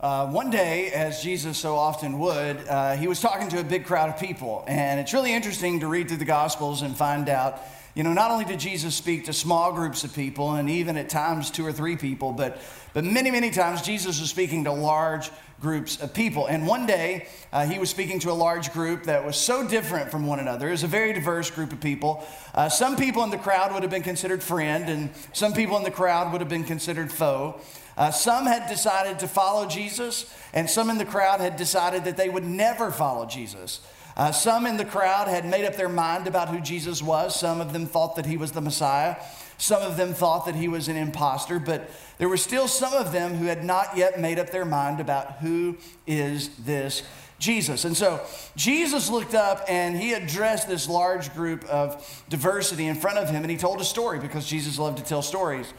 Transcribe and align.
Uh, 0.00 0.26
one 0.28 0.48
day, 0.48 0.90
as 0.92 1.22
Jesus 1.22 1.58
so 1.58 1.76
often 1.76 2.18
would, 2.18 2.66
uh, 2.68 2.96
he 2.96 3.06
was 3.06 3.20
talking 3.20 3.50
to 3.50 3.60
a 3.60 3.62
big 3.62 3.84
crowd 3.84 4.08
of 4.08 4.18
people. 4.18 4.64
And 4.66 4.98
it's 4.98 5.12
really 5.12 5.34
interesting 5.34 5.80
to 5.80 5.88
read 5.88 6.08
through 6.08 6.16
the 6.16 6.24
Gospels 6.24 6.80
and 6.80 6.96
find 6.96 7.28
out, 7.28 7.60
you 7.94 8.02
know, 8.02 8.14
not 8.14 8.30
only 8.30 8.46
did 8.46 8.58
Jesus 8.58 8.94
speak 8.94 9.26
to 9.26 9.34
small 9.34 9.74
groups 9.74 10.02
of 10.02 10.14
people 10.14 10.52
and 10.52 10.70
even 10.70 10.96
at 10.96 11.10
times 11.10 11.50
two 11.50 11.66
or 11.66 11.72
three 11.72 11.96
people, 11.96 12.32
but, 12.32 12.62
but 12.94 13.04
many, 13.04 13.30
many 13.30 13.50
times 13.50 13.82
Jesus 13.82 14.18
was 14.18 14.30
speaking 14.30 14.64
to 14.64 14.72
large 14.72 15.30
groups 15.60 16.00
of 16.00 16.14
people. 16.14 16.46
And 16.46 16.66
one 16.66 16.86
day, 16.86 17.26
uh, 17.52 17.66
he 17.66 17.78
was 17.78 17.90
speaking 17.90 18.20
to 18.20 18.30
a 18.30 18.32
large 18.32 18.72
group 18.72 19.02
that 19.02 19.22
was 19.22 19.36
so 19.36 19.68
different 19.68 20.10
from 20.10 20.26
one 20.26 20.40
another. 20.40 20.68
It 20.68 20.70
was 20.70 20.82
a 20.82 20.86
very 20.86 21.12
diverse 21.12 21.50
group 21.50 21.74
of 21.74 21.80
people. 21.80 22.26
Uh, 22.54 22.70
some 22.70 22.96
people 22.96 23.22
in 23.22 23.28
the 23.28 23.36
crowd 23.36 23.74
would 23.74 23.82
have 23.82 23.90
been 23.90 24.02
considered 24.02 24.42
friend, 24.42 24.88
and 24.88 25.10
some 25.34 25.52
people 25.52 25.76
in 25.76 25.82
the 25.82 25.90
crowd 25.90 26.32
would 26.32 26.40
have 26.40 26.48
been 26.48 26.64
considered 26.64 27.12
foe. 27.12 27.60
Uh, 28.00 28.10
some 28.10 28.46
had 28.46 28.66
decided 28.66 29.18
to 29.18 29.28
follow 29.28 29.66
Jesus, 29.66 30.34
and 30.54 30.70
some 30.70 30.88
in 30.88 30.96
the 30.96 31.04
crowd 31.04 31.38
had 31.38 31.56
decided 31.56 32.02
that 32.04 32.16
they 32.16 32.30
would 32.30 32.46
never 32.46 32.90
follow 32.90 33.26
Jesus. 33.26 33.80
Uh, 34.16 34.32
some 34.32 34.64
in 34.64 34.78
the 34.78 34.86
crowd 34.86 35.28
had 35.28 35.44
made 35.44 35.66
up 35.66 35.76
their 35.76 35.86
mind 35.86 36.26
about 36.26 36.48
who 36.48 36.60
Jesus 36.60 37.02
was. 37.02 37.38
Some 37.38 37.60
of 37.60 37.74
them 37.74 37.84
thought 37.84 38.16
that 38.16 38.24
he 38.24 38.38
was 38.38 38.52
the 38.52 38.62
Messiah. 38.62 39.16
Some 39.58 39.82
of 39.82 39.98
them 39.98 40.14
thought 40.14 40.46
that 40.46 40.54
he 40.54 40.66
was 40.66 40.88
an 40.88 40.96
impostor, 40.96 41.58
but 41.58 41.90
there 42.16 42.30
were 42.30 42.38
still 42.38 42.68
some 42.68 42.94
of 42.94 43.12
them 43.12 43.34
who 43.34 43.44
had 43.44 43.66
not 43.66 43.94
yet 43.94 44.18
made 44.18 44.38
up 44.38 44.48
their 44.48 44.64
mind 44.64 44.98
about 44.98 45.32
who 45.40 45.76
is 46.06 46.48
this 46.56 47.02
Jesus. 47.38 47.84
And 47.84 47.94
so 47.94 48.22
Jesus 48.56 49.10
looked 49.10 49.34
up 49.34 49.62
and 49.68 49.94
he 49.94 50.14
addressed 50.14 50.68
this 50.68 50.88
large 50.88 51.34
group 51.34 51.66
of 51.66 52.24
diversity 52.30 52.86
in 52.86 52.94
front 52.94 53.18
of 53.18 53.28
him, 53.28 53.42
and 53.42 53.50
he 53.50 53.58
told 53.58 53.78
a 53.78 53.84
story 53.84 54.18
because 54.18 54.46
Jesus 54.46 54.78
loved 54.78 54.96
to 54.96 55.04
tell 55.04 55.20
stories. 55.20 55.70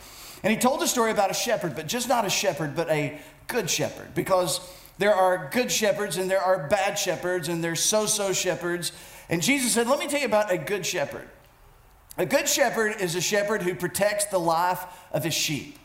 And 0.44 0.52
he 0.52 0.58
told 0.58 0.82
a 0.82 0.88
story 0.88 1.12
about 1.12 1.32
a 1.32 1.36
shepherd, 1.36 1.76
but 1.76 1.88
just 1.88 2.08
not 2.08 2.26
a 2.26 2.30
shepherd, 2.30 2.76
but 2.76 2.90
a 2.90 3.20
good 3.48 3.70
shepherd. 3.70 4.14
Because 4.16 4.60
there 4.98 5.14
are 5.14 5.50
good 5.52 5.72
shepherds 5.72 6.18
and 6.18 6.30
there 6.30 6.42
are 6.42 6.68
bad 6.68 6.98
shepherds 6.98 7.48
and 7.48 7.64
there's 7.64 7.80
so 7.80 8.06
so 8.06 8.34
shepherds. 8.34 8.92
And 9.30 9.42
Jesus 9.42 9.74
said, 9.74 9.88
Let 9.88 10.00
me 10.00 10.08
tell 10.08 10.20
you 10.20 10.26
about 10.26 10.52
a 10.52 10.58
good 10.58 10.86
shepherd. 10.86 11.28
A 12.18 12.26
good 12.26 12.48
shepherd 12.48 13.00
is 13.00 13.16
a 13.16 13.22
shepherd 13.22 13.62
who 13.62 13.74
protects 13.74 14.26
the 14.26 14.40
life 14.40 14.84
of 15.12 15.24
his 15.24 15.34
sheep. 15.34 15.78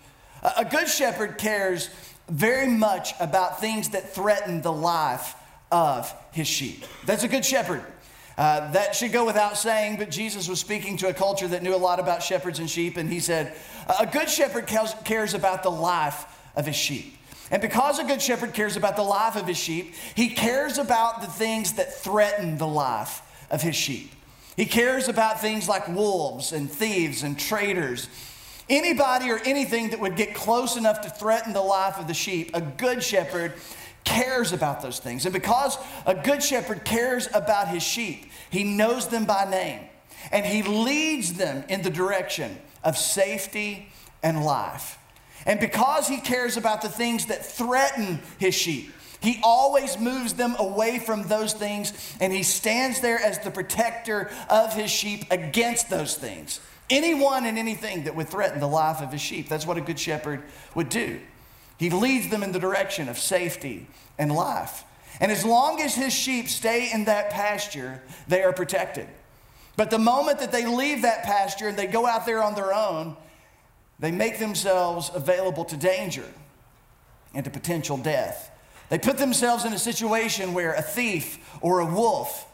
A 0.57 0.65
good 0.65 0.89
shepherd 0.89 1.39
cares 1.39 1.89
very 2.29 2.69
much 2.69 3.15
about 3.21 3.61
things 3.61 3.91
that 3.91 4.13
threaten 4.13 4.63
the 4.63 4.73
life 4.73 5.35
of 5.71 6.13
his 6.33 6.49
sheep. 6.49 6.85
That's 7.05 7.23
a 7.23 7.29
good 7.29 7.45
shepherd. 7.45 7.83
Uh, 8.39 8.71
that 8.73 8.95
should 8.95 9.13
go 9.13 9.25
without 9.25 9.57
saying, 9.57 9.97
but 9.97 10.11
Jesus 10.11 10.49
was 10.49 10.61
speaking 10.61 10.97
to 10.99 11.09
a 11.09 11.15
culture 11.15 11.49
that 11.49 11.63
knew 11.63 11.75
a 11.75 11.77
lot 11.77 11.99
about 11.99 12.23
shepherds 12.23 12.59
and 12.59 12.69
sheep, 12.69 12.99
and 12.99 13.11
he 13.11 13.19
said, 13.19 13.55
A 13.99 14.07
good 14.07 14.29
shepherd 14.29 14.67
cares 14.67 15.33
about 15.33 15.63
the 15.63 15.71
life 15.71 16.27
of 16.55 16.67
his 16.67 16.77
sheep. 16.77 17.17
And 17.51 17.63
because 17.63 17.99
a 17.99 18.05
good 18.05 18.21
shepherd 18.21 18.53
cares 18.53 18.77
about 18.77 18.97
the 18.97 19.03
life 19.03 19.37
of 19.37 19.47
his 19.47 19.57
sheep, 19.57 19.95
he 20.15 20.29
cares 20.29 20.79
about 20.79 21.21
the 21.21 21.29
things 21.29 21.75
that 21.75 21.95
threaten 21.95 22.59
the 22.59 22.67
life 22.67 23.23
of 23.51 23.63
his 23.63 23.77
sheep. 23.77 24.13
He 24.57 24.67
cares 24.67 25.09
about 25.09 25.41
things 25.41 25.69
like 25.69 25.87
wolves 25.89 26.53
and 26.53 26.71
thieves 26.71 27.23
and 27.23 27.39
traitors. 27.39 28.09
Anybody 28.69 29.31
or 29.31 29.39
anything 29.45 29.91
that 29.91 30.01
would 30.01 30.17
get 30.17 30.35
close 30.35 30.77
enough 30.77 31.03
to 31.03 31.11
threaten 31.11 31.53
the 31.53 31.61
life 31.61 31.99
of 31.99 32.09
the 32.09 32.15
sheep, 32.15 32.51
a 32.53 32.61
good 32.61 33.03
shepherd 33.03 33.53
cares 34.07 34.53
about 34.53 34.81
those 34.81 34.99
things. 34.99 35.27
And 35.27 35.35
because 35.35 35.77
a 36.07 36.15
good 36.15 36.43
shepherd 36.43 36.85
cares 36.85 37.29
about 37.35 37.69
his 37.69 37.83
sheep, 37.83 38.31
he 38.49 38.65
knows 38.65 39.09
them 39.09 39.27
by 39.27 39.45
name 39.51 39.81
and 40.33 40.47
he 40.47 40.63
leads 40.63 41.35
them 41.35 41.65
in 41.69 41.83
the 41.83 41.91
direction 41.91 42.57
of 42.83 42.97
safety 42.97 43.89
and 44.23 44.43
life. 44.45 44.99
And 45.45 45.61
because 45.61 46.09
he 46.09 46.19
cares 46.19 46.57
about 46.57 46.83
the 46.83 46.89
things 46.89 47.27
that 47.27 47.45
threaten 47.45 48.21
his 48.39 48.55
sheep, 48.55 48.93
he 49.21 49.41
always 49.43 49.99
moves 49.99 50.35
them 50.35 50.57
away 50.59 50.99
from 50.99 51.25
those 51.25 51.53
things 51.53 51.93
and 52.21 52.33
he 52.33 52.43
stands 52.43 53.01
there 53.01 53.19
as 53.19 53.39
the 53.41 53.51
protector 53.51 54.31
of 54.49 54.73
his 54.73 54.91
sheep 54.91 55.25
against 55.31 55.91
those 55.91 56.17
things. 56.17 56.61
Anyone 56.89 57.47
and 57.47 57.59
anything 57.59 58.05
that 58.05 58.15
would 58.15 58.29
threaten 58.29 58.61
the 58.61 58.69
life 58.69 59.01
of 59.01 59.11
his 59.11 59.21
sheep. 59.21 59.49
That's 59.49 59.67
what 59.67 59.77
a 59.77 59.81
good 59.81 59.99
shepherd 59.99 60.45
would 60.77 60.89
do. 60.89 61.21
He 61.79 61.91
leads 61.91 62.29
them 62.29 62.43
in 62.43 62.53
the 62.53 62.59
direction 62.59 63.09
of 63.09 63.19
safety 63.19 63.87
and 64.19 64.33
life. 64.33 64.85
And 65.21 65.33
as 65.33 65.45
long 65.45 65.81
as 65.81 65.95
his 65.95 66.13
sheep 66.13 66.49
stay 66.49 66.91
in 66.93 67.05
that 67.05 67.31
pasture, 67.31 68.03
they 68.29 68.43
are 68.43 68.53
protected. 68.53 69.09
But 69.77 69.91
the 69.91 69.99
moment 69.99 70.39
that 70.39 70.53
they 70.53 70.67
leave 70.67 71.03
that 71.03 71.23
pasture 71.25 71.69
and 71.69 71.77
they 71.77 71.87
go 71.87 72.07
out 72.07 72.27
there 72.27 72.43
on 72.43 72.55
their 72.55 72.73
own, 72.73 73.17
they 73.99 74.11
make 74.11 74.39
themselves 74.39 75.11
available 75.15 75.65
to 75.67 75.77
danger 75.77 76.27
and 77.35 77.45
to 77.45 77.51
potential 77.51 77.97
death. 77.97 78.51
They 78.89 78.99
put 78.99 79.19
themselves 79.19 79.65
in 79.65 79.73
a 79.73 79.79
situation 79.79 80.55
where 80.55 80.73
a 80.75 80.83
thief 80.83 81.39
or 81.61 81.81
a 81.81 81.87
wolf 81.87 82.47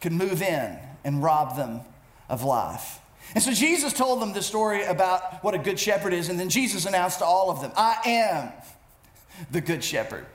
could 0.00 0.12
move 0.12 0.40
in 0.40 0.78
and 1.04 1.22
rob 1.22 1.56
them 1.56 1.80
of 2.28 2.44
life. 2.44 3.00
And 3.34 3.42
so 3.42 3.52
Jesus 3.52 3.92
told 3.92 4.22
them 4.22 4.32
the 4.32 4.42
story 4.42 4.84
about 4.84 5.44
what 5.44 5.54
a 5.54 5.58
good 5.58 5.78
shepherd 5.78 6.12
is, 6.12 6.28
and 6.28 6.38
then 6.38 6.48
Jesus 6.48 6.86
announced 6.86 7.18
to 7.18 7.24
all 7.24 7.50
of 7.50 7.60
them, 7.60 7.72
I 7.76 7.98
am 8.06 8.52
the 9.50 9.60
good 9.60 9.84
shepherd. 9.84 10.26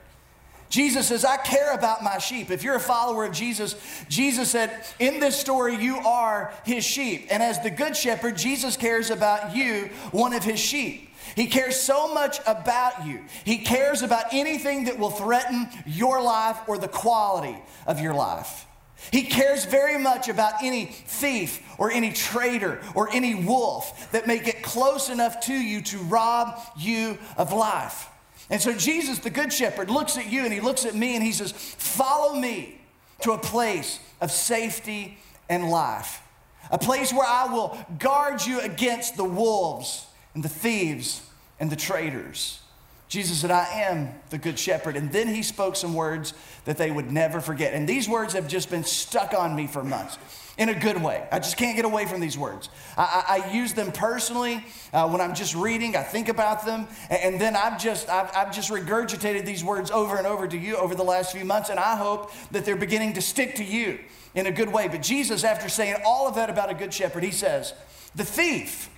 Jesus 0.74 1.06
says, 1.06 1.24
I 1.24 1.36
care 1.36 1.72
about 1.72 2.02
my 2.02 2.18
sheep. 2.18 2.50
If 2.50 2.64
you're 2.64 2.74
a 2.74 2.80
follower 2.80 3.24
of 3.24 3.32
Jesus, 3.32 3.76
Jesus 4.08 4.50
said, 4.50 4.84
In 4.98 5.20
this 5.20 5.38
story, 5.38 5.76
you 5.76 5.98
are 5.98 6.52
his 6.64 6.84
sheep. 6.84 7.28
And 7.30 7.42
as 7.42 7.60
the 7.60 7.70
good 7.70 7.96
shepherd, 7.96 8.36
Jesus 8.36 8.76
cares 8.76 9.10
about 9.10 9.54
you, 9.54 9.90
one 10.10 10.32
of 10.32 10.42
his 10.42 10.58
sheep. 10.58 11.10
He 11.36 11.46
cares 11.46 11.76
so 11.76 12.12
much 12.12 12.40
about 12.46 13.06
you. 13.06 13.20
He 13.44 13.58
cares 13.58 14.02
about 14.02 14.26
anything 14.32 14.84
that 14.84 14.98
will 14.98 15.10
threaten 15.10 15.68
your 15.86 16.20
life 16.20 16.58
or 16.66 16.76
the 16.76 16.88
quality 16.88 17.56
of 17.86 18.00
your 18.00 18.14
life. 18.14 18.66
He 19.10 19.22
cares 19.22 19.64
very 19.64 19.98
much 19.98 20.28
about 20.28 20.62
any 20.62 20.86
thief 20.86 21.62
or 21.78 21.90
any 21.90 22.12
traitor 22.12 22.80
or 22.94 23.10
any 23.10 23.34
wolf 23.34 24.10
that 24.12 24.26
may 24.26 24.38
get 24.38 24.62
close 24.62 25.10
enough 25.10 25.40
to 25.40 25.52
you 25.52 25.82
to 25.82 25.98
rob 25.98 26.60
you 26.76 27.18
of 27.36 27.52
life. 27.52 28.08
And 28.50 28.60
so 28.60 28.72
Jesus, 28.72 29.18
the 29.18 29.30
Good 29.30 29.52
Shepherd, 29.52 29.90
looks 29.90 30.16
at 30.16 30.30
you 30.30 30.44
and 30.44 30.52
he 30.52 30.60
looks 30.60 30.84
at 30.84 30.94
me 30.94 31.14
and 31.14 31.24
he 31.24 31.32
says, 31.32 31.52
Follow 31.52 32.34
me 32.34 32.80
to 33.22 33.32
a 33.32 33.38
place 33.38 34.00
of 34.20 34.30
safety 34.30 35.18
and 35.48 35.70
life, 35.70 36.22
a 36.70 36.78
place 36.78 37.12
where 37.12 37.26
I 37.26 37.52
will 37.52 37.78
guard 37.98 38.44
you 38.44 38.60
against 38.60 39.16
the 39.16 39.24
wolves 39.24 40.06
and 40.34 40.42
the 40.42 40.48
thieves 40.48 41.22
and 41.58 41.70
the 41.70 41.76
traitors. 41.76 42.60
Jesus 43.08 43.40
said, 43.40 43.50
I 43.50 43.66
am 43.82 44.14
the 44.30 44.38
good 44.38 44.58
shepherd. 44.58 44.96
And 44.96 45.12
then 45.12 45.28
he 45.28 45.42
spoke 45.42 45.76
some 45.76 45.94
words 45.94 46.34
that 46.64 46.78
they 46.78 46.90
would 46.90 47.12
never 47.12 47.40
forget. 47.40 47.74
And 47.74 47.88
these 47.88 48.08
words 48.08 48.32
have 48.32 48.48
just 48.48 48.70
been 48.70 48.84
stuck 48.84 49.34
on 49.34 49.54
me 49.54 49.66
for 49.66 49.84
months 49.84 50.18
in 50.56 50.68
a 50.68 50.74
good 50.74 51.02
way. 51.02 51.26
I 51.32 51.38
just 51.38 51.56
can't 51.56 51.76
get 51.76 51.84
away 51.84 52.06
from 52.06 52.20
these 52.20 52.38
words. 52.38 52.68
I, 52.96 53.24
I, 53.28 53.38
I 53.38 53.52
use 53.52 53.74
them 53.74 53.92
personally 53.92 54.64
uh, 54.92 55.08
when 55.08 55.20
I'm 55.20 55.34
just 55.34 55.54
reading. 55.54 55.96
I 55.96 56.02
think 56.02 56.28
about 56.28 56.64
them, 56.64 56.86
and, 57.10 57.34
and 57.34 57.40
then 57.40 57.56
I've 57.56 57.80
just 57.80 58.08
I've, 58.08 58.30
I've, 58.34 58.54
just 58.54 58.70
regurgitated 58.70 59.44
these 59.44 59.64
words 59.64 59.90
over 59.90 60.16
and 60.16 60.26
over 60.26 60.46
to 60.46 60.56
you 60.56 60.76
over 60.76 60.94
the 60.94 61.02
last 61.02 61.32
few 61.32 61.44
months, 61.44 61.70
and 61.70 61.80
I 61.80 61.96
hope 61.96 62.32
that 62.52 62.64
they're 62.64 62.76
beginning 62.76 63.14
to 63.14 63.20
stick 63.20 63.56
to 63.56 63.64
you 63.64 63.98
in 64.34 64.46
a 64.46 64.52
good 64.52 64.72
way. 64.72 64.88
But 64.88 65.02
Jesus, 65.02 65.44
after 65.44 65.68
saying 65.68 65.96
all 66.06 66.28
of 66.28 66.36
that 66.36 66.50
about 66.50 66.70
a 66.70 66.74
good 66.74 66.94
shepherd, 66.94 67.24
he 67.24 67.32
says, 67.32 67.74
"The 68.14 68.24
thief, 68.24 68.88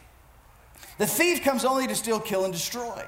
the 0.98 1.06
thief 1.06 1.42
comes 1.42 1.64
only 1.64 1.86
to 1.86 1.94
steal, 1.94 2.20
kill, 2.20 2.44
and 2.44 2.52
destroy." 2.52 3.02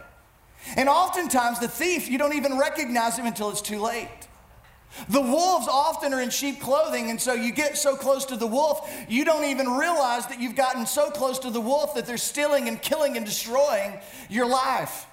And 0.76 0.88
oftentimes, 0.88 1.60
the 1.60 1.68
thief, 1.68 2.08
you 2.08 2.18
don't 2.18 2.34
even 2.34 2.58
recognize 2.58 3.16
him 3.16 3.26
until 3.26 3.50
it's 3.50 3.62
too 3.62 3.80
late. 3.80 4.08
The 5.08 5.20
wolves 5.20 5.68
often 5.68 6.12
are 6.12 6.20
in 6.20 6.30
sheep 6.30 6.60
clothing, 6.60 7.10
and 7.10 7.20
so 7.20 7.32
you 7.32 7.52
get 7.52 7.76
so 7.76 7.94
close 7.94 8.24
to 8.26 8.36
the 8.36 8.46
wolf, 8.46 8.90
you 9.08 9.24
don't 9.24 9.44
even 9.44 9.68
realize 9.68 10.26
that 10.26 10.40
you've 10.40 10.56
gotten 10.56 10.86
so 10.86 11.10
close 11.10 11.38
to 11.40 11.50
the 11.50 11.60
wolf 11.60 11.94
that 11.94 12.06
they're 12.06 12.16
stealing 12.16 12.68
and 12.68 12.80
killing 12.80 13.16
and 13.16 13.24
destroying 13.24 13.98
your 14.28 14.46
life. 14.46 15.06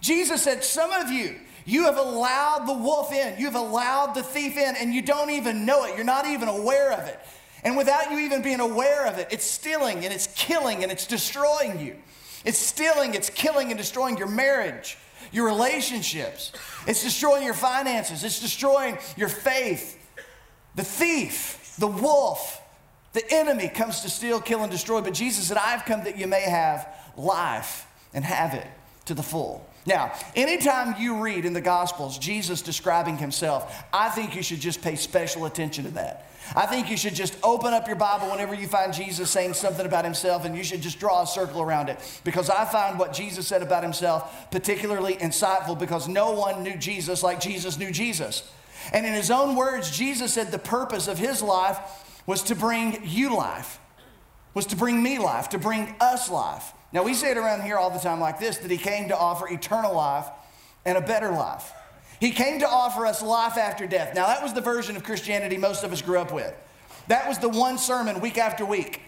Jesus 0.00 0.42
said, 0.42 0.62
Some 0.62 0.92
of 0.92 1.10
you, 1.10 1.36
you 1.64 1.84
have 1.84 1.96
allowed 1.96 2.66
the 2.66 2.74
wolf 2.74 3.12
in, 3.12 3.38
you've 3.38 3.54
allowed 3.54 4.14
the 4.14 4.22
thief 4.22 4.56
in, 4.56 4.76
and 4.76 4.92
you 4.92 5.02
don't 5.02 5.30
even 5.30 5.64
know 5.64 5.84
it. 5.84 5.96
You're 5.96 6.04
not 6.04 6.26
even 6.26 6.48
aware 6.48 6.92
of 6.92 7.06
it. 7.06 7.18
And 7.64 7.76
without 7.76 8.10
you 8.10 8.18
even 8.18 8.42
being 8.42 8.60
aware 8.60 9.06
of 9.06 9.18
it, 9.18 9.28
it's 9.30 9.44
stealing 9.44 10.04
and 10.04 10.12
it's 10.14 10.28
killing 10.36 10.82
and 10.82 10.92
it's 10.92 11.06
destroying 11.06 11.80
you. 11.80 11.96
It's 12.46 12.58
stealing, 12.58 13.14
it's 13.14 13.28
killing 13.28 13.70
and 13.70 13.76
destroying 13.76 14.16
your 14.16 14.28
marriage, 14.28 14.96
your 15.32 15.46
relationships. 15.46 16.52
It's 16.86 17.02
destroying 17.02 17.44
your 17.44 17.54
finances. 17.54 18.22
It's 18.22 18.40
destroying 18.40 18.98
your 19.16 19.28
faith. 19.28 19.98
The 20.76 20.84
thief, 20.84 21.74
the 21.78 21.88
wolf, 21.88 22.62
the 23.14 23.24
enemy 23.32 23.68
comes 23.68 24.00
to 24.02 24.08
steal, 24.08 24.40
kill, 24.40 24.62
and 24.62 24.70
destroy. 24.70 25.00
But 25.00 25.14
Jesus 25.14 25.48
said, 25.48 25.56
I've 25.56 25.84
come 25.84 26.04
that 26.04 26.16
you 26.16 26.28
may 26.28 26.42
have 26.42 26.88
life 27.16 27.86
and 28.14 28.24
have 28.24 28.54
it 28.54 28.66
to 29.06 29.14
the 29.14 29.24
full. 29.24 29.68
Now, 29.86 30.12
anytime 30.34 31.00
you 31.00 31.22
read 31.22 31.44
in 31.44 31.52
the 31.52 31.60
Gospels 31.60 32.18
Jesus 32.18 32.60
describing 32.60 33.16
himself, 33.18 33.84
I 33.92 34.08
think 34.08 34.34
you 34.34 34.42
should 34.42 34.60
just 34.60 34.82
pay 34.82 34.96
special 34.96 35.46
attention 35.46 35.84
to 35.84 35.90
that. 35.92 36.28
I 36.54 36.66
think 36.66 36.90
you 36.90 36.96
should 36.96 37.14
just 37.14 37.36
open 37.42 37.72
up 37.72 37.86
your 37.86 37.96
Bible 37.96 38.30
whenever 38.30 38.54
you 38.54 38.66
find 38.66 38.92
Jesus 38.92 39.30
saying 39.30 39.54
something 39.54 39.86
about 39.86 40.04
himself 40.04 40.44
and 40.44 40.56
you 40.56 40.62
should 40.62 40.80
just 40.80 40.98
draw 41.00 41.22
a 41.22 41.26
circle 41.26 41.62
around 41.62 41.88
it. 41.88 41.98
Because 42.24 42.50
I 42.50 42.64
find 42.64 42.98
what 42.98 43.12
Jesus 43.12 43.46
said 43.46 43.62
about 43.62 43.82
himself 43.82 44.50
particularly 44.50 45.14
insightful 45.16 45.78
because 45.78 46.06
no 46.08 46.32
one 46.32 46.62
knew 46.62 46.76
Jesus 46.76 47.22
like 47.22 47.40
Jesus 47.40 47.78
knew 47.78 47.90
Jesus. 47.90 48.48
And 48.92 49.04
in 49.04 49.12
his 49.12 49.30
own 49.30 49.56
words, 49.56 49.96
Jesus 49.96 50.32
said 50.32 50.52
the 50.52 50.58
purpose 50.58 51.08
of 51.08 51.18
his 51.18 51.42
life 51.42 51.78
was 52.26 52.42
to 52.44 52.54
bring 52.54 53.00
you 53.04 53.36
life, 53.36 53.78
was 54.54 54.66
to 54.66 54.76
bring 54.76 55.02
me 55.02 55.18
life, 55.18 55.48
to 55.50 55.58
bring 55.58 55.94
us 56.00 56.30
life. 56.30 56.72
Now, 56.92 57.02
we 57.02 57.14
say 57.14 57.30
it 57.30 57.36
around 57.36 57.62
here 57.62 57.76
all 57.76 57.90
the 57.90 57.98
time 57.98 58.20
like 58.20 58.38
this 58.38 58.58
that 58.58 58.70
he 58.70 58.78
came 58.78 59.08
to 59.08 59.16
offer 59.16 59.48
eternal 59.48 59.94
life 59.94 60.28
and 60.84 60.96
a 60.96 61.00
better 61.00 61.30
life. 61.30 61.72
He 62.20 62.30
came 62.30 62.60
to 62.60 62.68
offer 62.68 63.04
us 63.06 63.22
life 63.22 63.58
after 63.58 63.86
death. 63.86 64.14
Now, 64.14 64.26
that 64.26 64.42
was 64.42 64.54
the 64.54 64.60
version 64.60 64.96
of 64.96 65.04
Christianity 65.04 65.58
most 65.58 65.84
of 65.84 65.92
us 65.92 66.00
grew 66.00 66.18
up 66.18 66.32
with. 66.32 66.54
That 67.08 67.28
was 67.28 67.38
the 67.38 67.48
one 67.48 67.78
sermon 67.78 68.20
week 68.20 68.38
after 68.38 68.64
week. 68.64 69.02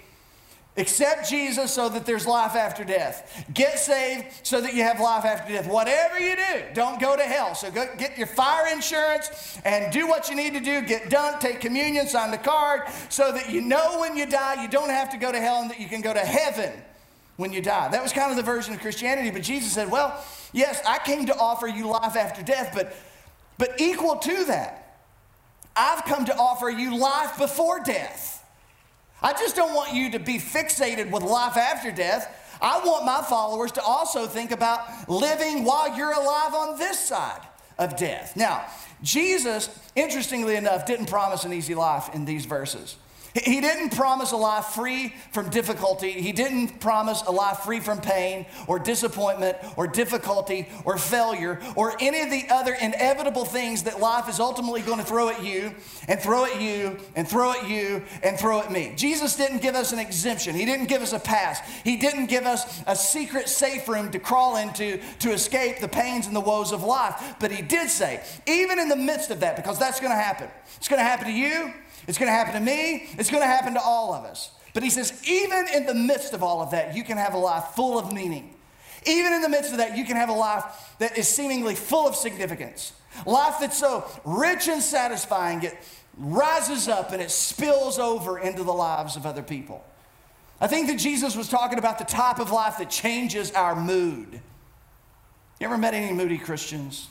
Accept 0.76 1.28
Jesus 1.28 1.72
so 1.72 1.88
that 1.88 2.06
there's 2.06 2.25
life 2.25 2.54
after 2.54 2.84
death. 2.84 3.44
Get 3.52 3.81
saved 3.81 4.26
so 4.44 4.60
that 4.60 4.74
you 4.74 4.84
have 4.84 5.00
life 5.00 5.24
after 5.24 5.52
death. 5.52 5.66
Whatever 5.66 6.20
you 6.20 6.36
do, 6.36 6.62
don't 6.72 7.00
go 7.00 7.16
to 7.16 7.22
hell. 7.22 7.56
So 7.56 7.69
go 7.70 7.88
get 7.98 8.16
your 8.16 8.28
fire 8.28 8.72
insurance 8.72 9.58
and 9.64 9.92
do 9.92 10.06
what 10.06 10.28
you 10.28 10.36
need 10.36 10.52
to 10.52 10.60
do. 10.60 10.82
Get 10.82 11.10
done, 11.10 11.40
take 11.40 11.60
communion, 11.60 12.06
sign 12.06 12.31
the 12.31 12.38
card 12.38 12.82
so 13.08 13.32
that 13.32 13.50
you 13.50 13.60
know 13.60 13.98
when 13.98 14.16
you 14.16 14.26
die 14.26 14.62
you 14.62 14.69
don't 14.69 14.90
have 14.90 15.10
to 15.10 15.16
go 15.16 15.32
to 15.32 15.40
hell 15.40 15.62
and 15.62 15.70
that 15.70 15.81
you 15.81 15.88
can 15.88 16.00
go 16.00 16.14
to 16.14 16.20
heaven 16.20 16.72
when 17.38 17.52
you 17.52 17.62
die. 17.62 17.88
That 17.88 18.02
was 18.02 18.12
kind 18.12 18.31
of 18.31 18.37
the 18.37 18.43
version 18.43 18.75
of 18.75 18.81
Christianity. 18.81 19.31
But 19.31 19.43
Jesus 19.43 19.73
said, 19.73 19.90
Well, 19.90 20.23
yes, 20.52 20.82
I 20.87 20.99
came 20.99 21.25
to 21.26 21.37
offer 21.37 21.67
you 21.67 21.88
life 21.88 22.17
after 22.17 22.43
death, 22.43 22.73
but, 22.75 22.94
but 23.56 23.81
equal 23.81 24.17
to 24.17 24.44
that, 24.46 24.99
I've 25.75 26.05
come 26.05 26.26
to 26.26 26.37
offer 26.37 26.69
you 26.69 26.99
life 26.99 27.38
before 27.38 27.81
death. 27.81 28.44
I 29.23 29.32
just 29.32 29.56
don't 29.56 29.73
want 29.73 29.94
you 29.94 30.11
to 30.11 30.19
be 30.19 30.38
fixated 30.38 31.11
with 31.11 31.23
life 31.23 31.56
after 31.56 31.93
death. 31.93 32.56
I 32.61 32.81
want 32.85 33.05
my 33.05 33.23
followers 33.23 33.70
to 33.73 33.82
also 33.82 34.26
think 34.26 34.50
about 34.50 35.08
living 35.08 35.64
while 35.64 35.96
you're 35.96 36.12
alive 36.12 36.55
on 36.55 36.79
this 36.79 36.99
side 36.99 37.41
of 37.79 37.96
death. 37.96 38.37
Now, 38.37 38.67
Jesus, 39.00 39.70
interestingly 39.94 40.56
enough, 40.56 40.87
didn't 40.87 41.06
promise 41.06 41.44
an 41.44 41.52
easy 41.52 41.76
life 41.76 42.12
in 42.14 42.25
these 42.25 42.46
verses. 42.46 42.96
He 43.44 43.61
didn't 43.61 43.90
promise 43.90 44.32
a 44.32 44.37
life 44.37 44.67
free 44.67 45.14
from 45.32 45.50
difficulty. 45.50 46.12
He 46.12 46.32
didn't 46.32 46.81
promise 46.81 47.23
a 47.26 47.31
life 47.31 47.61
free 47.61 47.81
from 47.81 48.00
pain 48.00 48.46
or 48.67 48.79
disappointment 48.79 49.56
or 49.76 49.87
difficulty 49.87 50.69
or 50.85 50.99
failure 50.99 51.61
or 51.76 51.94
any 52.00 52.20
of 52.23 52.31
the 52.31 52.44
other 52.50 52.75
inevitable 52.75 53.44
things 53.44 53.82
that 53.85 54.00
life 54.00 54.29
is 54.29 54.40
ultimately 54.40 54.82
going 54.82 54.99
to 54.99 55.05
throw 55.05 55.29
at 55.29 55.44
you 55.44 55.75
and 56.08 56.20
throw 56.20 56.44
at 56.44 56.61
you 56.61 56.96
and 57.17 57.29
throw 57.29 57.52
at 57.52 57.69
you 57.69 58.02
and 58.23 58.38
throw 58.38 58.61
at 58.61 58.73
me. 58.73 58.93
Jesus 58.96 59.37
didn't 59.37 59.62
give 59.62 59.75
us 59.75 59.93
an 59.93 59.99
exemption. 59.99 60.55
He 60.55 60.64
didn't 60.64 60.87
give 60.87 61.02
us 61.02 61.12
a 61.12 61.19
pass. 61.19 61.61
He 61.84 61.96
didn't 61.96 62.26
give 62.26 62.44
us 62.44 62.82
a 62.87 62.96
secret 62.96 63.49
safe 63.49 63.88
room 63.88 64.11
to 64.12 64.19
crawl 64.19 64.56
into 64.56 65.00
to 65.20 65.32
escape 65.32 65.81
the 65.81 65.88
pains 65.88 66.26
and 66.26 66.34
the 66.34 66.41
woes 66.41 66.73
of 66.73 66.82
life. 66.82 67.34
But 67.41 67.50
He 67.50 67.62
did 67.62 67.91
say, 67.91 68.25
even 68.46 68.79
in 68.79 68.88
the 68.88 68.96
midst 68.96 69.31
of 69.31 69.41
that, 69.41 69.56
because 69.56 69.79
that's 69.79 70.00
going 70.00 70.12
to 70.12 70.17
happen, 70.17 70.49
it's 70.76 70.88
going 70.88 71.00
to 71.00 71.05
happen 71.05 71.26
to 71.26 71.32
you. 71.32 71.73
It's 72.08 72.19
going 72.19 72.28
to 72.28 72.32
happen 72.32 72.55
to 72.55 72.60
me. 72.60 73.06
It's 73.19 73.31
going 73.31 73.43
to 73.43 73.46
happen 73.46 73.75
to 73.75 73.81
all 73.81 74.14
of 74.14 74.25
us. 74.25 74.50
But 74.75 74.82
he 74.82 74.90
says, 74.90 75.22
even 75.28 75.66
in 75.72 75.87
the 75.87 75.94
midst 75.94 76.32
of 76.32 76.43
all 76.43 76.62
of 76.62 76.70
that, 76.72 76.96
you 76.96 77.05
can 77.05 77.19
have 77.19 77.34
a 77.34 77.38
life 77.38 77.64
full 77.76 77.99
of 77.99 78.12
meaning. 78.12 78.55
Even 79.06 79.32
in 79.32 79.43
the 79.43 79.49
midst 79.49 79.72
of 79.72 79.78
that, 79.78 79.96
you 79.96 80.05
can 80.05 80.16
have 80.16 80.28
a 80.28 80.34
life 80.34 80.64
that 80.99 81.16
is 81.16 81.28
seemingly 81.28 81.75
full 81.75 82.08
of 82.08 82.16
significance. 82.16 82.93
Life 83.26 83.56
that's 83.60 83.78
so 83.78 84.05
rich 84.25 84.69
and 84.69 84.82
satisfying, 84.82 85.62
it 85.62 85.76
rises 86.16 86.88
up 86.88 87.12
and 87.12 87.22
it 87.22 87.31
spills 87.31 87.99
over 87.99 88.38
into 88.38 88.64
the 88.64 88.72
lives 88.72 89.16
of 89.16 89.26
other 89.26 89.43
people. 89.43 89.84
I 90.60 90.66
think 90.66 90.88
that 90.88 90.99
Jesus 90.99 91.37
was 91.37 91.49
talking 91.49 91.78
about 91.78 91.99
the 91.99 92.05
type 92.05 92.40
of 92.40 92.50
life 92.50 92.78
that 92.78 92.90
changes 92.90 93.52
our 93.52 93.76
mood. 93.76 94.40
You 95.60 95.66
ever 95.66 95.78
met 95.78 95.94
any 95.94 96.12
moody 96.12 96.38
Christians? 96.38 97.08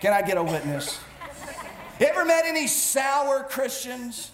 Can 0.00 0.12
I 0.12 0.22
get 0.22 0.36
a 0.36 0.42
witness? 0.42 0.98
Ever 2.00 2.24
met 2.24 2.44
any 2.46 2.66
sour 2.66 3.44
Christians? 3.44 4.30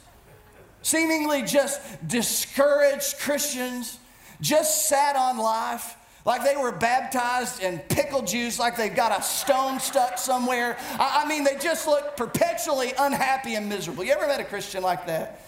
Seemingly 0.83 1.43
just 1.43 1.81
discouraged 2.07 3.19
Christians, 3.19 3.99
just 4.41 4.89
sat 4.89 5.17
on 5.17 5.39
life 5.39 5.97
like 6.25 6.43
they 6.43 6.57
were 6.57 6.73
baptized 6.73 7.63
in 7.63 7.79
pickle 7.79 8.23
juice, 8.23 8.59
like 8.59 8.77
they've 8.77 8.95
got 8.95 9.19
a 9.19 9.23
stone 9.23 9.79
stuck 9.79 10.17
somewhere. 10.19 10.77
I, 10.99 11.27
mean, 11.29 11.45
they 11.45 11.57
just 11.57 11.87
look 11.87 12.17
perpetually 12.17 12.93
unhappy 12.99 13.55
and 13.57 13.69
miserable. 13.69 14.05
You 14.05 14.13
ever 14.13 14.27
met 14.27 14.41
a 14.41 14.45
Christian 14.45 14.83
like 14.83 15.07
that? 15.07 15.43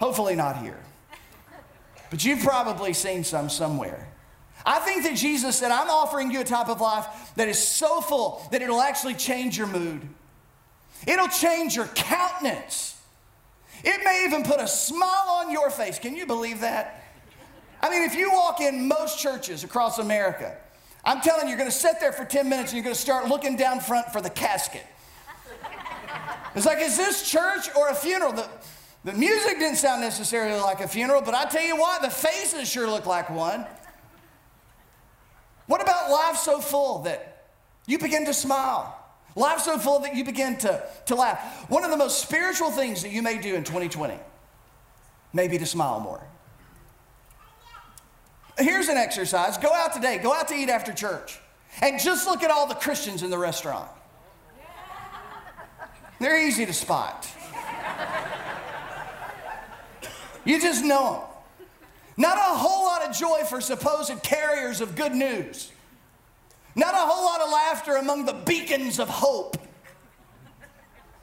Hopefully, 0.00 0.34
not 0.34 0.58
here. 0.58 0.78
But 2.10 2.24
you've 2.24 2.40
probably 2.40 2.92
seen 2.92 3.22
some 3.22 3.48
somewhere. 3.48 4.08
I 4.64 4.80
think 4.80 5.04
that 5.04 5.14
Jesus 5.14 5.56
said, 5.56 5.70
I'm 5.70 5.88
offering 5.88 6.32
you 6.32 6.40
a 6.40 6.44
type 6.44 6.68
of 6.68 6.80
life 6.80 7.06
that 7.36 7.48
is 7.48 7.58
so 7.58 8.00
full 8.00 8.46
that 8.50 8.62
it'll 8.62 8.80
actually 8.80 9.14
change 9.14 9.56
your 9.56 9.68
mood. 9.68 10.00
It'll 11.06 11.28
change 11.28 11.76
your 11.76 11.86
countenance. 11.86 13.00
It 13.84 14.02
may 14.04 14.24
even 14.26 14.42
put 14.42 14.60
a 14.60 14.68
smile 14.68 15.40
on 15.40 15.50
your 15.50 15.70
face. 15.70 15.98
Can 15.98 16.16
you 16.16 16.26
believe 16.26 16.60
that? 16.60 17.04
I 17.80 17.90
mean, 17.90 18.02
if 18.02 18.14
you 18.14 18.32
walk 18.32 18.60
in 18.60 18.88
most 18.88 19.18
churches 19.18 19.64
across 19.64 19.98
America, 19.98 20.56
I'm 21.04 21.20
telling 21.20 21.42
you, 21.42 21.50
you're 21.50 21.58
going 21.58 21.70
to 21.70 21.76
sit 21.76 22.00
there 22.00 22.12
for 22.12 22.24
10 22.24 22.48
minutes 22.48 22.72
and 22.72 22.76
you're 22.76 22.84
going 22.84 22.94
to 22.94 23.00
start 23.00 23.28
looking 23.28 23.56
down 23.56 23.80
front 23.80 24.12
for 24.12 24.20
the 24.20 24.30
casket. 24.30 24.84
It's 26.56 26.66
like, 26.66 26.78
is 26.80 26.96
this 26.96 27.30
church 27.30 27.68
or 27.76 27.90
a 27.90 27.94
funeral? 27.94 28.32
The, 28.32 28.48
the 29.04 29.12
music 29.12 29.58
didn't 29.58 29.76
sound 29.76 30.00
necessarily 30.00 30.58
like 30.58 30.80
a 30.80 30.88
funeral, 30.88 31.20
but 31.20 31.34
I 31.34 31.44
tell 31.44 31.62
you 31.62 31.76
what, 31.76 32.02
the 32.02 32.10
faces 32.10 32.68
sure 32.68 32.88
look 32.88 33.06
like 33.06 33.30
one. 33.30 33.66
What 35.66 35.82
about 35.82 36.10
life 36.10 36.36
so 36.36 36.60
full 36.60 37.02
that 37.02 37.44
you 37.86 37.98
begin 37.98 38.24
to 38.26 38.34
smile? 38.34 39.05
Life 39.36 39.60
so 39.60 39.78
full 39.78 40.00
that 40.00 40.16
you 40.16 40.24
begin 40.24 40.56
to, 40.58 40.82
to 41.06 41.14
laugh. 41.14 41.68
One 41.68 41.84
of 41.84 41.90
the 41.90 41.96
most 41.96 42.22
spiritual 42.22 42.70
things 42.70 43.02
that 43.02 43.10
you 43.10 43.22
may 43.22 43.38
do 43.38 43.54
in 43.54 43.64
2020 43.64 44.18
may 45.34 45.46
be 45.46 45.58
to 45.58 45.66
smile 45.66 46.00
more. 46.00 46.24
Here's 48.58 48.88
an 48.88 48.96
exercise 48.96 49.58
go 49.58 49.70
out 49.72 49.92
today, 49.92 50.16
go 50.16 50.32
out 50.32 50.48
to 50.48 50.54
eat 50.54 50.70
after 50.70 50.92
church, 50.92 51.38
and 51.82 52.00
just 52.00 52.26
look 52.26 52.42
at 52.42 52.50
all 52.50 52.66
the 52.66 52.74
Christians 52.74 53.22
in 53.22 53.28
the 53.28 53.36
restaurant. 53.36 53.90
They're 56.18 56.46
easy 56.46 56.64
to 56.64 56.72
spot. 56.72 57.28
You 60.46 60.60
just 60.60 60.82
know 60.82 61.12
them. 61.12 61.66
Not 62.16 62.38
a 62.38 62.56
whole 62.56 62.86
lot 62.86 63.02
of 63.02 63.14
joy 63.14 63.42
for 63.46 63.60
supposed 63.60 64.22
carriers 64.22 64.80
of 64.80 64.96
good 64.96 65.12
news. 65.12 65.72
Not 66.76 66.92
a 66.94 66.98
whole 66.98 67.24
lot 67.24 67.40
of 67.40 67.50
laughter 67.50 67.96
among 67.96 68.26
the 68.26 68.34
beacons 68.34 69.00
of 69.00 69.08
hope. 69.08 69.56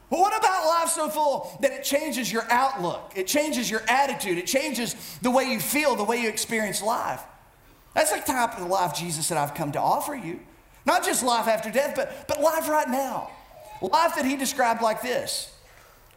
But 0.10 0.20
what 0.20 0.38
about 0.38 0.66
life 0.68 0.90
so 0.90 1.10
full 1.10 1.58
that 1.62 1.72
it 1.72 1.84
changes 1.84 2.32
your 2.32 2.44
outlook? 2.52 3.14
It 3.16 3.28
changes 3.28 3.70
your 3.70 3.82
attitude. 3.88 4.38
It 4.38 4.48
changes 4.48 4.96
the 5.22 5.32
way 5.32 5.46
you 5.46 5.60
feel, 5.60 5.96
the 5.96 6.04
way 6.04 6.18
you 6.22 6.30
experience 6.30 6.82
life. 6.82 7.22
That's 7.94 8.12
the 8.12 8.20
type 8.20 8.60
of 8.60 8.68
life 8.68 8.96
Jesus 8.96 9.28
said 9.28 9.38
I've 9.38 9.54
come 9.54 9.72
to 9.74 9.80
offer 9.80 10.16
you. 10.16 10.40
Not 10.86 11.06
just 11.06 11.24
life 11.24 11.48
after 11.48 11.72
death, 11.72 11.94
but, 11.96 12.28
but 12.28 12.42
life 12.42 12.68
right 12.68 12.90
now. 12.90 13.30
Life 13.82 14.16
that 14.16 14.26
he 14.26 14.36
described 14.36 14.82
like 14.82 15.02
this 15.02 15.52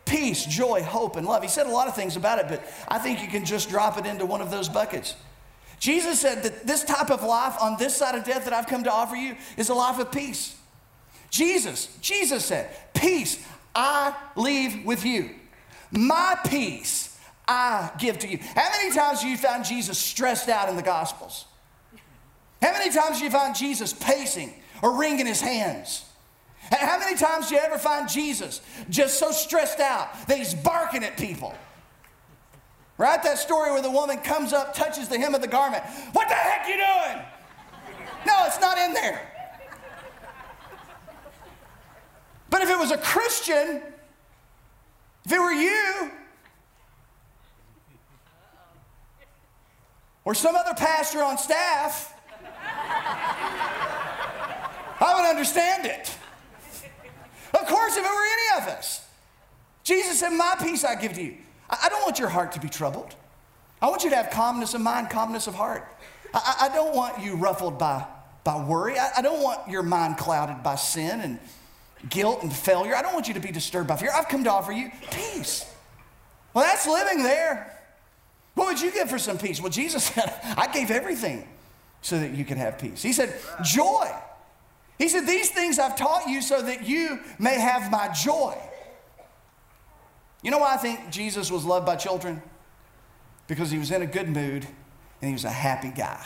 peace, 0.06 0.46
joy, 0.46 0.82
hope, 0.82 1.16
and 1.16 1.26
love. 1.26 1.42
He 1.42 1.48
said 1.48 1.66
a 1.66 1.70
lot 1.70 1.88
of 1.88 1.96
things 1.96 2.16
about 2.16 2.38
it, 2.38 2.46
but 2.48 2.62
I 2.88 2.98
think 2.98 3.20
you 3.20 3.28
can 3.28 3.44
just 3.44 3.68
drop 3.68 3.98
it 3.98 4.06
into 4.06 4.24
one 4.24 4.40
of 4.40 4.50
those 4.50 4.68
buckets. 4.68 5.14
Jesus 5.78 6.20
said 6.20 6.42
that 6.42 6.66
this 6.66 6.84
type 6.84 7.10
of 7.10 7.22
life 7.22 7.54
on 7.60 7.76
this 7.78 7.96
side 7.96 8.14
of 8.14 8.24
death 8.24 8.44
that 8.44 8.52
I've 8.52 8.66
come 8.66 8.84
to 8.84 8.92
offer 8.92 9.16
you 9.16 9.36
is 9.56 9.68
a 9.68 9.74
life 9.74 9.98
of 9.98 10.10
peace. 10.10 10.56
Jesus, 11.30 11.96
Jesus 12.00 12.44
said, 12.44 12.70
Peace 12.94 13.44
I 13.74 14.14
leave 14.36 14.84
with 14.86 15.04
you. 15.04 15.30
My 15.90 16.38
peace 16.46 17.18
I 17.46 17.90
give 17.98 18.18
to 18.20 18.28
you. 18.28 18.38
How 18.54 18.70
many 18.70 18.94
times 18.94 19.20
have 19.20 19.30
you 19.30 19.36
found 19.36 19.64
Jesus 19.64 19.98
stressed 19.98 20.48
out 20.48 20.68
in 20.68 20.76
the 20.76 20.82
Gospels? 20.82 21.44
How 22.62 22.72
many 22.72 22.90
times 22.90 23.16
have 23.16 23.22
you 23.22 23.30
found 23.30 23.54
Jesus 23.54 23.92
pacing 23.92 24.52
or 24.82 24.98
wringing 24.98 25.26
his 25.26 25.40
hands? 25.40 26.04
How 26.72 26.98
many 26.98 27.16
times 27.16 27.48
do 27.48 27.54
you 27.54 27.60
ever 27.60 27.78
find 27.78 28.08
Jesus 28.08 28.60
just 28.88 29.18
so 29.18 29.30
stressed 29.30 29.78
out 29.78 30.08
that 30.26 30.38
he's 30.38 30.54
barking 30.54 31.04
at 31.04 31.16
people? 31.16 31.54
Right? 32.98 33.22
That 33.22 33.38
story 33.38 33.70
where 33.72 33.82
the 33.82 33.90
woman 33.90 34.18
comes 34.18 34.52
up, 34.52 34.74
touches 34.74 35.08
the 35.08 35.18
hem 35.18 35.34
of 35.34 35.42
the 35.42 35.48
garment. 35.48 35.84
What 36.12 36.28
the 36.28 36.34
heck 36.34 36.66
you 36.66 36.76
doing? 36.76 37.24
No, 38.26 38.44
it's 38.46 38.60
not 38.60 38.78
in 38.78 38.94
there. 38.94 39.20
But 42.48 42.62
if 42.62 42.70
it 42.70 42.78
was 42.78 42.90
a 42.90 42.98
Christian, 42.98 43.82
if 45.24 45.32
it 45.32 45.38
were 45.38 45.52
you, 45.52 46.10
or 50.24 50.34
some 50.34 50.56
other 50.56 50.74
pastor 50.74 51.22
on 51.22 51.36
staff, 51.36 52.14
I 54.98 55.12
wouldn't 55.14 55.28
understand 55.28 55.86
it. 55.86 56.16
Of 57.52 57.66
course, 57.68 57.96
if 57.96 58.04
it 58.04 58.10
were 58.10 58.26
any 58.58 58.62
of 58.62 58.68
us. 58.76 59.06
Jesus 59.84 60.20
said, 60.20 60.30
My 60.30 60.56
peace 60.60 60.84
I 60.84 60.94
give 60.94 61.12
to 61.14 61.22
you. 61.22 61.36
I 61.68 61.88
don't 61.88 62.02
want 62.02 62.18
your 62.18 62.28
heart 62.28 62.52
to 62.52 62.60
be 62.60 62.68
troubled. 62.68 63.14
I 63.80 63.88
want 63.88 64.04
you 64.04 64.10
to 64.10 64.16
have 64.16 64.30
calmness 64.30 64.74
of 64.74 64.80
mind, 64.80 65.10
calmness 65.10 65.46
of 65.46 65.54
heart. 65.54 65.86
I, 66.32 66.68
I 66.70 66.74
don't 66.74 66.94
want 66.94 67.22
you 67.22 67.36
ruffled 67.36 67.78
by, 67.78 68.06
by 68.44 68.62
worry. 68.64 68.98
I, 68.98 69.10
I 69.18 69.22
don't 69.22 69.42
want 69.42 69.68
your 69.68 69.82
mind 69.82 70.18
clouded 70.18 70.62
by 70.62 70.76
sin 70.76 71.20
and 71.20 71.38
guilt 72.08 72.42
and 72.42 72.52
failure. 72.52 72.94
I 72.94 73.02
don't 73.02 73.14
want 73.14 73.28
you 73.28 73.34
to 73.34 73.40
be 73.40 73.50
disturbed 73.50 73.88
by 73.88 73.96
fear. 73.96 74.10
I've 74.14 74.28
come 74.28 74.44
to 74.44 74.50
offer 74.50 74.72
you 74.72 74.90
peace. 75.10 75.70
Well, 76.54 76.64
that's 76.64 76.86
living 76.86 77.22
there. 77.22 77.72
What 78.54 78.68
would 78.68 78.80
you 78.80 78.90
give 78.90 79.10
for 79.10 79.18
some 79.18 79.36
peace? 79.36 79.60
Well, 79.60 79.70
Jesus 79.70 80.04
said, 80.14 80.32
I 80.56 80.68
gave 80.68 80.90
everything 80.90 81.46
so 82.00 82.18
that 82.18 82.32
you 82.32 82.44
can 82.44 82.58
have 82.58 82.78
peace. 82.78 83.02
He 83.02 83.12
said, 83.12 83.34
joy. 83.62 84.10
He 84.98 85.08
said, 85.08 85.26
These 85.26 85.50
things 85.50 85.78
I've 85.78 85.96
taught 85.96 86.28
you 86.28 86.40
so 86.40 86.62
that 86.62 86.86
you 86.86 87.20
may 87.38 87.58
have 87.58 87.90
my 87.90 88.08
joy. 88.08 88.56
You 90.46 90.52
know 90.52 90.58
why 90.58 90.74
I 90.74 90.76
think 90.76 91.10
Jesus 91.10 91.50
was 91.50 91.64
loved 91.64 91.86
by 91.86 91.96
children? 91.96 92.40
Because 93.48 93.72
he 93.72 93.78
was 93.78 93.90
in 93.90 94.02
a 94.02 94.06
good 94.06 94.28
mood 94.28 94.64
and 95.20 95.28
he 95.28 95.32
was 95.32 95.44
a 95.44 95.50
happy 95.50 95.90
guy. 95.90 96.24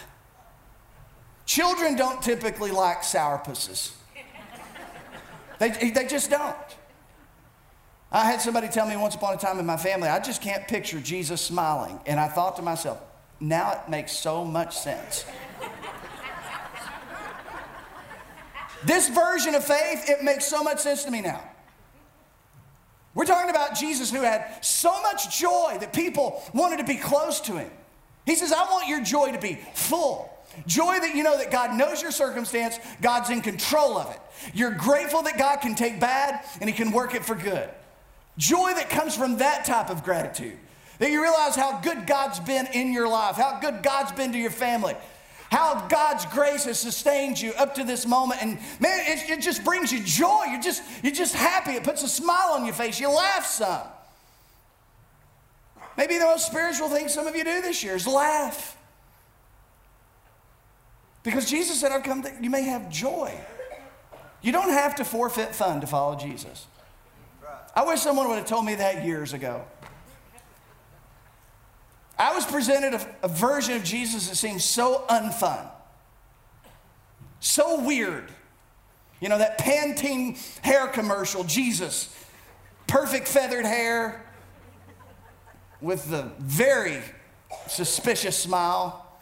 Children 1.47 1.97
don't 1.97 2.21
typically 2.21 2.71
like 2.71 2.99
sourpusses. 2.99 3.93
They, 5.59 5.71
they 5.71 6.05
just 6.07 6.29
don't. 6.29 6.55
I 8.13 8.31
had 8.31 8.43
somebody 8.43 8.69
tell 8.69 8.87
me 8.87 8.95
once 8.95 9.15
upon 9.15 9.33
a 9.33 9.39
time 9.39 9.59
in 9.59 9.65
my 9.65 9.79
family, 9.79 10.11
I 10.11 10.21
just 10.21 10.43
can't 10.43 10.69
picture 10.69 11.01
Jesus 11.01 11.41
smiling. 11.41 11.99
And 12.05 12.21
I 12.21 12.29
thought 12.29 12.57
to 12.57 12.63
myself, 12.63 13.01
now 13.41 13.73
it 13.73 13.89
makes 13.89 14.13
so 14.13 14.45
much 14.45 14.77
sense. 14.77 15.25
this 18.85 19.09
version 19.09 19.55
of 19.55 19.65
faith, 19.65 20.11
it 20.11 20.23
makes 20.23 20.45
so 20.47 20.63
much 20.63 20.81
sense 20.81 21.05
to 21.05 21.11
me 21.11 21.23
now. 21.23 21.50
We're 23.15 23.25
talking 23.25 23.51
about 23.51 23.77
Jesus 23.77 24.11
who 24.11 24.23
had 24.23 24.65
so 24.65 25.03
much 25.03 25.39
joy 25.39 25.79
that 25.81 25.93
people 25.93 26.43
wanted 26.55 26.79
to 26.79 26.85
be 26.85 26.97
close 26.97 27.41
to 27.43 27.57
him. 27.57 27.71
He 28.25 28.37
says, 28.37 28.53
I 28.53 28.63
want 28.71 28.87
your 28.87 29.03
joy 29.03 29.33
to 29.33 29.39
be 29.39 29.59
full. 29.75 30.31
Joy 30.67 30.99
that 31.01 31.15
you 31.15 31.23
know 31.23 31.37
that 31.39 31.51
God 31.51 31.77
knows 31.77 32.03
your 32.03 32.11
circumstance, 32.11 32.79
God's 33.01 33.31
in 33.31 33.41
control 33.41 33.97
of 33.99 34.11
it. 34.11 34.21
You're 34.55 34.73
grateful 34.73 35.23
that 35.23 35.39
God 35.39 35.57
can 35.57 35.75
take 35.75 36.01
bad 36.01 36.45
and 36.61 36.69
He 36.69 36.75
can 36.75 36.93
work 36.93 37.15
it 37.15 37.25
for 37.25 37.35
good. 37.35 37.69
Joy 38.37 38.73
that 38.75 38.91
comes 38.91 39.17
from 39.17 39.39
that 39.39 39.65
type 39.65 39.91
of 39.91 40.03
gratitude. 40.05 40.57
That 40.99 41.11
you 41.11 41.23
realize 41.23 41.57
how 41.57 41.81
good 41.81 42.07
God's 42.07 42.41
been 42.41 42.67
in 42.69 42.93
your 42.93 43.09
life, 43.09 43.37
how 43.37 43.59
good 43.61 43.83
God's 43.83 44.13
been 44.13 44.33
to 44.33 44.39
your 44.39 44.51
family, 44.51 44.95
how 45.51 45.89
God's 45.89 46.25
grace 46.27 46.65
has 46.65 46.79
sustained 46.79 47.41
you 47.41 47.53
up 47.55 47.75
to 47.75 47.85
this 47.85 48.07
moment. 48.07 48.43
And 48.43 48.59
man, 48.79 49.01
it, 49.07 49.29
it 49.31 49.41
just 49.41 49.65
brings 49.65 49.93
you 49.93 50.01
joy. 50.03 50.45
You're 50.49 50.61
just, 50.61 50.83
you're 51.03 51.13
just 51.13 51.35
happy. 51.35 51.73
It 51.73 51.83
puts 51.83 52.03
a 52.03 52.09
smile 52.09 52.53
on 52.53 52.65
your 52.65 52.75
face. 52.75 53.01
You 53.01 53.11
laugh 53.11 53.47
some. 53.47 53.83
Maybe 55.97 56.19
the 56.19 56.25
most 56.25 56.47
spiritual 56.47 56.89
thing 56.89 57.09
some 57.09 57.27
of 57.27 57.35
you 57.35 57.43
do 57.45 57.61
this 57.63 57.83
year 57.83 57.97
is 57.97 58.07
laugh. 58.07 58.77
Because 61.25 61.51
Jesus 61.51 61.81
said, 61.81 61.91
I've 61.93 62.05
come 62.05 62.23
that 62.23 62.43
you 62.43 62.49
may 62.49 62.63
have 62.63 62.89
joy. 62.89 63.35
You 64.43 64.53
don't 64.53 64.71
have 64.71 64.95
to 64.97 65.05
forfeit 65.05 65.55
fun 65.55 65.81
to 65.81 65.87
follow 65.87 66.17
Jesus. 66.17 66.67
I 67.75 67.85
wish 67.85 68.01
someone 68.01 68.29
would 68.29 68.39
have 68.39 68.47
told 68.47 68.65
me 68.65 68.77
that 68.77 69.05
years 69.05 69.33
ago. 69.33 69.65
I 72.21 72.35
was 72.35 72.45
presented 72.45 72.93
a, 72.93 73.07
a 73.23 73.29
version 73.29 73.77
of 73.77 73.83
Jesus 73.83 74.29
that 74.29 74.37
seemed 74.37 74.61
so 74.61 75.07
unfun, 75.09 75.67
so 77.41 77.83
weird. 77.83 78.31
You 79.23 79.31
know, 79.31 79.39
that 79.39 79.59
Pantene 79.59 80.37
hair 80.63 80.87
commercial, 80.87 81.45
Jesus, 81.45 82.15
perfect 82.87 83.27
feathered 83.27 83.65
hair 83.65 84.23
with 85.81 86.11
the 86.11 86.31
very 86.39 86.99
suspicious 87.69 88.37
smile, 88.37 89.19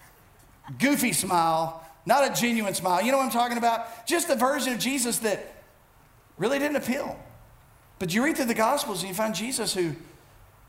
goofy 0.81 1.13
smile, 1.13 1.85
not 2.05 2.29
a 2.29 2.41
genuine 2.41 2.75
smile. 2.75 3.01
You 3.01 3.13
know 3.13 3.19
what 3.19 3.27
I'm 3.27 3.31
talking 3.31 3.59
about? 3.59 4.09
Just 4.09 4.29
a 4.29 4.35
version 4.35 4.73
of 4.73 4.81
Jesus 4.81 5.19
that 5.21 5.55
really 6.37 6.59
didn't 6.59 6.77
appeal. 6.77 7.17
But 8.01 8.13
you 8.13 8.25
read 8.25 8.37
through 8.37 8.47
the 8.47 8.55
Gospels 8.55 9.03
and 9.03 9.09
you 9.09 9.15
find 9.15 9.37
Jesus 9.37 9.73
who 9.73 9.95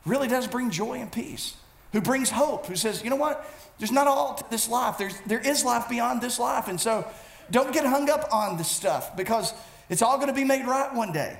really 0.05 0.27
does 0.27 0.47
bring 0.47 0.69
joy 0.69 0.99
and 0.99 1.11
peace, 1.11 1.55
who 1.91 2.01
brings 2.01 2.29
hope, 2.29 2.67
who 2.67 2.75
says, 2.75 3.03
you 3.03 3.09
know 3.09 3.15
what? 3.15 3.45
There's 3.77 3.91
not 3.91 4.07
all 4.07 4.35
to 4.35 4.45
this 4.49 4.67
life. 4.67 4.97
There's, 4.97 5.19
there 5.25 5.39
is 5.39 5.63
life 5.63 5.89
beyond 5.89 6.21
this 6.21 6.39
life. 6.39 6.67
And 6.67 6.79
so 6.79 7.07
don't 7.49 7.73
get 7.73 7.85
hung 7.85 8.09
up 8.09 8.27
on 8.31 8.57
this 8.57 8.67
stuff 8.67 9.15
because 9.15 9.53
it's 9.89 10.01
all 10.01 10.17
going 10.17 10.27
to 10.27 10.33
be 10.33 10.43
made 10.43 10.65
right 10.65 10.93
one 10.93 11.11
day. 11.11 11.39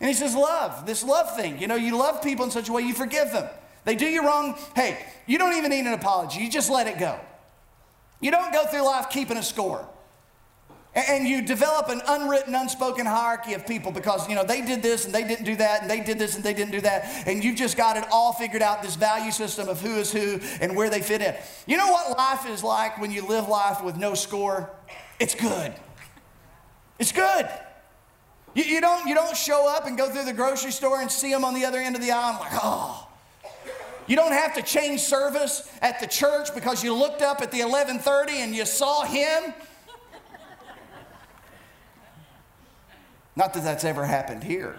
And 0.00 0.08
he 0.08 0.14
says, 0.14 0.34
love, 0.34 0.86
this 0.86 1.02
love 1.02 1.34
thing. 1.36 1.60
You 1.60 1.66
know, 1.66 1.74
you 1.74 1.96
love 1.96 2.22
people 2.22 2.44
in 2.44 2.50
such 2.50 2.68
a 2.68 2.72
way 2.72 2.82
you 2.82 2.94
forgive 2.94 3.32
them. 3.32 3.48
They 3.84 3.96
do 3.96 4.06
you 4.06 4.24
wrong. 4.24 4.56
Hey, 4.74 5.04
you 5.26 5.38
don't 5.38 5.56
even 5.56 5.70
need 5.70 5.86
an 5.86 5.92
apology. 5.92 6.40
You 6.40 6.50
just 6.50 6.70
let 6.70 6.86
it 6.86 6.98
go. 6.98 7.18
You 8.20 8.30
don't 8.30 8.52
go 8.52 8.66
through 8.66 8.84
life 8.84 9.10
keeping 9.10 9.36
a 9.36 9.42
score. 9.42 9.88
And 10.94 11.28
you 11.28 11.42
develop 11.42 11.90
an 11.90 12.00
unwritten, 12.08 12.54
unspoken 12.54 13.06
hierarchy 13.06 13.54
of 13.54 13.66
people 13.66 13.92
because, 13.92 14.28
you 14.28 14.34
know, 14.34 14.42
they 14.42 14.62
did 14.62 14.82
this 14.82 15.04
and 15.04 15.14
they 15.14 15.22
didn't 15.22 15.44
do 15.44 15.54
that 15.56 15.82
and 15.82 15.90
they 15.90 16.00
did 16.00 16.18
this 16.18 16.34
and 16.34 16.42
they 16.42 16.54
didn't 16.54 16.72
do 16.72 16.80
that. 16.80 17.26
And 17.26 17.44
you've 17.44 17.56
just 17.56 17.76
got 17.76 17.96
it 17.96 18.04
all 18.10 18.32
figured 18.32 18.62
out, 18.62 18.82
this 18.82 18.96
value 18.96 19.30
system 19.30 19.68
of 19.68 19.80
who 19.80 19.96
is 19.96 20.10
who 20.10 20.40
and 20.60 20.74
where 20.74 20.90
they 20.90 21.00
fit 21.00 21.20
in. 21.20 21.34
You 21.66 21.76
know 21.76 21.92
what 21.92 22.16
life 22.16 22.48
is 22.48 22.64
like 22.64 22.98
when 22.98 23.10
you 23.10 23.26
live 23.26 23.48
life 23.48 23.82
with 23.82 23.96
no 23.96 24.14
score? 24.14 24.70
It's 25.20 25.34
good. 25.34 25.74
It's 26.98 27.12
good. 27.12 27.48
You, 28.54 28.64
you 28.64 28.80
don't, 28.80 29.06
you 29.06 29.14
don't 29.14 29.36
show 29.36 29.68
up 29.68 29.86
and 29.86 29.96
go 29.96 30.10
through 30.10 30.24
the 30.24 30.32
grocery 30.32 30.72
store 30.72 31.00
and 31.00 31.10
see 31.10 31.30
them 31.30 31.44
on 31.44 31.54
the 31.54 31.64
other 31.64 31.78
end 31.78 31.94
of 31.94 32.02
the 32.02 32.10
aisle 32.10 32.30
and 32.30 32.40
like, 32.40 32.60
oh, 32.64 33.08
you 34.08 34.16
don't 34.16 34.32
have 34.32 34.54
to 34.54 34.62
change 34.62 35.00
service 35.00 35.70
at 35.82 36.00
the 36.00 36.06
church 36.06 36.54
because 36.54 36.82
you 36.82 36.94
looked 36.94 37.20
up 37.20 37.42
at 37.42 37.52
the 37.52 37.60
11:30 37.60 38.30
and 38.30 38.54
you 38.54 38.64
saw 38.64 39.04
him. 39.04 39.52
Not 43.38 43.54
that 43.54 43.62
that's 43.62 43.84
ever 43.84 44.04
happened 44.04 44.42
here. 44.42 44.74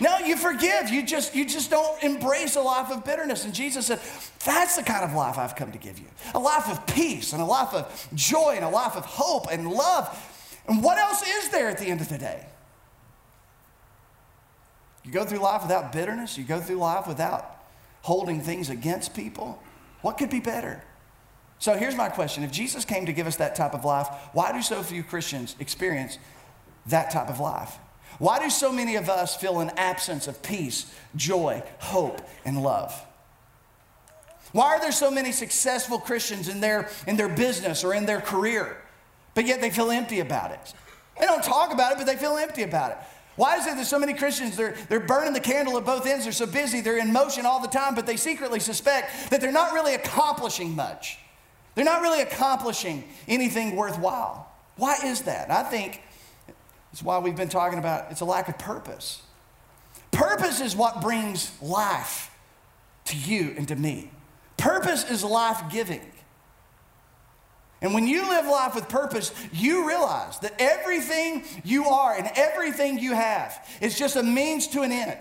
No, 0.00 0.18
you 0.18 0.36
forgive. 0.36 0.88
You 0.88 1.04
just 1.04 1.34
you 1.34 1.44
just 1.44 1.68
don't 1.68 2.00
embrace 2.00 2.54
a 2.54 2.60
life 2.60 2.92
of 2.92 3.04
bitterness. 3.04 3.44
And 3.44 3.52
Jesus 3.52 3.86
said, 3.86 3.98
"That's 4.44 4.76
the 4.76 4.84
kind 4.84 5.04
of 5.04 5.14
life 5.14 5.36
I've 5.36 5.56
come 5.56 5.72
to 5.72 5.78
give 5.78 5.98
you. 5.98 6.06
A 6.34 6.38
life 6.38 6.70
of 6.70 6.86
peace 6.86 7.32
and 7.32 7.42
a 7.42 7.44
life 7.44 7.74
of 7.74 8.08
joy 8.14 8.54
and 8.54 8.64
a 8.64 8.68
life 8.68 8.94
of 8.94 9.04
hope 9.04 9.48
and 9.50 9.68
love. 9.68 10.16
And 10.68 10.80
what 10.80 10.96
else 10.96 11.26
is 11.26 11.48
there 11.48 11.68
at 11.68 11.78
the 11.78 11.86
end 11.86 12.00
of 12.00 12.08
the 12.08 12.18
day? 12.18 12.46
You 15.04 15.10
go 15.10 15.24
through 15.24 15.40
life 15.40 15.62
without 15.62 15.90
bitterness, 15.90 16.38
you 16.38 16.44
go 16.44 16.60
through 16.60 16.76
life 16.76 17.08
without 17.08 17.64
holding 18.02 18.40
things 18.40 18.70
against 18.70 19.12
people. 19.12 19.60
What 20.02 20.18
could 20.18 20.30
be 20.30 20.40
better? 20.40 20.84
So 21.62 21.76
here's 21.76 21.94
my 21.94 22.08
question 22.08 22.42
If 22.42 22.50
Jesus 22.50 22.84
came 22.84 23.06
to 23.06 23.12
give 23.12 23.28
us 23.28 23.36
that 23.36 23.54
type 23.54 23.72
of 23.72 23.84
life, 23.84 24.08
why 24.32 24.50
do 24.50 24.60
so 24.62 24.82
few 24.82 25.04
Christians 25.04 25.54
experience 25.60 26.18
that 26.86 27.12
type 27.12 27.28
of 27.28 27.38
life? 27.38 27.78
Why 28.18 28.40
do 28.42 28.50
so 28.50 28.72
many 28.72 28.96
of 28.96 29.08
us 29.08 29.36
feel 29.36 29.60
an 29.60 29.70
absence 29.76 30.26
of 30.26 30.42
peace, 30.42 30.92
joy, 31.14 31.62
hope, 31.78 32.20
and 32.44 32.60
love? 32.60 32.92
Why 34.50 34.74
are 34.74 34.80
there 34.80 34.90
so 34.90 35.08
many 35.08 35.30
successful 35.30 36.00
Christians 36.00 36.48
in 36.48 36.60
their, 36.60 36.90
in 37.06 37.16
their 37.16 37.28
business 37.28 37.84
or 37.84 37.94
in 37.94 38.06
their 38.06 38.20
career, 38.20 38.76
but 39.36 39.46
yet 39.46 39.60
they 39.60 39.70
feel 39.70 39.92
empty 39.92 40.18
about 40.18 40.50
it? 40.50 40.74
They 41.20 41.26
don't 41.26 41.44
talk 41.44 41.72
about 41.72 41.92
it, 41.92 41.98
but 41.98 42.08
they 42.08 42.16
feel 42.16 42.38
empty 42.38 42.64
about 42.64 42.90
it. 42.90 42.98
Why 43.36 43.56
is 43.58 43.68
it 43.68 43.76
that 43.76 43.86
so 43.86 44.00
many 44.00 44.14
Christians, 44.14 44.56
they're, 44.56 44.74
they're 44.88 44.98
burning 44.98 45.32
the 45.32 45.38
candle 45.38 45.78
at 45.78 45.86
both 45.86 46.08
ends, 46.08 46.24
they're 46.24 46.32
so 46.32 46.46
busy, 46.46 46.80
they're 46.80 46.98
in 46.98 47.12
motion 47.12 47.46
all 47.46 47.62
the 47.62 47.68
time, 47.68 47.94
but 47.94 48.04
they 48.04 48.16
secretly 48.16 48.58
suspect 48.58 49.30
that 49.30 49.40
they're 49.40 49.52
not 49.52 49.72
really 49.72 49.94
accomplishing 49.94 50.74
much. 50.74 51.18
They're 51.74 51.84
not 51.84 52.02
really 52.02 52.22
accomplishing 52.22 53.04
anything 53.26 53.76
worthwhile. 53.76 54.50
Why 54.76 54.96
is 55.04 55.22
that? 55.22 55.50
I 55.50 55.62
think 55.62 56.02
it's 56.92 57.02
why 57.02 57.18
we've 57.18 57.36
been 57.36 57.48
talking 57.48 57.78
about 57.78 58.10
it's 58.10 58.20
a 58.20 58.26
lack 58.26 58.48
of 58.48 58.58
purpose. 58.58 59.22
Purpose 60.10 60.60
is 60.60 60.76
what 60.76 61.00
brings 61.00 61.50
life 61.62 62.30
to 63.06 63.16
you 63.16 63.54
and 63.56 63.66
to 63.68 63.76
me. 63.76 64.10
Purpose 64.56 65.10
is 65.10 65.24
life 65.24 65.70
giving. 65.70 66.02
And 67.80 67.94
when 67.94 68.06
you 68.06 68.28
live 68.28 68.46
life 68.46 68.76
with 68.76 68.88
purpose, 68.88 69.32
you 69.52 69.88
realize 69.88 70.38
that 70.38 70.54
everything 70.60 71.44
you 71.64 71.86
are 71.86 72.14
and 72.14 72.30
everything 72.36 72.98
you 72.98 73.12
have 73.14 73.68
is 73.80 73.98
just 73.98 74.14
a 74.14 74.22
means 74.22 74.68
to 74.68 74.82
an 74.82 74.92
end. 74.92 75.18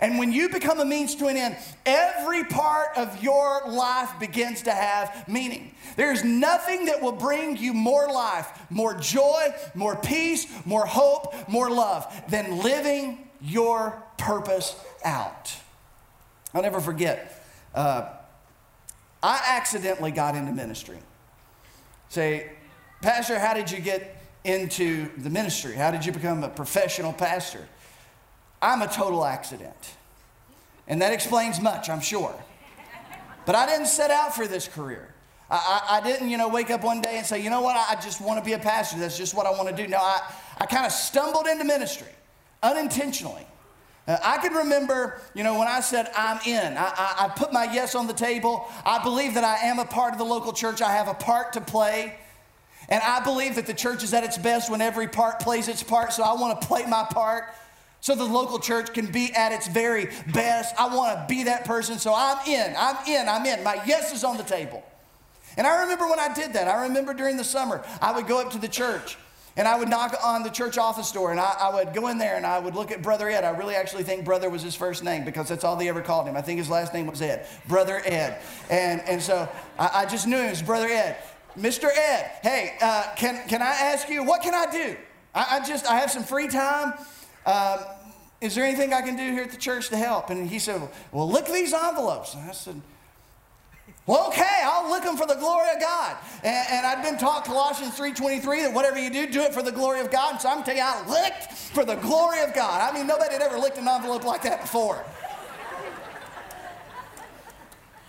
And 0.00 0.18
when 0.18 0.32
you 0.32 0.48
become 0.48 0.80
a 0.80 0.84
means 0.84 1.14
to 1.16 1.26
an 1.26 1.36
end, 1.36 1.56
every 1.84 2.44
part 2.44 2.96
of 2.96 3.22
your 3.22 3.62
life 3.68 4.18
begins 4.18 4.62
to 4.62 4.72
have 4.72 5.28
meaning. 5.28 5.74
There's 5.96 6.24
nothing 6.24 6.86
that 6.86 7.00
will 7.00 7.12
bring 7.12 7.56
you 7.56 7.72
more 7.72 8.08
life, 8.08 8.48
more 8.70 8.94
joy, 8.94 9.54
more 9.74 9.96
peace, 9.96 10.46
more 10.64 10.86
hope, 10.86 11.48
more 11.48 11.70
love 11.70 12.12
than 12.28 12.58
living 12.58 13.28
your 13.40 14.02
purpose 14.18 14.76
out. 15.04 15.54
I'll 16.52 16.62
never 16.62 16.80
forget, 16.80 17.44
uh, 17.74 18.08
I 19.22 19.42
accidentally 19.48 20.10
got 20.10 20.34
into 20.34 20.52
ministry. 20.52 20.98
Say, 22.08 22.50
Pastor, 23.02 23.38
how 23.38 23.54
did 23.54 23.70
you 23.70 23.80
get 23.80 24.22
into 24.44 25.10
the 25.18 25.30
ministry? 25.30 25.74
How 25.74 25.90
did 25.90 26.06
you 26.06 26.12
become 26.12 26.44
a 26.44 26.48
professional 26.48 27.12
pastor? 27.12 27.66
I'm 28.60 28.82
a 28.82 28.88
total 28.88 29.24
accident. 29.24 29.94
And 30.88 31.02
that 31.02 31.12
explains 31.12 31.60
much, 31.60 31.90
I'm 31.90 32.00
sure. 32.00 32.34
But 33.44 33.54
I 33.54 33.66
didn't 33.66 33.86
set 33.86 34.10
out 34.10 34.34
for 34.34 34.46
this 34.46 34.66
career. 34.68 35.14
I, 35.48 35.86
I, 35.90 36.00
didn't, 36.00 36.30
you 36.30 36.38
know, 36.38 36.48
wake 36.48 36.70
up 36.70 36.82
one 36.82 37.00
day 37.00 37.18
and 37.18 37.26
say, 37.26 37.40
you 37.40 37.50
know 37.50 37.60
what, 37.60 37.76
I 37.76 38.00
just 38.00 38.20
want 38.20 38.40
to 38.40 38.44
be 38.44 38.54
a 38.54 38.58
pastor. 38.58 38.98
That's 38.98 39.16
just 39.16 39.32
what 39.32 39.46
I 39.46 39.50
want 39.50 39.68
to 39.68 39.76
do. 39.76 39.88
No, 39.88 39.98
I, 39.98 40.20
I 40.58 40.66
kind 40.66 40.84
of 40.84 40.90
stumbled 40.90 41.46
into 41.46 41.64
ministry 41.64 42.08
unintentionally. 42.62 43.46
Uh, 44.08 44.18
I 44.24 44.38
can 44.38 44.52
remember, 44.54 45.20
you 45.34 45.44
know, 45.44 45.58
when 45.58 45.68
I 45.68 45.80
said 45.80 46.10
I'm 46.16 46.40
in, 46.46 46.76
I, 46.76 46.92
I, 46.96 47.14
I 47.24 47.28
put 47.28 47.52
my 47.52 47.72
yes 47.72 47.94
on 47.94 48.08
the 48.08 48.12
table. 48.12 48.68
I 48.84 49.00
believe 49.02 49.34
that 49.34 49.44
I 49.44 49.68
am 49.68 49.78
a 49.78 49.84
part 49.84 50.12
of 50.12 50.18
the 50.18 50.24
local 50.24 50.52
church. 50.52 50.82
I 50.82 50.92
have 50.92 51.06
a 51.06 51.14
part 51.14 51.52
to 51.52 51.60
play. 51.60 52.16
And 52.88 53.02
I 53.02 53.20
believe 53.20 53.56
that 53.56 53.66
the 53.66 53.74
church 53.74 54.02
is 54.02 54.14
at 54.14 54.24
its 54.24 54.38
best 54.38 54.70
when 54.70 54.80
every 54.80 55.08
part 55.08 55.40
plays 55.40 55.68
its 55.68 55.82
part. 55.82 56.12
So 56.12 56.22
I 56.22 56.34
want 56.34 56.60
to 56.60 56.66
play 56.66 56.86
my 56.86 57.04
part 57.04 57.52
so 58.06 58.14
the 58.14 58.24
local 58.24 58.60
church 58.60 58.92
can 58.92 59.06
be 59.06 59.32
at 59.34 59.50
its 59.50 59.66
very 59.66 60.08
best. 60.32 60.76
I 60.78 60.94
want 60.94 61.18
to 61.18 61.26
be 61.28 61.42
that 61.42 61.64
person. 61.64 61.98
So 61.98 62.14
I'm 62.14 62.38
in, 62.46 62.72
I'm 62.78 62.96
in, 63.04 63.28
I'm 63.28 63.44
in. 63.44 63.64
My 63.64 63.82
yes 63.84 64.14
is 64.14 64.22
on 64.22 64.36
the 64.36 64.44
table. 64.44 64.84
And 65.56 65.66
I 65.66 65.82
remember 65.82 66.06
when 66.06 66.20
I 66.20 66.32
did 66.32 66.52
that. 66.52 66.68
I 66.68 66.84
remember 66.84 67.14
during 67.14 67.36
the 67.36 67.42
summer, 67.42 67.84
I 68.00 68.12
would 68.12 68.28
go 68.28 68.40
up 68.40 68.52
to 68.52 68.58
the 68.58 68.68
church 68.68 69.18
and 69.56 69.66
I 69.66 69.76
would 69.76 69.88
knock 69.88 70.14
on 70.22 70.44
the 70.44 70.50
church 70.50 70.78
office 70.78 71.10
door 71.10 71.32
and 71.32 71.40
I, 71.40 71.56
I, 71.58 71.74
would 71.74 71.94
go 71.94 72.06
in 72.06 72.16
there 72.16 72.36
and 72.36 72.46
I 72.46 72.60
would 72.60 72.76
look 72.76 72.92
at 72.92 73.02
Brother 73.02 73.28
Ed. 73.28 73.42
I 73.42 73.50
really 73.50 73.74
actually 73.74 74.04
think 74.04 74.24
Brother 74.24 74.48
was 74.50 74.62
his 74.62 74.76
first 74.76 75.02
name 75.02 75.24
because 75.24 75.48
that's 75.48 75.64
all 75.64 75.74
they 75.74 75.88
ever 75.88 76.00
called 76.00 76.28
him. 76.28 76.36
I 76.36 76.42
think 76.42 76.58
his 76.58 76.70
last 76.70 76.94
name 76.94 77.08
was 77.08 77.20
Ed, 77.20 77.48
Brother 77.66 78.02
Ed. 78.04 78.40
And, 78.70 79.00
and 79.00 79.20
so 79.20 79.48
I, 79.80 79.90
I 79.92 80.06
just 80.06 80.28
knew 80.28 80.38
him 80.38 80.46
as 80.46 80.62
Brother 80.62 80.86
Ed. 80.86 81.16
Mr. 81.58 81.86
Ed, 81.86 82.30
hey, 82.44 82.76
uh, 82.80 83.02
can, 83.16 83.48
can 83.48 83.62
I 83.62 83.70
ask 83.70 84.08
you, 84.08 84.22
what 84.22 84.42
can 84.42 84.54
I 84.54 84.70
do? 84.70 84.96
I, 85.34 85.56
I 85.56 85.66
just, 85.66 85.90
I 85.90 85.98
have 85.98 86.12
some 86.12 86.22
free 86.22 86.46
time. 86.46 86.94
Um, 87.46 87.80
is 88.40 88.54
there 88.54 88.64
anything 88.64 88.92
I 88.92 89.02
can 89.02 89.16
do 89.16 89.32
here 89.32 89.42
at 89.42 89.50
the 89.50 89.56
church 89.56 89.88
to 89.90 89.96
help? 89.96 90.30
And 90.30 90.48
he 90.48 90.58
said, 90.58 90.80
well, 91.12 91.30
look 91.30 91.46
these 91.46 91.72
envelopes. 91.72 92.34
And 92.34 92.48
I 92.48 92.52
said, 92.52 92.80
well, 94.06 94.28
okay, 94.28 94.62
I'll 94.62 94.90
lick 94.90 95.02
them 95.02 95.16
for 95.16 95.26
the 95.26 95.34
glory 95.34 95.68
of 95.74 95.80
God. 95.80 96.16
And, 96.44 96.66
and 96.70 96.86
I'd 96.86 97.02
been 97.02 97.18
taught 97.18 97.44
Colossians 97.44 97.98
3.23 97.98 98.64
that 98.64 98.72
whatever 98.72 98.98
you 98.98 99.10
do, 99.10 99.26
do 99.26 99.42
it 99.42 99.52
for 99.52 99.62
the 99.62 99.72
glory 99.72 100.00
of 100.00 100.12
God. 100.12 100.32
And 100.32 100.40
so 100.40 100.48
I'm 100.48 100.62
telling 100.62 100.78
you, 100.78 100.84
I 100.86 101.08
licked 101.08 101.52
for 101.52 101.84
the 101.84 101.96
glory 101.96 102.40
of 102.42 102.54
God. 102.54 102.88
I 102.88 102.96
mean, 102.96 103.06
nobody 103.06 103.32
had 103.32 103.42
ever 103.42 103.58
licked 103.58 103.78
an 103.78 103.88
envelope 103.88 104.24
like 104.24 104.42
that 104.42 104.60
before. 104.60 105.04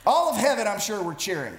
All 0.05 0.29
of 0.29 0.37
heaven, 0.37 0.67
I'm 0.67 0.79
sure, 0.79 1.01
were 1.01 1.15
cheering. 1.15 1.57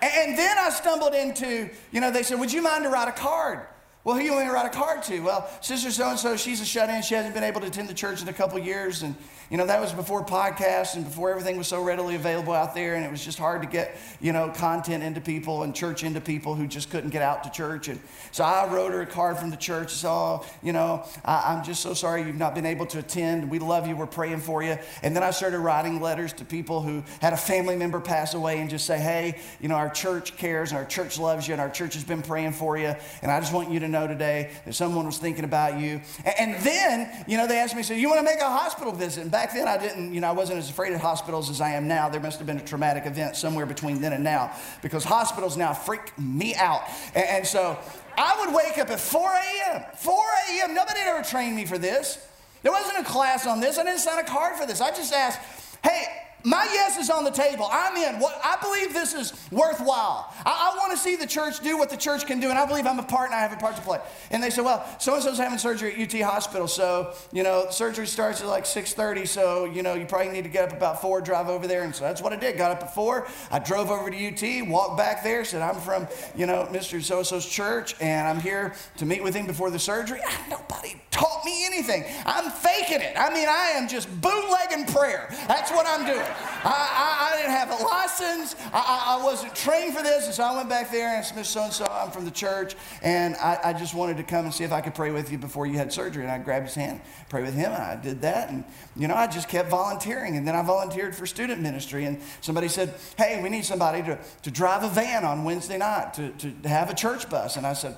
And 0.00 0.38
then 0.38 0.58
I 0.58 0.70
stumbled 0.70 1.14
into, 1.14 1.70
you 1.90 2.00
know, 2.00 2.10
they 2.10 2.22
said, 2.22 2.38
Would 2.38 2.52
you 2.52 2.62
mind 2.62 2.84
to 2.84 2.90
write 2.90 3.08
a 3.08 3.12
card? 3.12 3.60
Well, 4.04 4.16
who 4.16 4.22
you 4.22 4.32
want 4.32 4.46
to 4.46 4.52
write 4.52 4.66
a 4.66 4.70
card 4.70 5.02
to? 5.04 5.20
Well, 5.20 5.50
sister 5.60 5.90
so 5.90 6.10
and 6.10 6.18
so, 6.18 6.36
she's 6.36 6.60
a 6.60 6.64
shut 6.64 6.88
in. 6.88 7.02
She 7.02 7.14
hasn't 7.14 7.34
been 7.34 7.44
able 7.44 7.60
to 7.60 7.66
attend 7.66 7.88
the 7.88 7.94
church 7.94 8.22
in 8.22 8.28
a 8.28 8.32
couple 8.32 8.58
years. 8.58 9.02
And, 9.02 9.14
you 9.50 9.56
know, 9.56 9.66
that 9.66 9.80
was 9.80 9.92
before 9.92 10.24
podcasts 10.24 10.94
and 10.94 11.04
before 11.04 11.30
everything 11.30 11.56
was 11.56 11.66
so 11.66 11.82
readily 11.82 12.16
available 12.16 12.52
out 12.52 12.74
there. 12.74 12.96
And 12.96 13.04
it 13.04 13.10
was 13.10 13.24
just 13.24 13.38
hard 13.38 13.62
to 13.62 13.68
get, 13.68 13.96
you 14.20 14.32
know, 14.32 14.50
content 14.50 15.02
into 15.02 15.22
people 15.22 15.62
and 15.62 15.74
church 15.74 16.04
into 16.04 16.20
people 16.20 16.54
who 16.54 16.66
just 16.66 16.90
couldn't 16.90 17.10
get 17.10 17.22
out 17.22 17.44
to 17.44 17.50
church. 17.50 17.88
And 17.88 17.98
so 18.30 18.44
I 18.44 18.66
wrote 18.70 18.92
her 18.92 19.00
a 19.02 19.06
card 19.06 19.38
from 19.38 19.48
the 19.48 19.56
church. 19.56 19.90
So, 19.92 20.08
oh, 20.10 20.46
you 20.62 20.72
know, 20.72 21.04
I, 21.24 21.54
am 21.54 21.64
just 21.64 21.80
so 21.80 21.94
sorry 21.94 22.22
you've 22.22 22.36
not 22.36 22.54
been 22.54 22.66
able 22.66 22.84
to 22.86 22.98
attend. 22.98 23.50
We 23.50 23.58
love 23.58 23.86
you. 23.86 23.96
We're 23.96 24.06
praying 24.06 24.40
for 24.40 24.62
you. 24.62 24.76
And 25.02 25.16
then 25.16 25.22
I 25.22 25.30
started 25.30 25.60
writing 25.60 26.00
letters 26.00 26.34
to 26.34 26.44
people 26.44 26.82
who 26.82 27.02
had 27.20 27.32
a 27.32 27.36
family 27.36 27.76
member 27.76 28.00
pass 28.00 28.34
away 28.34 28.60
and 28.60 28.68
just 28.68 28.84
say, 28.84 28.98
hey, 28.98 29.38
you 29.60 29.68
know, 29.68 29.76
our 29.76 29.88
church 29.88 30.36
cares 30.36 30.72
and 30.72 30.78
our 30.78 30.84
church 30.84 31.18
loves 31.18 31.48
you 31.48 31.54
and 31.54 31.60
our 31.60 31.70
church 31.70 31.94
has 31.94 32.04
been 32.04 32.20
praying 32.20 32.52
for 32.52 32.76
you. 32.76 32.94
And 33.22 33.30
I 33.30 33.40
just 33.40 33.54
want 33.54 33.70
you 33.70 33.80
to 33.80 33.88
know 33.88 34.06
today 34.06 34.50
that 34.66 34.74
someone 34.74 35.06
was 35.06 35.16
thinking 35.16 35.44
about 35.44 35.78
you. 35.78 36.02
And, 36.24 36.34
and 36.38 36.64
then, 36.64 37.24
you 37.26 37.38
know, 37.38 37.46
they 37.46 37.58
asked 37.58 37.74
me, 37.74 37.82
so 37.82 37.94
you 37.94 38.08
want 38.08 38.18
to 38.18 38.24
make 38.24 38.40
a 38.40 38.50
hospital 38.50 38.92
visit? 38.92 39.30
Back 39.38 39.54
then 39.54 39.68
I 39.68 39.78
didn't, 39.78 40.12
you 40.12 40.20
know, 40.20 40.26
I 40.26 40.32
wasn't 40.32 40.58
as 40.58 40.68
afraid 40.68 40.92
of 40.94 41.00
hospitals 41.00 41.48
as 41.48 41.60
I 41.60 41.70
am 41.70 41.86
now. 41.86 42.08
There 42.08 42.20
must 42.20 42.38
have 42.38 42.46
been 42.48 42.56
a 42.56 42.64
traumatic 42.64 43.06
event 43.06 43.36
somewhere 43.36 43.66
between 43.66 44.00
then 44.00 44.12
and 44.12 44.24
now 44.24 44.50
because 44.82 45.04
hospitals 45.04 45.56
now 45.56 45.72
freak 45.72 46.18
me 46.18 46.56
out. 46.56 46.82
And, 47.14 47.24
and 47.24 47.46
so 47.46 47.78
I 48.16 48.36
would 48.40 48.52
wake 48.52 48.78
up 48.78 48.90
at 48.90 48.98
4 48.98 49.30
a.m. 49.30 49.84
4 49.94 50.24
a.m. 50.50 50.74
Nobody 50.74 50.98
ever 51.02 51.22
trained 51.22 51.54
me 51.54 51.66
for 51.66 51.78
this. 51.78 52.26
There 52.64 52.72
wasn't 52.72 52.98
a 52.98 53.04
class 53.04 53.46
on 53.46 53.60
this. 53.60 53.78
I 53.78 53.84
didn't 53.84 54.00
sign 54.00 54.18
a 54.18 54.24
card 54.24 54.56
for 54.56 54.66
this. 54.66 54.80
I 54.80 54.90
just 54.90 55.12
asked, 55.12 55.38
hey, 55.84 56.02
my 56.44 56.64
yes 56.72 56.96
is 56.98 57.10
on 57.10 57.24
the 57.24 57.30
table. 57.30 57.68
I'm 57.70 57.96
in. 57.96 58.20
What, 58.20 58.40
I 58.44 58.56
believe 58.62 58.92
this 58.92 59.14
is 59.14 59.32
worthwhile. 59.50 60.32
I, 60.44 60.72
I 60.72 60.76
want 60.76 60.92
to 60.92 60.98
see 60.98 61.16
the 61.16 61.26
church 61.26 61.60
do 61.60 61.76
what 61.76 61.90
the 61.90 61.96
church 61.96 62.26
can 62.26 62.40
do, 62.40 62.50
and 62.50 62.58
I 62.58 62.66
believe 62.66 62.86
I'm 62.86 62.98
a 62.98 63.02
part 63.02 63.26
and 63.26 63.34
I 63.34 63.40
have 63.40 63.52
a 63.52 63.56
part 63.56 63.76
to 63.76 63.82
play. 63.82 63.98
And 64.30 64.42
they 64.42 64.50
said, 64.50 64.64
well, 64.64 64.84
so 64.98 65.14
and 65.14 65.22
so's 65.22 65.38
having 65.38 65.58
surgery 65.58 66.00
at 66.00 66.14
UT 66.14 66.20
Hospital, 66.22 66.68
so 66.68 67.14
you 67.32 67.42
know 67.42 67.66
surgery 67.70 68.06
starts 68.06 68.40
at 68.40 68.46
like 68.46 68.64
6:30, 68.64 69.26
so 69.26 69.64
you 69.64 69.82
know 69.82 69.94
you 69.94 70.06
probably 70.06 70.32
need 70.32 70.44
to 70.44 70.50
get 70.50 70.68
up 70.68 70.76
about 70.76 71.00
four, 71.00 71.20
drive 71.20 71.48
over 71.48 71.66
there, 71.66 71.82
and 71.82 71.94
so 71.94 72.04
that's 72.04 72.22
what 72.22 72.32
I 72.32 72.36
did. 72.36 72.56
Got 72.56 72.70
up 72.70 72.82
at 72.82 72.94
four. 72.94 73.26
I 73.50 73.58
drove 73.58 73.90
over 73.90 74.10
to 74.10 74.16
UT, 74.16 74.68
walked 74.68 74.96
back 74.96 75.22
there, 75.22 75.44
said 75.44 75.62
I'm 75.62 75.80
from 75.80 76.06
you 76.36 76.46
know 76.46 76.68
Mr. 76.70 77.02
So 77.02 77.18
and 77.18 77.26
so's 77.26 77.46
church, 77.46 77.96
and 78.00 78.28
I'm 78.28 78.40
here 78.40 78.74
to 78.98 79.06
meet 79.06 79.22
with 79.22 79.34
him 79.34 79.46
before 79.46 79.70
the 79.70 79.78
surgery. 79.78 80.20
Ah, 80.24 80.46
nobody 80.48 81.00
taught 81.18 81.44
me 81.44 81.66
anything. 81.66 82.04
I'm 82.24 82.50
faking 82.50 83.00
it. 83.00 83.14
I 83.18 83.32
mean, 83.34 83.48
I 83.48 83.72
am 83.74 83.88
just 83.88 84.08
bootlegging 84.20 84.86
prayer. 84.86 85.26
That's 85.48 85.70
what 85.72 85.84
I'm 85.86 86.06
doing. 86.06 86.18
I, 86.20 86.70
I, 86.70 87.32
I 87.32 87.36
didn't 87.36 87.50
have 87.50 87.70
a 87.70 87.82
license. 87.84 88.54
I, 88.72 89.18
I, 89.18 89.24
wasn't 89.24 89.54
trained 89.54 89.94
for 89.94 90.02
this. 90.02 90.26
And 90.26 90.34
so 90.34 90.44
I 90.44 90.56
went 90.56 90.68
back 90.68 90.92
there 90.92 91.16
and 91.16 91.24
said, 91.24 91.44
so 91.44 91.62
and 91.64 91.72
so, 91.72 91.86
I'm 91.86 92.12
from 92.12 92.24
the 92.24 92.30
church. 92.30 92.76
And 93.02 93.34
I, 93.36 93.72
just 93.72 93.94
wanted 93.94 94.16
to 94.18 94.22
come 94.22 94.44
and 94.44 94.54
see 94.54 94.62
if 94.64 94.72
I 94.72 94.80
could 94.80 94.94
pray 94.94 95.10
with 95.10 95.32
you 95.32 95.38
before 95.38 95.66
you 95.66 95.74
had 95.74 95.92
surgery. 95.92 96.22
And 96.22 96.30
I 96.30 96.38
grabbed 96.38 96.66
his 96.66 96.74
hand, 96.74 97.00
pray 97.28 97.42
with 97.42 97.54
him. 97.54 97.72
And 97.72 97.82
I 97.82 97.96
did 97.96 98.22
that. 98.22 98.50
And, 98.50 98.64
you 98.94 99.08
know, 99.08 99.14
I 99.14 99.26
just 99.26 99.48
kept 99.48 99.70
volunteering. 99.70 100.36
And 100.36 100.46
then 100.46 100.54
I 100.54 100.62
volunteered 100.62 101.16
for 101.16 101.26
student 101.26 101.60
ministry. 101.60 102.04
And 102.04 102.20
somebody 102.40 102.68
said, 102.68 102.94
hey, 103.16 103.42
we 103.42 103.48
need 103.48 103.64
somebody 103.64 104.02
to, 104.04 104.18
to 104.42 104.50
drive 104.50 104.84
a 104.84 104.88
van 104.88 105.24
on 105.24 105.42
Wednesday 105.42 105.78
night, 105.78 106.14
to, 106.14 106.30
to 106.30 106.68
have 106.68 106.90
a 106.90 106.94
church 106.94 107.28
bus. 107.28 107.56
And 107.56 107.66
I 107.66 107.72
said, 107.72 107.96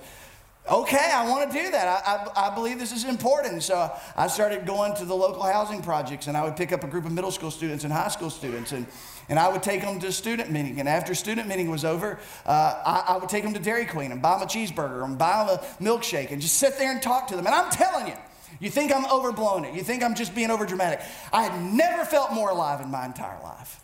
okay, 0.71 1.11
I 1.13 1.29
want 1.29 1.51
to 1.51 1.59
do 1.59 1.71
that. 1.71 1.89
I, 2.07 2.15
I, 2.15 2.49
I, 2.49 2.55
believe 2.55 2.79
this 2.79 2.93
is 2.93 3.05
important. 3.05 3.63
So 3.63 3.93
I 4.17 4.29
started 4.29 4.67
going 4.67 4.95
to 4.97 5.05
the 5.05 5.15
local 5.15 5.43
housing 5.43 5.83
projects 5.83 6.29
and 6.29 6.37
I 6.37 6.45
would 6.45 6.57
pick 6.57 6.73
up 6.73 6.85
a 6.85 6.87
group 6.87 7.05
of 7.05 7.13
middle 7.13 7.31
school 7.31 7.51
students 7.51 7.85
and 7.85 7.93
high 7.93 8.09
school 8.09 8.31
students 8.31 8.73
and, 8.73 8.87
and 9.29 9.39
I 9.39 9.49
would 9.49 9.63
take 9.63 9.83
them 9.83 9.99
to 10.01 10.13
student 10.13 10.51
meeting. 10.51 10.79
And 10.79 10.89
after 10.89 11.15
student 11.15 11.49
meeting 11.49 11.71
was 11.71 11.85
over, 11.85 12.19
uh, 12.47 12.83
I, 12.85 13.15
I, 13.15 13.17
would 13.19 13.29
take 13.29 13.43
them 13.43 13.53
to 13.55 13.61
Dairy 13.61 13.87
Queen 13.87 14.13
and 14.13 14.23
buy 14.23 14.39
them 14.39 14.43
a 14.43 14.51
cheeseburger 14.51 15.05
and 15.05 15.19
buy 15.19 15.45
them 15.45 15.59
a 15.59 15.83
milkshake 15.83 16.31
and 16.31 16.41
just 16.41 16.59
sit 16.59 16.79
there 16.79 16.93
and 16.93 17.03
talk 17.03 17.27
to 17.29 17.37
them. 17.37 17.47
And 17.47 17.55
I'm 17.55 17.71
telling 17.71 18.07
you, 18.07 18.15
you 18.61 18.71
think 18.71 18.93
I'm 18.95 19.05
overblowing 19.05 19.67
it. 19.67 19.75
You 19.75 19.83
think 19.83 20.03
I'm 20.03 20.15
just 20.15 20.35
being 20.35 20.51
over 20.51 20.67
dramatic. 20.67 21.01
I 21.33 21.45
had 21.45 21.75
never 21.75 22.05
felt 22.05 22.33
more 22.33 22.51
alive 22.51 22.81
in 22.81 22.91
my 22.91 23.07
entire 23.07 23.41
life. 23.43 23.81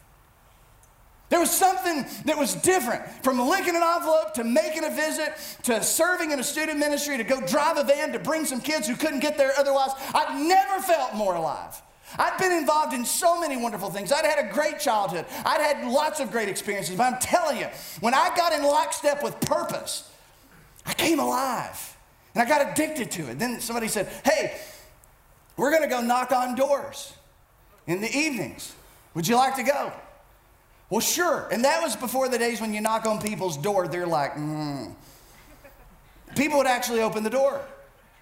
There 1.28 1.40
was 1.40 1.50
something 1.50 2.06
that 2.26 2.38
was 2.38 2.54
different 2.54 3.02
from 3.24 3.40
licking 3.40 3.74
an 3.74 3.82
envelope 3.82 4.34
to 4.34 4.44
making 4.44 4.84
a 4.84 4.90
visit 4.90 5.32
to 5.64 5.82
serving 5.82 6.30
in 6.30 6.38
a 6.38 6.44
student 6.44 6.78
ministry 6.78 7.16
to 7.16 7.24
go 7.24 7.40
drive 7.40 7.78
a 7.78 7.84
van 7.84 8.12
to 8.12 8.20
bring 8.20 8.44
some 8.44 8.60
kids 8.60 8.86
who 8.86 8.94
couldn't 8.94 9.20
get 9.20 9.36
there 9.36 9.52
otherwise. 9.58 9.90
I'd 10.14 10.40
never 10.46 10.80
felt 10.80 11.14
more 11.14 11.34
alive. 11.34 11.82
I'd 12.16 12.38
been 12.38 12.52
involved 12.52 12.94
in 12.94 13.04
so 13.04 13.40
many 13.40 13.56
wonderful 13.56 13.90
things. 13.90 14.12
I'd 14.12 14.24
had 14.24 14.38
a 14.38 14.52
great 14.52 14.78
childhood. 14.78 15.26
I'd 15.44 15.60
had 15.60 15.90
lots 15.90 16.20
of 16.20 16.30
great 16.30 16.48
experiences. 16.48 16.96
But 16.96 17.12
I'm 17.12 17.18
telling 17.20 17.58
you, 17.58 17.66
when 18.00 18.14
I 18.14 18.34
got 18.36 18.52
in 18.52 18.62
lockstep 18.62 19.22
with 19.24 19.38
purpose, 19.40 20.08
I 20.86 20.94
came 20.94 21.18
alive 21.18 21.96
and 22.34 22.42
I 22.42 22.48
got 22.48 22.70
addicted 22.70 23.10
to 23.12 23.30
it. 23.30 23.40
Then 23.40 23.60
somebody 23.60 23.88
said, 23.88 24.06
Hey, 24.24 24.56
we're 25.56 25.70
going 25.70 25.82
to 25.82 25.88
go 25.88 26.00
knock 26.00 26.30
on 26.30 26.54
doors 26.54 27.14
in 27.88 28.00
the 28.00 28.16
evenings. 28.16 28.74
Would 29.14 29.26
you 29.26 29.34
like 29.34 29.56
to 29.56 29.64
go? 29.64 29.92
Well, 30.88 31.00
sure. 31.00 31.48
And 31.50 31.64
that 31.64 31.82
was 31.82 31.96
before 31.96 32.28
the 32.28 32.38
days 32.38 32.60
when 32.60 32.72
you 32.72 32.80
knock 32.80 33.06
on 33.06 33.20
people's 33.20 33.56
door, 33.56 33.88
they're 33.88 34.06
like, 34.06 34.34
mm. 34.34 34.94
People 36.36 36.58
would 36.58 36.66
actually 36.66 37.00
open 37.00 37.22
the 37.22 37.30
door. 37.30 37.60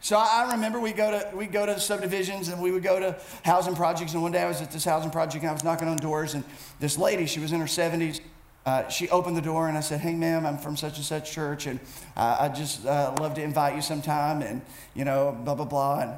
So 0.00 0.16
I 0.18 0.52
remember 0.52 0.78
we 0.78 0.92
go 0.92 1.10
to 1.10 1.34
we 1.34 1.46
go 1.46 1.64
to 1.64 1.80
subdivisions 1.80 2.48
and 2.48 2.60
we 2.60 2.70
would 2.70 2.82
go 2.82 3.00
to 3.00 3.16
housing 3.42 3.74
projects. 3.74 4.12
And 4.12 4.22
one 4.22 4.32
day 4.32 4.42
I 4.42 4.48
was 4.48 4.60
at 4.60 4.70
this 4.70 4.84
housing 4.84 5.10
project 5.10 5.42
and 5.42 5.50
I 5.50 5.52
was 5.52 5.64
knocking 5.64 5.88
on 5.88 5.96
doors 5.96 6.34
and 6.34 6.44
this 6.78 6.98
lady, 6.98 7.24
she 7.24 7.40
was 7.40 7.52
in 7.52 7.60
her 7.60 7.66
70s. 7.66 8.20
Uh, 8.66 8.86
she 8.88 9.08
opened 9.08 9.36
the 9.36 9.42
door 9.42 9.68
and 9.68 9.76
I 9.76 9.80
said, 9.80 10.00
"Hey, 10.00 10.14
ma'am, 10.14 10.46
I'm 10.46 10.58
from 10.58 10.76
such 10.76 10.96
and 10.96 11.04
such 11.04 11.32
church, 11.32 11.66
and 11.66 11.78
uh, 12.16 12.36
I 12.40 12.48
just 12.48 12.86
uh, 12.86 13.14
love 13.20 13.34
to 13.34 13.42
invite 13.42 13.76
you 13.76 13.82
sometime." 13.82 14.40
And 14.40 14.62
you 14.94 15.04
know, 15.04 15.36
blah 15.44 15.54
blah 15.54 15.66
blah. 15.66 16.00
And 16.00 16.12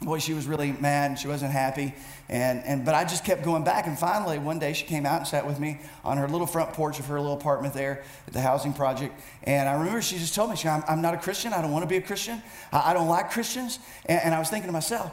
boy, 0.00 0.18
she 0.18 0.32
was 0.32 0.46
really 0.46 0.72
mad 0.72 1.10
and 1.10 1.18
she 1.18 1.26
wasn't 1.26 1.50
happy. 1.50 1.92
And, 2.28 2.62
and, 2.64 2.84
but 2.84 2.94
I 2.94 3.04
just 3.04 3.24
kept 3.24 3.42
going 3.42 3.64
back. 3.64 3.86
And 3.86 3.98
finally, 3.98 4.38
one 4.38 4.58
day 4.58 4.72
she 4.72 4.84
came 4.84 5.04
out 5.04 5.18
and 5.18 5.26
sat 5.26 5.46
with 5.46 5.58
me 5.58 5.80
on 6.04 6.18
her 6.18 6.28
little 6.28 6.46
front 6.46 6.72
porch 6.72 7.00
of 7.00 7.06
her 7.06 7.20
little 7.20 7.36
apartment 7.36 7.74
there 7.74 8.04
at 8.26 8.32
the 8.32 8.40
housing 8.40 8.72
project. 8.72 9.18
And 9.42 9.68
I 9.68 9.72
remember 9.72 10.00
she 10.00 10.18
just 10.18 10.34
told 10.34 10.50
me, 10.50 10.56
she, 10.56 10.68
I'm, 10.68 10.84
I'm 10.86 11.02
not 11.02 11.14
a 11.14 11.18
Christian. 11.18 11.52
I 11.52 11.62
don't 11.62 11.72
want 11.72 11.82
to 11.82 11.88
be 11.88 11.96
a 11.96 12.02
Christian. 12.02 12.40
I, 12.72 12.90
I 12.90 12.94
don't 12.94 13.08
like 13.08 13.30
Christians. 13.30 13.80
And, 14.06 14.20
and 14.22 14.34
I 14.34 14.38
was 14.38 14.50
thinking 14.50 14.68
to 14.68 14.72
myself, 14.72 15.10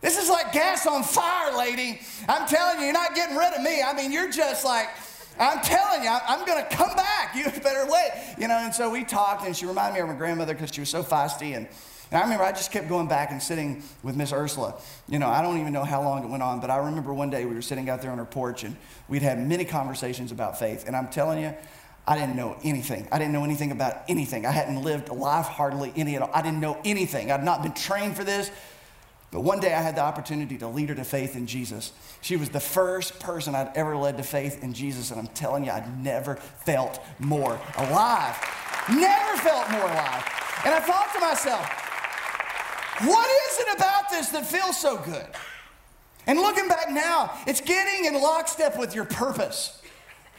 this 0.00 0.20
is 0.20 0.28
like 0.28 0.52
gas 0.52 0.86
on 0.86 1.02
fire, 1.02 1.56
lady. 1.56 2.00
I'm 2.28 2.48
telling 2.48 2.78
you, 2.78 2.86
you're 2.86 2.94
not 2.94 3.14
getting 3.14 3.36
rid 3.36 3.52
of 3.52 3.62
me. 3.62 3.82
I 3.82 3.92
mean, 3.94 4.10
you're 4.10 4.30
just 4.30 4.64
like, 4.64 4.88
I'm 5.38 5.60
telling 5.60 6.02
you, 6.02 6.10
I'm 6.10 6.44
going 6.46 6.64
to 6.64 6.76
come 6.76 6.94
back. 6.94 7.34
You 7.36 7.44
better 7.44 7.90
wait. 7.90 8.10
You 8.38 8.48
know, 8.48 8.58
and 8.58 8.74
so 8.74 8.90
we 8.90 9.04
talked, 9.04 9.46
and 9.46 9.56
she 9.56 9.64
reminded 9.64 9.94
me 9.94 10.00
of 10.00 10.08
my 10.08 10.14
grandmother 10.14 10.54
because 10.54 10.72
she 10.72 10.80
was 10.80 10.90
so 10.90 11.02
feisty. 11.02 11.56
And, 11.56 11.66
and 12.12 12.18
I 12.18 12.24
remember 12.24 12.44
I 12.44 12.52
just 12.52 12.70
kept 12.70 12.90
going 12.90 13.08
back 13.08 13.30
and 13.30 13.42
sitting 13.42 13.82
with 14.02 14.16
Miss 14.16 14.34
Ursula. 14.34 14.74
You 15.08 15.18
know, 15.18 15.28
I 15.28 15.40
don't 15.40 15.58
even 15.58 15.72
know 15.72 15.82
how 15.82 16.02
long 16.02 16.22
it 16.22 16.28
went 16.28 16.42
on, 16.42 16.60
but 16.60 16.68
I 16.68 16.76
remember 16.76 17.14
one 17.14 17.30
day 17.30 17.46
we 17.46 17.54
were 17.54 17.62
sitting 17.62 17.88
out 17.88 18.02
there 18.02 18.10
on 18.10 18.18
her 18.18 18.26
porch, 18.26 18.64
and 18.64 18.76
we'd 19.08 19.22
had 19.22 19.38
many 19.38 19.64
conversations 19.64 20.30
about 20.30 20.58
faith. 20.58 20.86
And 20.86 20.94
I'm 20.94 21.08
telling 21.08 21.42
you, 21.42 21.54
I 22.06 22.18
didn't 22.18 22.36
know 22.36 22.58
anything. 22.62 23.08
I 23.10 23.18
didn't 23.18 23.32
know 23.32 23.44
anything 23.44 23.70
about 23.70 24.02
anything. 24.10 24.44
I 24.44 24.50
hadn't 24.50 24.82
lived 24.82 25.08
a 25.08 25.14
life 25.14 25.46
hardly 25.46 25.90
any 25.96 26.14
at 26.14 26.20
all. 26.20 26.30
I 26.34 26.42
didn't 26.42 26.60
know 26.60 26.78
anything. 26.84 27.32
I'd 27.32 27.44
not 27.44 27.62
been 27.62 27.72
trained 27.72 28.14
for 28.14 28.24
this. 28.24 28.50
But 29.30 29.40
one 29.40 29.60
day 29.60 29.72
I 29.72 29.80
had 29.80 29.96
the 29.96 30.02
opportunity 30.02 30.58
to 30.58 30.68
lead 30.68 30.90
her 30.90 30.94
to 30.94 31.04
faith 31.04 31.34
in 31.34 31.46
Jesus. 31.46 31.92
She 32.20 32.36
was 32.36 32.50
the 32.50 32.60
first 32.60 33.20
person 33.20 33.54
I'd 33.54 33.74
ever 33.74 33.96
led 33.96 34.18
to 34.18 34.22
faith 34.22 34.62
in 34.62 34.74
Jesus, 34.74 35.10
and 35.10 35.18
I'm 35.18 35.28
telling 35.28 35.64
you, 35.64 35.70
I'd 35.70 36.04
never 36.04 36.36
felt 36.36 37.00
more 37.18 37.58
alive. 37.78 38.36
Never 38.90 39.36
felt 39.38 39.70
more 39.70 39.80
alive. 39.80 40.24
And 40.66 40.74
I 40.74 40.80
thought 40.80 41.10
to 41.14 41.20
myself, 41.20 41.81
what 43.04 43.30
is 43.30 43.58
it 43.60 43.76
about 43.76 44.10
this 44.10 44.28
that 44.30 44.46
feels 44.46 44.78
so 44.78 44.98
good? 44.98 45.26
And 46.26 46.38
looking 46.38 46.68
back 46.68 46.90
now, 46.90 47.32
it's 47.46 47.60
getting 47.60 48.04
in 48.04 48.20
lockstep 48.20 48.78
with 48.78 48.94
your 48.94 49.04
purpose. 49.04 49.80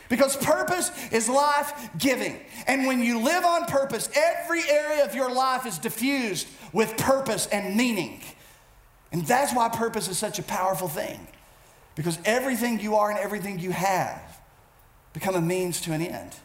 Because 0.09 0.37
purpose 0.37 0.91
is 1.11 1.27
life 1.27 1.89
giving. 1.97 2.39
And 2.67 2.85
when 2.85 3.01
you 3.01 3.19
live 3.19 3.45
on 3.45 3.65
purpose, 3.65 4.09
every 4.15 4.61
area 4.69 5.05
of 5.05 5.15
your 5.15 5.31
life 5.31 5.65
is 5.65 5.77
diffused 5.77 6.47
with 6.71 6.95
purpose 6.97 7.47
and 7.47 7.75
meaning. 7.75 8.21
And 9.11 9.25
that's 9.25 9.53
why 9.53 9.69
purpose 9.69 10.07
is 10.07 10.17
such 10.17 10.39
a 10.39 10.43
powerful 10.43 10.87
thing. 10.87 11.27
Because 11.95 12.19
everything 12.25 12.79
you 12.79 12.95
are 12.95 13.09
and 13.09 13.19
everything 13.19 13.59
you 13.59 13.71
have 13.71 14.21
become 15.13 15.35
a 15.35 15.41
means 15.41 15.81
to 15.81 15.93
an 15.93 16.01
end. 16.01 16.35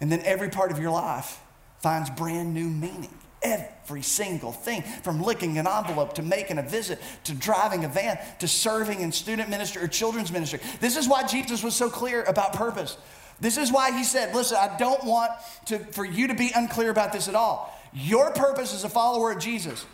And 0.00 0.10
then 0.10 0.20
every 0.24 0.48
part 0.48 0.70
of 0.70 0.78
your 0.78 0.90
life 0.90 1.40
finds 1.80 2.10
brand 2.10 2.54
new 2.54 2.68
meaning. 2.68 3.16
Every 3.42 4.02
single 4.02 4.52
thing, 4.52 4.82
from 4.82 5.22
licking 5.22 5.58
an 5.58 5.66
envelope 5.66 6.14
to 6.14 6.22
making 6.22 6.58
a 6.58 6.62
visit 6.62 7.00
to 7.24 7.34
driving 7.34 7.84
a 7.84 7.88
van 7.88 8.18
to 8.40 8.48
serving 8.48 9.00
in 9.00 9.12
student 9.12 9.48
ministry 9.48 9.82
or 9.82 9.88
children's 9.88 10.32
ministry. 10.32 10.60
This 10.80 10.96
is 10.96 11.08
why 11.08 11.26
Jesus 11.26 11.62
was 11.62 11.74
so 11.74 11.88
clear 11.88 12.24
about 12.24 12.52
purpose. 12.52 12.96
This 13.40 13.56
is 13.56 13.70
why 13.70 13.96
he 13.96 14.04
said, 14.04 14.34
Listen, 14.34 14.58
I 14.60 14.76
don't 14.78 15.04
want 15.04 15.30
to, 15.66 15.78
for 15.78 16.04
you 16.04 16.28
to 16.28 16.34
be 16.34 16.50
unclear 16.54 16.90
about 16.90 17.12
this 17.12 17.28
at 17.28 17.34
all. 17.34 17.74
Your 17.92 18.32
purpose 18.32 18.74
as 18.74 18.84
a 18.84 18.88
follower 18.88 19.32
of 19.32 19.38
Jesus 19.38 19.84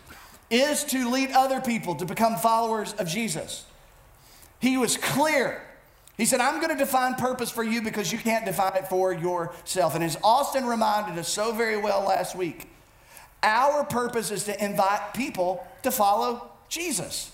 is 0.49 0.83
to 0.85 1.09
lead 1.09 1.31
other 1.31 1.61
people 1.61 1.95
to 1.95 2.05
become 2.05 2.35
followers 2.37 2.93
of 2.93 3.07
Jesus. 3.07 3.65
He 4.59 4.77
was 4.77 4.97
clear. 4.97 5.61
He 6.17 6.25
said, 6.25 6.39
I'm 6.39 6.61
going 6.61 6.75
to 6.75 6.77
define 6.77 7.15
purpose 7.15 7.51
for 7.51 7.63
you 7.63 7.81
because 7.81 8.11
you 8.11 8.17
can't 8.17 8.45
define 8.45 8.75
it 8.75 8.87
for 8.87 9.13
yourself. 9.13 9.95
And 9.95 10.03
as 10.03 10.17
Austin 10.23 10.65
reminded 10.65 11.19
us 11.19 11.27
so 11.27 11.51
very 11.51 11.77
well 11.77 12.03
last 12.03 12.35
week, 12.35 12.69
our 13.45 13.83
purpose 13.85 14.31
is 14.31 14.43
to 14.45 14.63
invite 14.63 15.13
people 15.13 15.65
to 15.83 15.91
follow 15.91 16.49
Jesus. 16.67 17.31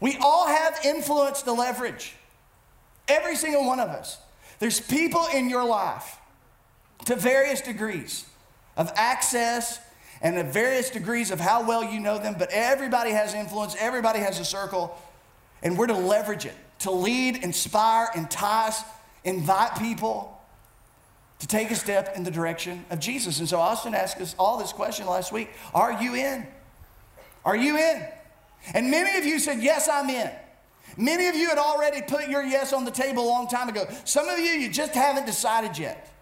We 0.00 0.16
all 0.20 0.46
have 0.46 0.78
influence 0.84 1.42
to 1.42 1.52
leverage, 1.52 2.14
every 3.08 3.36
single 3.36 3.66
one 3.66 3.80
of 3.80 3.90
us. 3.90 4.18
There's 4.58 4.80
people 4.80 5.26
in 5.34 5.50
your 5.50 5.64
life 5.64 6.18
to 7.06 7.16
various 7.16 7.60
degrees 7.60 8.24
of 8.76 8.90
access 8.94 9.80
and 10.22 10.36
the 10.36 10.44
various 10.44 10.90
degrees 10.90 11.30
of 11.30 11.40
how 11.40 11.66
well 11.66 11.84
you 11.84 11.98
know 11.98 12.18
them, 12.18 12.36
but 12.38 12.48
everybody 12.52 13.10
has 13.10 13.34
influence, 13.34 13.74
everybody 13.78 14.20
has 14.20 14.38
a 14.38 14.44
circle, 14.44 14.96
and 15.62 15.76
we're 15.76 15.88
to 15.88 15.94
leverage 15.94 16.46
it 16.46 16.54
to 16.82 16.90
lead, 16.90 17.36
inspire, 17.44 18.08
entice, 18.16 18.82
invite 19.24 19.76
people 19.78 20.40
to 21.42 21.48
take 21.48 21.72
a 21.72 21.74
step 21.74 22.16
in 22.16 22.22
the 22.22 22.30
direction 22.30 22.84
of 22.88 23.00
Jesus. 23.00 23.40
And 23.40 23.48
so 23.48 23.58
Austin 23.58 23.96
asked 23.96 24.20
us 24.20 24.36
all 24.38 24.58
this 24.58 24.72
question 24.72 25.06
last 25.06 25.32
week 25.32 25.50
Are 25.74 26.00
you 26.00 26.14
in? 26.14 26.46
Are 27.44 27.56
you 27.56 27.76
in? 27.76 28.06
And 28.74 28.92
many 28.92 29.18
of 29.18 29.26
you 29.26 29.40
said, 29.40 29.60
Yes, 29.60 29.88
I'm 29.88 30.08
in. 30.08 30.30
Many 30.96 31.26
of 31.26 31.34
you 31.34 31.48
had 31.48 31.58
already 31.58 32.00
put 32.00 32.28
your 32.28 32.44
yes 32.44 32.72
on 32.72 32.84
the 32.84 32.92
table 32.92 33.24
a 33.24 33.28
long 33.28 33.48
time 33.48 33.68
ago. 33.68 33.88
Some 34.04 34.28
of 34.28 34.38
you, 34.38 34.52
you 34.52 34.70
just 34.70 34.94
haven't 34.94 35.26
decided 35.26 35.76
yet. 35.76 36.14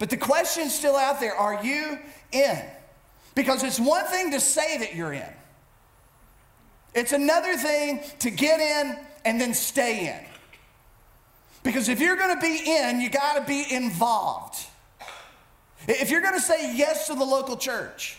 But 0.00 0.10
the 0.10 0.16
question's 0.16 0.74
still 0.74 0.96
out 0.96 1.20
there 1.20 1.36
Are 1.36 1.64
you 1.64 2.00
in? 2.32 2.60
Because 3.36 3.62
it's 3.62 3.78
one 3.78 4.04
thing 4.06 4.32
to 4.32 4.40
say 4.40 4.78
that 4.78 4.96
you're 4.96 5.12
in, 5.12 5.32
it's 6.92 7.12
another 7.12 7.54
thing 7.56 8.00
to 8.18 8.30
get 8.30 8.58
in 8.58 8.98
and 9.24 9.40
then 9.40 9.54
stay 9.54 10.08
in. 10.08 10.29
Because 11.62 11.88
if 11.88 12.00
you're 12.00 12.16
going 12.16 12.34
to 12.34 12.40
be 12.40 12.62
in, 12.66 13.00
you 13.00 13.10
got 13.10 13.34
to 13.34 13.42
be 13.42 13.64
involved. 13.70 14.66
If 15.86 16.10
you're 16.10 16.22
going 16.22 16.34
to 16.34 16.40
say 16.40 16.74
yes 16.74 17.06
to 17.06 17.14
the 17.14 17.24
local 17.24 17.56
church, 17.56 18.18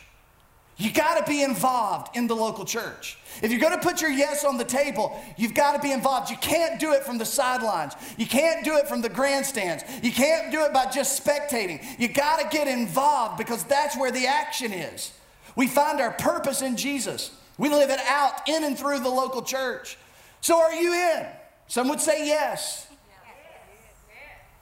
you 0.78 0.92
got 0.92 1.24
to 1.24 1.32
be 1.32 1.44
involved 1.44 2.16
in 2.16 2.28
the 2.28 2.36
local 2.36 2.66
church. 2.66 3.18
If 3.42 3.52
you're 3.52 3.60
going 3.60 3.74
to 3.74 3.80
put 3.80 4.02
your 4.02 4.10
yes 4.10 4.44
on 4.44 4.58
the 4.58 4.64
table, 4.64 5.20
you've 5.38 5.54
got 5.54 5.74
to 5.74 5.80
be 5.80 5.92
involved. 5.92 6.30
You 6.30 6.38
can't 6.38 6.80
do 6.80 6.94
it 6.94 7.04
from 7.04 7.18
the 7.18 7.26
sidelines. 7.26 7.94
You 8.18 8.26
can't 8.26 8.66
do 8.66 8.78
it 8.78 8.88
from 8.88 9.02
the 9.02 9.10
grandstands. 9.10 9.84
You 10.02 10.12
can't 10.12 10.52
do 10.52 10.64
it 10.64 10.74
by 10.74 10.88
just 10.88 11.24
spectating. 11.24 11.84
You 12.00 12.08
got 12.08 12.40
to 12.40 12.48
get 12.56 12.68
involved 12.68 13.38
because 13.38 13.64
that's 13.64 13.98
where 13.98 14.12
the 14.12 14.28
action 14.28 14.74
is. 14.74 15.12
We 15.56 15.68
find 15.68 16.02
our 16.02 16.12
purpose 16.12 16.62
in 16.62 16.78
Jesus. 16.78 17.32
We 17.58 17.70
live 17.70 17.90
it 17.90 18.00
out 18.08 18.48
in 18.48 18.64
and 18.64 18.78
through 18.78 19.00
the 19.00 19.10
local 19.10 19.44
church. 19.44 19.98
So 20.42 20.60
are 20.60 20.74
you 20.74 20.94
in? 20.94 21.26
Some 21.68 21.90
would 21.90 22.02
say 22.02 22.26
yes. 22.26 22.88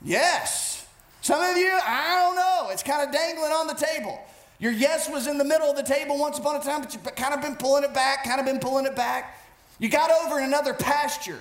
Yes. 0.03 0.87
Some 1.21 1.41
of 1.41 1.57
you, 1.57 1.71
I 1.85 2.15
don't 2.15 2.35
know. 2.35 2.69
It's 2.71 2.83
kind 2.83 3.07
of 3.07 3.13
dangling 3.13 3.51
on 3.51 3.67
the 3.67 3.73
table. 3.73 4.19
Your 4.59 4.71
yes 4.71 5.09
was 5.09 5.27
in 5.27 5.37
the 5.37 5.43
middle 5.43 5.69
of 5.69 5.75
the 5.75 5.83
table 5.83 6.17
once 6.17 6.37
upon 6.37 6.55
a 6.55 6.63
time, 6.63 6.81
but 6.81 6.93
you've 6.93 7.03
kind 7.15 7.33
of 7.33 7.41
been 7.41 7.55
pulling 7.55 7.83
it 7.83 7.93
back, 7.93 8.23
kind 8.23 8.39
of 8.39 8.45
been 8.45 8.59
pulling 8.59 8.85
it 8.85 8.95
back. 8.95 9.37
You 9.79 9.89
got 9.89 10.11
over 10.11 10.39
in 10.39 10.45
another 10.45 10.73
pasture. 10.73 11.39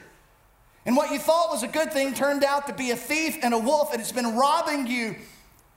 And 0.86 0.96
what 0.96 1.10
you 1.10 1.18
thought 1.18 1.50
was 1.50 1.62
a 1.62 1.68
good 1.68 1.92
thing 1.92 2.14
turned 2.14 2.44
out 2.44 2.66
to 2.68 2.72
be 2.72 2.92
a 2.92 2.96
thief 2.96 3.38
and 3.42 3.52
a 3.52 3.58
wolf, 3.58 3.92
and 3.92 4.00
it's 4.00 4.12
been 4.12 4.36
robbing 4.36 4.86
you 4.86 5.16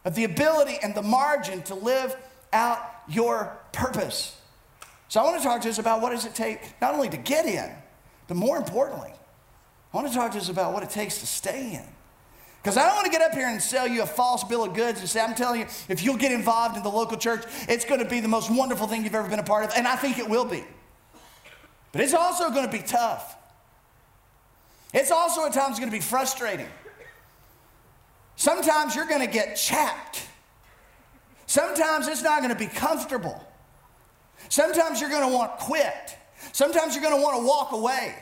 of 0.05 0.15
the 0.15 0.23
ability 0.23 0.77
and 0.81 0.95
the 0.95 1.01
margin 1.01 1.61
to 1.63 1.75
live 1.75 2.15
out 2.53 2.79
your 3.07 3.57
purpose. 3.71 4.37
So 5.09 5.19
I 5.19 5.23
want 5.23 5.37
to 5.37 5.43
talk 5.43 5.61
to 5.61 5.69
us 5.69 5.79
about 5.79 6.01
what 6.01 6.11
does 6.11 6.25
it 6.25 6.35
take 6.35 6.79
not 6.79 6.93
only 6.93 7.09
to 7.09 7.17
get 7.17 7.45
in, 7.45 7.69
but 8.27 8.37
more 8.37 8.57
importantly, 8.57 9.11
I 9.93 9.97
want 9.97 10.07
to 10.07 10.13
talk 10.13 10.31
to 10.31 10.37
us 10.37 10.47
about 10.47 10.73
what 10.73 10.83
it 10.83 10.89
takes 10.89 11.19
to 11.19 11.27
stay 11.27 11.73
in. 11.73 12.00
Because 12.61 12.77
I 12.77 12.85
don't 12.85 12.95
want 12.95 13.05
to 13.05 13.11
get 13.11 13.21
up 13.21 13.33
here 13.33 13.47
and 13.47 13.59
sell 13.59 13.87
you 13.87 14.03
a 14.03 14.05
false 14.05 14.43
bill 14.43 14.63
of 14.63 14.75
goods 14.75 14.99
and 14.99 15.09
say, 15.09 15.19
I'm 15.19 15.33
telling 15.33 15.61
you, 15.61 15.67
if 15.89 16.03
you'll 16.03 16.17
get 16.17 16.31
involved 16.31 16.77
in 16.77 16.83
the 16.83 16.89
local 16.89 17.17
church, 17.17 17.43
it's 17.67 17.85
going 17.85 17.99
to 18.01 18.07
be 18.07 18.19
the 18.19 18.27
most 18.27 18.51
wonderful 18.51 18.87
thing 18.87 19.03
you've 19.03 19.15
ever 19.15 19.27
been 19.27 19.39
a 19.39 19.43
part 19.43 19.63
of. 19.63 19.71
And 19.75 19.87
I 19.87 19.95
think 19.95 20.19
it 20.19 20.29
will 20.29 20.45
be. 20.45 20.63
But 21.91 22.01
it's 22.01 22.13
also 22.13 22.51
going 22.51 22.65
to 22.65 22.71
be 22.71 22.83
tough. 22.83 23.35
It's 24.93 25.09
also 25.09 25.45
at 25.45 25.53
times 25.53 25.79
going 25.79 25.89
to 25.89 25.95
be 25.95 26.01
frustrating. 26.01 26.67
Sometimes 28.35 28.95
you're 28.95 29.07
going 29.07 29.21
to 29.21 29.31
get 29.31 29.55
chapped. 29.55 30.27
Sometimes 31.47 32.07
it's 32.07 32.21
not 32.21 32.41
going 32.41 32.53
to 32.53 32.59
be 32.59 32.67
comfortable. 32.67 33.43
Sometimes 34.49 35.01
you're 35.01 35.09
going 35.09 35.27
to 35.27 35.35
want 35.35 35.59
to 35.59 35.65
quit. 35.65 36.17
Sometimes 36.51 36.93
you're 36.93 37.03
going 37.03 37.15
to 37.15 37.21
want 37.21 37.37
to 37.37 37.47
walk 37.47 37.71
away. 37.71 38.15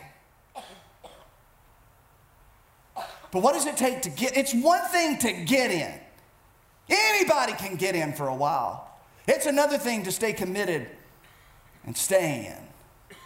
But 3.32 3.44
what 3.44 3.54
does 3.54 3.65
it 3.65 3.78
take 3.78 4.02
to 4.04 4.10
get? 4.10 4.36
It's 4.36 4.54
one 4.54 4.84
thing 4.89 5.18
to 5.20 5.32
get 5.32 5.72
in. 5.72 5.94
Anybody 6.89 7.54
can 7.54 7.76
get 7.76 7.96
in 7.96 8.13
for 8.13 8.28
a 8.28 8.36
while. 8.36 8.89
It's 9.28 9.46
another 9.46 9.78
thing 9.78 10.04
to 10.04 10.12
stay 10.12 10.34
committed 10.34 10.88
and 11.86 11.96
stay 11.96 12.48
in. 12.48 13.18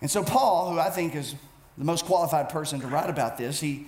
And 0.00 0.10
so, 0.10 0.24
Paul, 0.24 0.72
who 0.72 0.78
I 0.78 0.90
think 0.90 1.14
is 1.14 1.34
the 1.78 1.84
most 1.84 2.06
qualified 2.06 2.48
person 2.48 2.80
to 2.80 2.86
write 2.86 3.10
about 3.10 3.36
this, 3.36 3.60
he, 3.60 3.86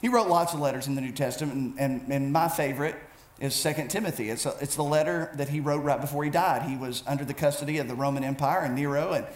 he 0.00 0.08
wrote 0.08 0.28
lots 0.28 0.54
of 0.54 0.60
letters 0.60 0.86
in 0.86 0.94
the 0.94 1.00
New 1.00 1.12
Testament, 1.12 1.54
and, 1.54 1.78
and, 1.78 2.12
and 2.12 2.32
my 2.32 2.48
favorite 2.48 2.96
is 3.38 3.54
Second 3.54 3.88
Timothy. 3.88 4.30
It's, 4.30 4.46
a, 4.46 4.56
it's 4.60 4.76
the 4.76 4.82
letter 4.82 5.30
that 5.34 5.50
he 5.50 5.60
wrote 5.60 5.84
right 5.84 6.00
before 6.00 6.24
he 6.24 6.30
died. 6.30 6.62
He 6.62 6.76
was 6.76 7.02
under 7.06 7.24
the 7.24 7.34
custody 7.34 7.78
of 7.78 7.86
the 7.86 7.94
Roman 7.94 8.24
Empire 8.24 8.60
and 8.60 8.74
Nero, 8.74 9.12
and 9.12 9.26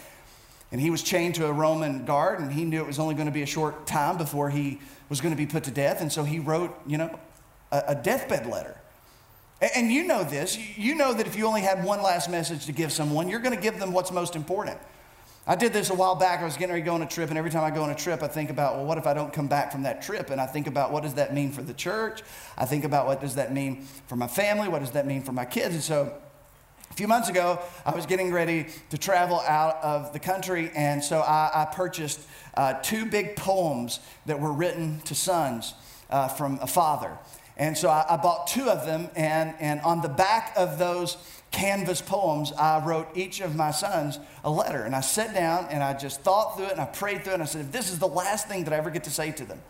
and 0.73 0.81
he 0.81 0.91
was 0.91 1.03
chained 1.03 1.35
to 1.37 1.47
a 1.47 1.53
Roman 1.53 2.05
guard, 2.05 2.41
and 2.41 2.53
he 2.53 2.65
knew 2.65 2.81
it 2.81 2.87
was 2.87 2.99
only 2.99 3.15
going 3.15 3.27
to 3.27 3.33
be 3.33 3.43
a 3.43 3.47
short 3.47 3.87
time 3.87 4.17
before 4.17 4.51
he 4.51 4.81
was 5.09 5.21
going 5.21 5.35
to 5.35 5.37
be 5.37 5.47
put 5.47 5.65
to 5.65 5.71
death. 5.71 6.01
And 6.01 6.13
so 6.13 6.23
he 6.23 6.39
wrote, 6.39 6.79
you 6.87 6.97
know, 6.97 7.19
a, 7.73 7.83
a 7.89 7.95
deathbed 7.95 8.47
letter. 8.47 8.77
And, 9.61 9.71
and 9.75 9.93
you 9.93 10.05
know 10.05 10.23
this. 10.23 10.57
You 10.79 10.95
know 10.95 11.13
that 11.13 11.27
if 11.27 11.37
you 11.37 11.47
only 11.47 11.63
had 11.63 11.85
one 11.85 12.03
last 12.03 12.31
message 12.31 12.67
to 12.67 12.73
give 12.73 12.93
someone, 12.93 13.29
you're 13.29 13.41
going 13.41 13.55
to 13.55 13.61
give 13.61 13.81
them 13.81 13.93
what's 13.93 14.13
most 14.13 14.37
important. 14.37 14.79
I 15.47 15.57
did 15.57 15.73
this 15.73 15.91
a 15.91 15.95
while 15.95 16.15
back. 16.15 16.41
I 16.41 16.45
was 16.45 16.57
getting 16.57 16.71
ready 16.71 16.83
to 16.83 16.87
go 16.87 16.95
on 16.95 17.03
a 17.03 17.09
trip, 17.09 17.31
and 17.31 17.39
every 17.39 17.51
time 17.51 17.65
I 17.65 17.75
go 17.75 17.83
on 17.83 17.91
a 17.91 17.95
trip, 17.95 18.23
I 18.23 18.29
think 18.29 18.51
about, 18.51 18.77
well, 18.77 18.85
what 18.85 18.99
if 18.99 19.07
I 19.07 19.15
don't 19.15 19.33
come 19.33 19.49
back 19.49 19.73
from 19.73 19.83
that 19.83 20.03
trip? 20.03 20.31
And 20.31 20.41
I 20.41 20.47
think 20.47 20.69
about 20.69 20.93
what 20.93 21.03
does 21.03 21.15
that 21.15 21.35
mean 21.35 21.51
for 21.51 21.63
the 21.63 21.75
church? 21.75 22.23
I 22.57 22.67
think 22.67 22.85
about 22.85 23.07
what 23.07 23.21
does 23.21 23.35
that 23.35 23.53
mean 23.53 23.83
for 24.07 24.15
my 24.15 24.29
family? 24.29 24.69
What 24.69 24.81
does 24.81 24.93
that 24.93 25.07
mean 25.07 25.23
for 25.23 25.33
my 25.33 25.45
kids? 25.45 25.75
And 25.75 25.83
so 25.83 26.15
a 26.90 26.94
few 26.94 27.09
months 27.09 27.29
ago, 27.29 27.59
I 27.87 27.94
was 27.94 28.05
getting 28.05 28.33
ready 28.33 28.66
to 28.90 28.98
travel 28.98 29.40
out 29.46 29.76
of 29.83 30.12
the 30.12 30.18
country, 30.18 30.70
and 30.74 31.03
so 31.03 31.20
I, 31.20 31.50
I 31.62 31.64
purchased 31.74 32.20
uh, 32.55 32.74
two 32.74 33.07
big 33.07 33.37
poems 33.37 34.00
that 34.26 34.38
were 34.40 34.53
written 34.53 35.00
to 35.07 35.14
sons. 35.14 35.74
uh, 36.11 36.29
from 36.29 36.59
a 36.61 36.66
father. 36.66 37.16
And 37.57 37.76
so 37.76 37.88
I, 37.88 38.05
I 38.09 38.16
bought 38.16 38.46
two 38.46 38.68
of 38.68 38.87
them, 38.87 39.09
and, 39.14 39.55
and 39.61 39.81
on 39.83 40.00
the 40.00 40.09
back 40.09 40.53
of 40.57 40.79
those 40.79 41.16
canvas 41.50 42.00
poems, 42.00 42.53
I 42.53 42.85
wrote 42.85 43.09
each 43.14 43.40
of 43.40 43.57
my 43.57 43.70
sons 43.70 44.18
a 44.44 44.50
letter. 44.50 44.83
And 44.83 44.94
I 44.94 45.00
sat 45.00 45.35
down 45.35 45.66
and 45.70 45.83
I 45.83 45.94
just 45.94 46.22
thought 46.22 46.57
through 46.57 46.66
it 46.66 46.72
and 46.72 46.81
I 46.81 46.87
prayed 46.87 47.24
through 47.24 47.33
it. 47.33 47.35
And 47.35 47.42
I 47.42 47.46
said, 47.46 47.62
if 47.62 47.72
this 47.72 47.90
is 47.90 47.98
the 47.98 48.07
last 48.07 48.46
thing 48.46 48.64
that 48.64 48.72
I 48.72 48.76
ever 48.76 48.90
get 48.90 49.03
to 49.05 49.11
say 49.11 49.33
to 49.33 49.44
them, 49.44 49.61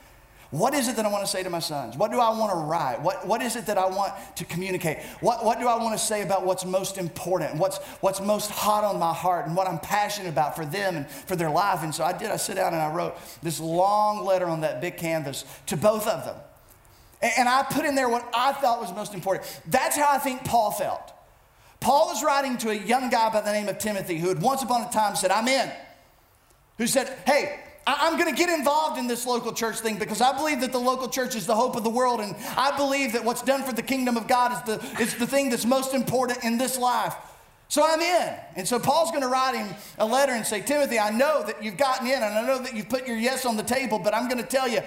what 0.51 0.75
is 0.75 0.89
it 0.89 0.97
that 0.97 1.05
I 1.05 1.09
want 1.09 1.25
to 1.25 1.31
say 1.31 1.45
to 1.45 1.51
my 1.51 1.61
sons? 1.61 1.97
What 1.97 2.11
do 2.11 2.19
I 2.19 2.37
want 2.37 2.51
to 2.51 2.57
write? 2.57 3.01
What, 3.01 3.25
what 3.25 3.41
is 3.41 3.55
it 3.55 3.67
that 3.67 3.79
I 3.79 3.87
want 3.87 4.13
to 4.35 4.45
communicate? 4.45 4.99
What, 5.21 5.45
what 5.45 5.61
do 5.61 5.69
I 5.69 5.77
want 5.77 5.97
to 5.97 6.05
say 6.05 6.23
about 6.23 6.45
what's 6.45 6.65
most 6.65 6.99
important? 6.99 7.55
What's, 7.55 7.79
what's 8.01 8.21
most 8.21 8.51
hot 8.51 8.83
on 8.83 8.99
my 8.99 9.15
heart 9.15 9.47
and 9.47 9.55
what 9.55 9.69
I'm 9.69 9.79
passionate 9.79 10.29
about 10.29 10.57
for 10.57 10.67
them 10.67 10.97
and 10.97 11.09
for 11.09 11.37
their 11.37 11.51
life? 11.51 11.85
And 11.85 11.95
so 11.95 12.03
I 12.03 12.13
did. 12.13 12.31
I 12.31 12.37
sit 12.37 12.57
down 12.57 12.73
and 12.73 12.83
I 12.83 12.93
wrote 12.93 13.17
this 13.45 13.61
long 13.61 14.25
letter 14.25 14.47
on 14.47 14.63
that 14.63 14.81
big 14.81 14.97
canvas 14.97 15.45
to 15.67 15.77
both 15.77 16.09
of 16.09 16.25
them. 16.25 16.37
And 17.23 17.49
I 17.49 17.63
put 17.63 17.85
in 17.85 17.95
there 17.95 18.09
what 18.09 18.29
I 18.35 18.53
thought 18.53 18.81
was 18.81 18.93
most 18.93 19.15
important. 19.15 19.47
That's 19.69 19.97
how 19.97 20.09
I 20.11 20.19
think 20.19 20.45
Paul 20.45 20.73
felt. 20.73 21.13
Paul 21.79 22.09
was 22.09 22.25
writing 22.25 22.59
to 22.59 22.71
a 22.71 22.75
young 22.75 23.09
guy 23.09 23.31
by 23.31 23.41
the 23.41 23.53
name 23.53 23.69
of 23.69 23.79
Timothy 23.79 24.19
who 24.19 24.29
had 24.29 24.43
once 24.43 24.63
upon 24.63 24.83
a 24.83 24.91
time 24.91 25.15
said, 25.15 25.31
I'm 25.31 25.47
in. 25.47 25.71
Who 26.79 26.89
said, 26.89 27.17
Hey, 27.25 27.61
I'm 27.87 28.19
going 28.19 28.33
to 28.33 28.37
get 28.37 28.51
involved 28.51 28.99
in 28.99 29.07
this 29.07 29.27
local 29.27 29.53
church 29.53 29.81
thing 29.81 29.99
because 29.99 30.21
I 30.21 30.37
believe 30.37 30.61
that 30.61 30.73
the 30.73 30.79
local 30.79 31.09
church 31.09 31.35
is 31.35 31.47
the 31.47 31.55
hope 31.55 31.77
of 31.77 31.85
the 31.85 31.90
world, 31.90 32.21
and 32.21 32.37
I 32.57 32.77
believe 32.77 33.14
that 33.14 33.25
what's 33.25 33.43
done 33.43 33.62
for 33.62 33.73
the 33.73 33.83
kingdom 33.83 34.16
of 34.16 34.29
God 34.29 34.53
is 34.53 34.79
the, 34.79 35.03
is 35.03 35.14
the 35.16 35.27
thing 35.27 35.51
that's 35.51 35.64
most 35.64 35.95
important 35.95 36.45
in 36.45 36.59
this 36.59 36.79
life. 36.79 37.14
So 37.69 37.85
I'm 37.87 38.01
in. 38.01 38.35
And 38.57 38.69
so 38.69 38.79
Paul's 38.79 39.11
going 39.11 39.23
to 39.23 39.29
write 39.29 39.55
him 39.55 39.75
a 39.99 40.05
letter 40.05 40.33
and 40.33 40.45
say, 40.45 40.61
Timothy, 40.61 40.99
I 40.99 41.11
know 41.11 41.45
that 41.45 41.62
you've 41.62 41.77
gotten 41.77 42.07
in, 42.07 42.14
and 42.14 42.25
I 42.25 42.47
know 42.47 42.59
that 42.59 42.75
you've 42.75 42.88
put 42.88 43.07
your 43.07 43.16
yes 43.16 43.47
on 43.47 43.57
the 43.57 43.62
table, 43.62 43.99
but 43.99 44.14
I'm 44.14 44.29
going 44.29 44.43
to 44.43 44.49
tell 44.49 44.69
you, 44.69 44.81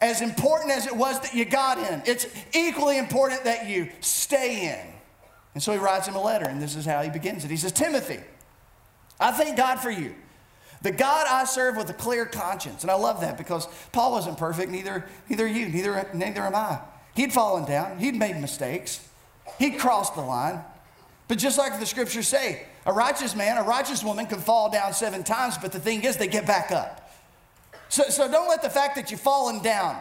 as 0.00 0.20
important 0.20 0.72
as 0.72 0.86
it 0.86 0.94
was 0.94 1.20
that 1.20 1.34
you 1.34 1.44
got 1.44 1.78
in, 1.78 2.02
it's 2.04 2.26
equally 2.52 2.98
important 2.98 3.44
that 3.44 3.68
you 3.68 3.88
stay 4.00 4.68
in. 4.68 4.94
And 5.54 5.62
so 5.62 5.72
he 5.72 5.78
writes 5.78 6.06
him 6.06 6.16
a 6.16 6.22
letter, 6.22 6.46
and 6.46 6.60
this 6.60 6.74
is 6.74 6.84
how 6.84 7.00
he 7.02 7.10
begins 7.10 7.44
it. 7.44 7.50
He 7.50 7.56
says, 7.56 7.72
Timothy, 7.72 8.18
I 9.20 9.30
thank 9.30 9.56
God 9.56 9.76
for 9.76 9.90
you. 9.90 10.14
The 10.84 10.92
God 10.92 11.26
I 11.26 11.46
serve 11.46 11.78
with 11.78 11.88
a 11.88 11.94
clear 11.94 12.26
conscience. 12.26 12.82
And 12.82 12.90
I 12.90 12.94
love 12.94 13.22
that 13.22 13.38
because 13.38 13.66
Paul 13.90 14.12
wasn't 14.12 14.36
perfect, 14.36 14.70
neither, 14.70 15.06
neither 15.30 15.46
you, 15.46 15.66
neither, 15.66 16.10
neither 16.12 16.42
am 16.42 16.54
I. 16.54 16.78
He'd 17.16 17.32
fallen 17.32 17.64
down, 17.64 17.98
he'd 17.98 18.14
made 18.14 18.36
mistakes, 18.36 19.08
he'd 19.58 19.78
crossed 19.78 20.14
the 20.14 20.20
line. 20.20 20.62
But 21.26 21.38
just 21.38 21.56
like 21.56 21.80
the 21.80 21.86
scriptures 21.86 22.28
say, 22.28 22.66
a 22.84 22.92
righteous 22.92 23.34
man, 23.34 23.56
a 23.56 23.62
righteous 23.62 24.04
woman 24.04 24.26
can 24.26 24.40
fall 24.40 24.70
down 24.70 24.92
seven 24.92 25.24
times, 25.24 25.56
but 25.56 25.72
the 25.72 25.80
thing 25.80 26.04
is, 26.04 26.18
they 26.18 26.26
get 26.26 26.46
back 26.46 26.70
up. 26.70 27.10
So, 27.88 28.02
so 28.10 28.30
don't 28.30 28.50
let 28.50 28.60
the 28.60 28.68
fact 28.68 28.96
that 28.96 29.10
you've 29.10 29.20
fallen 29.20 29.62
down 29.62 29.98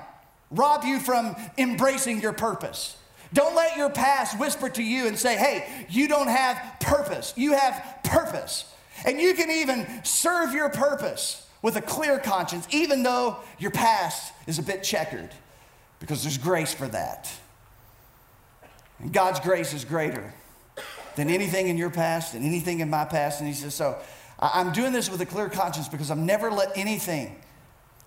rob 0.51 0.83
you 0.83 0.99
from 0.99 1.37
embracing 1.57 2.19
your 2.19 2.33
purpose. 2.33 2.97
Don't 3.31 3.55
let 3.55 3.77
your 3.77 3.89
past 3.89 4.37
whisper 4.37 4.67
to 4.67 4.83
you 4.83 5.07
and 5.07 5.17
say, 5.17 5.37
hey, 5.37 5.85
you 5.87 6.09
don't 6.09 6.27
have 6.27 6.61
purpose. 6.81 7.33
You 7.37 7.53
have 7.53 7.99
purpose. 8.03 8.65
And 9.05 9.19
you 9.19 9.33
can 9.33 9.49
even 9.49 9.87
serve 10.03 10.53
your 10.53 10.69
purpose 10.69 11.45
with 11.61 11.75
a 11.75 11.81
clear 11.81 12.19
conscience, 12.19 12.67
even 12.71 13.03
though 13.03 13.37
your 13.57 13.71
past 13.71 14.33
is 14.47 14.59
a 14.59 14.63
bit 14.63 14.83
checkered, 14.83 15.29
because 15.99 16.23
there's 16.23 16.37
grace 16.37 16.73
for 16.73 16.87
that. 16.87 17.31
And 18.99 19.11
God's 19.11 19.39
grace 19.39 19.73
is 19.73 19.85
greater 19.85 20.33
than 21.15 21.29
anything 21.29 21.67
in 21.67 21.77
your 21.77 21.89
past 21.89 22.33
and 22.33 22.45
anything 22.45 22.79
in 22.79 22.89
my 22.89 23.05
past. 23.05 23.39
And 23.39 23.47
He 23.47 23.53
says, 23.53 23.73
So 23.75 23.97
I'm 24.39 24.71
doing 24.71 24.93
this 24.93 25.09
with 25.09 25.21
a 25.21 25.25
clear 25.25 25.49
conscience 25.49 25.87
because 25.87 26.11
I've 26.11 26.17
never 26.17 26.51
let 26.51 26.77
anything 26.77 27.35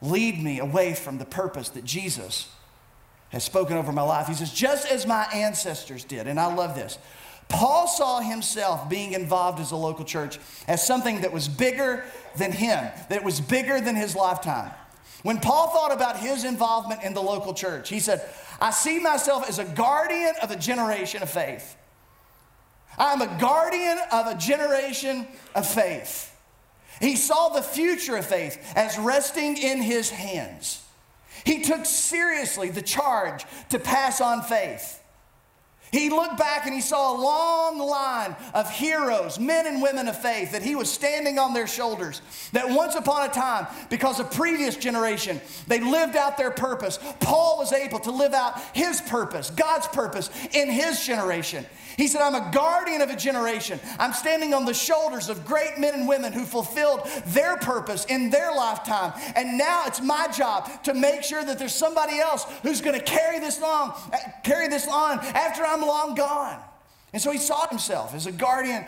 lead 0.02 0.42
me 0.42 0.58
away 0.58 0.94
from 0.94 1.18
the 1.18 1.24
purpose 1.24 1.70
that 1.70 1.84
Jesus 1.84 2.48
has 3.30 3.44
spoken 3.44 3.76
over 3.76 3.92
my 3.92 4.02
life. 4.02 4.26
He 4.26 4.34
says, 4.34 4.52
just 4.52 4.90
as 4.90 5.06
my 5.06 5.24
ancestors 5.32 6.04
did, 6.04 6.26
and 6.26 6.38
I 6.38 6.52
love 6.54 6.74
this. 6.74 6.98
Paul 7.48 7.86
saw 7.86 8.20
himself 8.20 8.88
being 8.88 9.12
involved 9.12 9.60
as 9.60 9.70
a 9.70 9.76
local 9.76 10.04
church 10.04 10.38
as 10.66 10.86
something 10.86 11.20
that 11.20 11.32
was 11.32 11.48
bigger 11.48 12.04
than 12.36 12.52
him, 12.52 12.90
that 13.08 13.24
was 13.24 13.40
bigger 13.40 13.80
than 13.80 13.94
his 13.94 14.16
lifetime. 14.16 14.72
When 15.22 15.38
Paul 15.38 15.68
thought 15.68 15.92
about 15.92 16.18
his 16.18 16.44
involvement 16.44 17.02
in 17.02 17.14
the 17.14 17.22
local 17.22 17.54
church, 17.54 17.88
he 17.88 18.00
said, 18.00 18.22
I 18.60 18.70
see 18.70 18.98
myself 18.98 19.48
as 19.48 19.58
a 19.58 19.64
guardian 19.64 20.34
of 20.42 20.50
a 20.50 20.56
generation 20.56 21.22
of 21.22 21.30
faith. 21.30 21.76
I'm 22.98 23.20
a 23.20 23.38
guardian 23.38 23.98
of 24.10 24.26
a 24.26 24.34
generation 24.34 25.26
of 25.54 25.66
faith. 25.66 26.32
He 27.00 27.16
saw 27.16 27.50
the 27.50 27.62
future 27.62 28.16
of 28.16 28.26
faith 28.26 28.72
as 28.74 28.98
resting 28.98 29.56
in 29.56 29.82
his 29.82 30.10
hands. 30.10 30.82
He 31.44 31.62
took 31.62 31.84
seriously 31.84 32.70
the 32.70 32.82
charge 32.82 33.44
to 33.68 33.78
pass 33.78 34.20
on 34.20 34.42
faith. 34.42 35.02
He 35.92 36.10
looked 36.10 36.36
back 36.36 36.66
and 36.66 36.74
he 36.74 36.80
saw 36.80 37.14
a 37.14 37.16
long 37.20 37.78
line 37.78 38.36
of 38.54 38.70
heroes, 38.70 39.38
men 39.38 39.66
and 39.66 39.80
women 39.80 40.08
of 40.08 40.20
faith, 40.20 40.52
that 40.52 40.62
he 40.62 40.74
was 40.74 40.90
standing 40.90 41.38
on 41.38 41.54
their 41.54 41.66
shoulders. 41.66 42.22
That 42.52 42.68
once 42.68 42.96
upon 42.96 43.28
a 43.28 43.32
time, 43.32 43.66
because 43.88 44.18
of 44.18 44.30
previous 44.30 44.76
generation, 44.76 45.40
they 45.66 45.80
lived 45.80 46.16
out 46.16 46.36
their 46.36 46.50
purpose. 46.50 46.98
Paul 47.20 47.58
was 47.58 47.72
able 47.72 48.00
to 48.00 48.10
live 48.10 48.34
out 48.34 48.60
his 48.74 49.00
purpose, 49.00 49.50
God's 49.50 49.86
purpose, 49.88 50.30
in 50.52 50.70
his 50.70 51.04
generation. 51.04 51.64
He 51.96 52.08
said, 52.08 52.20
I'm 52.20 52.34
a 52.34 52.50
guardian 52.52 53.00
of 53.00 53.08
a 53.08 53.16
generation. 53.16 53.80
I'm 53.98 54.12
standing 54.12 54.52
on 54.52 54.66
the 54.66 54.74
shoulders 54.74 55.30
of 55.30 55.46
great 55.46 55.78
men 55.78 55.94
and 55.94 56.06
women 56.06 56.32
who 56.32 56.44
fulfilled 56.44 57.08
their 57.28 57.56
purpose 57.56 58.04
in 58.04 58.28
their 58.28 58.52
lifetime. 58.52 59.14
And 59.34 59.56
now 59.56 59.84
it's 59.86 60.02
my 60.02 60.28
job 60.28 60.82
to 60.84 60.92
make 60.92 61.22
sure 61.22 61.42
that 61.42 61.58
there's 61.58 61.74
somebody 61.74 62.18
else 62.18 62.44
who's 62.62 62.82
going 62.82 62.98
to 62.98 63.04
carry 63.04 63.38
this 63.38 63.62
on, 63.62 63.94
eh, 64.12 64.18
carry 64.44 64.68
this 64.68 64.86
on 64.86 65.20
after 65.20 65.64
I'm 65.64 65.80
long 65.80 66.14
gone. 66.14 66.60
And 67.14 67.22
so 67.22 67.30
he 67.30 67.38
saw 67.38 67.66
himself 67.68 68.14
as 68.14 68.26
a 68.26 68.32
guardian 68.32 68.84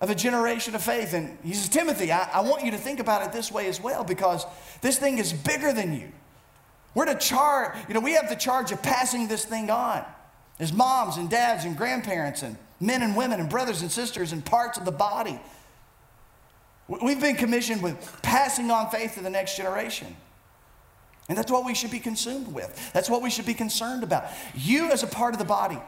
of 0.00 0.10
a 0.10 0.14
generation 0.14 0.74
of 0.74 0.82
faith. 0.82 1.14
And 1.14 1.38
he 1.42 1.54
says, 1.54 1.70
Timothy, 1.70 2.12
I, 2.12 2.28
I 2.30 2.40
want 2.42 2.62
you 2.62 2.72
to 2.72 2.78
think 2.78 3.00
about 3.00 3.22
it 3.26 3.32
this 3.32 3.50
way 3.50 3.68
as 3.68 3.80
well 3.80 4.04
because 4.04 4.44
this 4.82 4.98
thing 4.98 5.16
is 5.16 5.32
bigger 5.32 5.72
than 5.72 5.94
you. 5.94 6.12
We're 6.94 7.06
to 7.06 7.14
charge, 7.14 7.76
you 7.88 7.94
know, 7.94 8.00
we 8.00 8.12
have 8.12 8.28
the 8.28 8.36
charge 8.36 8.70
of 8.70 8.82
passing 8.82 9.28
this 9.28 9.46
thing 9.46 9.70
on 9.70 10.04
as 10.58 10.72
moms 10.72 11.16
and 11.16 11.28
dads 11.28 11.64
and 11.64 11.76
grandparents 11.76 12.42
and 12.42 12.56
men 12.80 13.02
and 13.02 13.16
women 13.16 13.40
and 13.40 13.48
brothers 13.48 13.82
and 13.82 13.90
sisters 13.90 14.32
and 14.32 14.44
parts 14.44 14.78
of 14.78 14.84
the 14.84 14.92
body. 14.92 15.38
We've 16.86 17.20
been 17.20 17.36
commissioned 17.36 17.82
with 17.82 18.20
passing 18.22 18.70
on 18.70 18.90
faith 18.90 19.14
to 19.14 19.22
the 19.22 19.30
next 19.30 19.56
generation. 19.56 20.14
And 21.28 21.38
that's 21.38 21.50
what 21.50 21.64
we 21.64 21.74
should 21.74 21.90
be 21.90 22.00
consumed 22.00 22.48
with. 22.48 22.92
That's 22.92 23.08
what 23.08 23.22
we 23.22 23.30
should 23.30 23.46
be 23.46 23.54
concerned 23.54 24.02
about. 24.02 24.26
You, 24.54 24.90
as 24.90 25.02
a 25.02 25.06
part 25.06 25.32
of 25.32 25.38
the 25.38 25.46
body, 25.46 25.78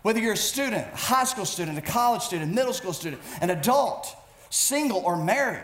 whether 0.00 0.18
you're 0.18 0.32
a 0.32 0.36
student, 0.36 0.86
a 0.92 0.96
high 0.96 1.24
school 1.24 1.44
student, 1.44 1.76
a 1.76 1.82
college 1.82 2.22
student, 2.22 2.54
middle 2.54 2.72
school 2.72 2.94
student, 2.94 3.20
an 3.42 3.50
adult, 3.50 4.16
single 4.48 4.98
or 5.00 5.22
married, 5.22 5.60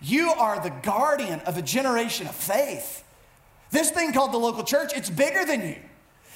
you 0.00 0.30
are 0.30 0.62
the 0.62 0.70
guardian 0.82 1.40
of 1.40 1.58
a 1.58 1.62
generation 1.62 2.28
of 2.28 2.34
faith. 2.34 3.04
This 3.70 3.90
thing 3.90 4.12
called 4.12 4.32
the 4.32 4.38
local 4.38 4.62
church, 4.62 4.92
it's 4.94 5.10
bigger 5.10 5.44
than 5.44 5.60
you. 5.62 5.76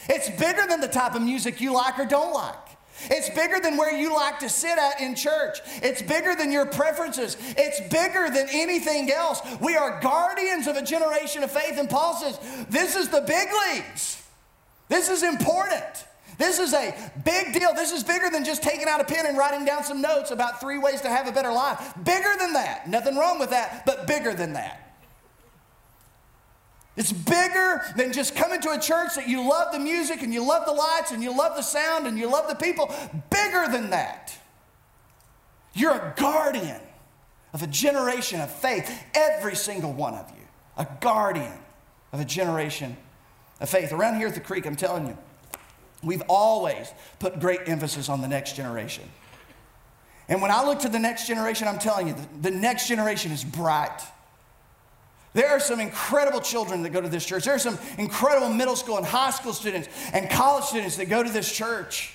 It's 0.09 0.31
bigger 0.31 0.67
than 0.69 0.81
the 0.81 0.89
type 0.89 1.15
of 1.15 1.23
music 1.23 1.61
you 1.61 1.75
like 1.75 1.99
or 1.99 2.07
don't 2.07 2.33
like. 2.33 2.55
It's 3.03 3.31
bigger 3.31 3.61
than 3.61 3.77
where 3.77 3.95
you 3.95 4.13
like 4.15 4.41
to 4.41 4.49
sit 4.49 4.77
at 4.77 5.01
in 5.01 5.15
church. 5.15 5.59
It's 5.83 6.03
bigger 6.03 6.35
than 6.35 6.51
your 6.51 6.67
preferences. 6.67 7.37
It's 7.57 7.81
bigger 7.89 8.29
than 8.31 8.49
anything 8.51 9.11
else. 9.11 9.41
We 9.61 9.77
are 9.77 10.01
guardians 10.01 10.67
of 10.67 10.77
a 10.77 10.83
generation 10.83 11.45
of 11.45 11.51
faith. 11.51 11.79
And 11.79 11.89
Paul 11.89 12.15
says, 12.15 12.39
This 12.69 12.97
is 12.97 13.09
the 13.09 13.21
big 13.21 13.49
leagues. 13.67 14.23
This 14.89 15.09
is 15.09 15.23
important. 15.23 16.07
This 16.39 16.59
is 16.59 16.73
a 16.73 16.95
big 17.25 17.53
deal. 17.53 17.75
This 17.75 17.93
is 17.93 18.03
bigger 18.03 18.31
than 18.31 18.45
just 18.45 18.63
taking 18.63 18.89
out 18.89 19.01
a 19.01 19.05
pen 19.05 19.27
and 19.27 19.37
writing 19.37 19.65
down 19.65 19.85
some 19.85 20.01
notes 20.01 20.31
about 20.31 20.61
three 20.61 20.79
ways 20.79 21.01
to 21.03 21.09
have 21.09 21.29
a 21.29 21.33
better 21.33 21.53
life. 21.53 21.95
Bigger 22.03 22.35
than 22.39 22.53
that. 22.55 22.89
Nothing 22.89 23.17
wrong 23.17 23.39
with 23.39 23.51
that, 23.51 23.85
but 23.87 24.07
bigger 24.07 24.35
than 24.35 24.55
that. 24.55 24.88
It's 26.99 27.13
bigger 27.13 27.81
than 27.97 28.13
just 28.13 28.35
coming 28.35 28.61
to 28.63 28.73
a 28.73 28.79
church 28.79 29.15
that 29.15 29.29
you 29.29 29.49
love 29.49 29.73
the 29.73 29.79
music 29.79 30.21
and 30.23 30.35
you 30.35 30.45
love 30.45 30.67
the 30.67 30.73
lights 30.73 31.13
and 31.13 31.23
you 31.23 31.35
love 31.35 31.55
the 31.55 31.63
sound 31.63 32.09
and 32.09 32.19
you 32.19 32.29
love 32.29 32.49
the 32.49 32.57
people. 32.57 32.93
Bigger 33.31 33.69
than 33.71 33.91
that. 33.91 34.37
You're 35.75 35.93
a 35.93 36.15
guardian 36.17 36.81
of 37.53 37.63
a 37.63 37.69
generation 37.69 38.41
of 38.41 38.51
faith, 38.51 38.93
every 39.15 39.55
single 39.55 39.93
one 39.93 40.15
of 40.15 40.29
you. 40.31 40.45
A 40.77 40.89
guardian 41.01 41.57
of 42.13 42.19
a 42.19 42.25
generation 42.25 42.97
of 43.61 43.71
faith. 43.71 43.93
Around 43.93 44.17
here 44.17 44.27
at 44.27 44.35
the 44.35 44.41
creek, 44.41 44.67
I'm 44.67 44.75
telling 44.75 45.07
you, 45.07 45.17
we've 46.03 46.23
always 46.29 46.93
put 47.21 47.39
great 47.39 47.61
emphasis 47.67 48.09
on 48.09 48.23
the 48.23 48.29
next 48.29 48.57
generation. 48.57 49.05
And 50.29 50.43
when 50.43 50.51
I 50.51 50.65
look 50.65 50.81
to 50.81 50.89
the 50.89 50.99
next 50.99 51.29
generation, 51.29 51.69
I'm 51.69 51.79
telling 51.79 52.09
you, 52.09 52.17
the, 52.43 52.51
next 52.51 52.89
generation 52.89 53.31
is 53.31 53.45
bright. 53.45 54.01
There 55.35 55.49
are 55.49 55.61
some 55.61 55.81
incredible 55.81 56.41
children 56.41 56.83
that 56.83 56.91
go 56.91 57.01
to 57.01 57.09
this 57.09 57.25
church. 57.25 57.45
There 57.45 57.55
are 57.55 57.59
some 57.59 57.79
incredible 57.99 58.49
middle 58.49 58.77
school 58.77 58.97
and 58.97 59.07
high 59.07 59.31
school 59.31 59.53
students 59.53 59.89
and 60.13 60.31
college 60.31 60.65
students 60.65 60.97
that 60.97 61.09
go 61.09 61.23
to 61.23 61.31
this 61.31 61.53
church. 61.53 62.15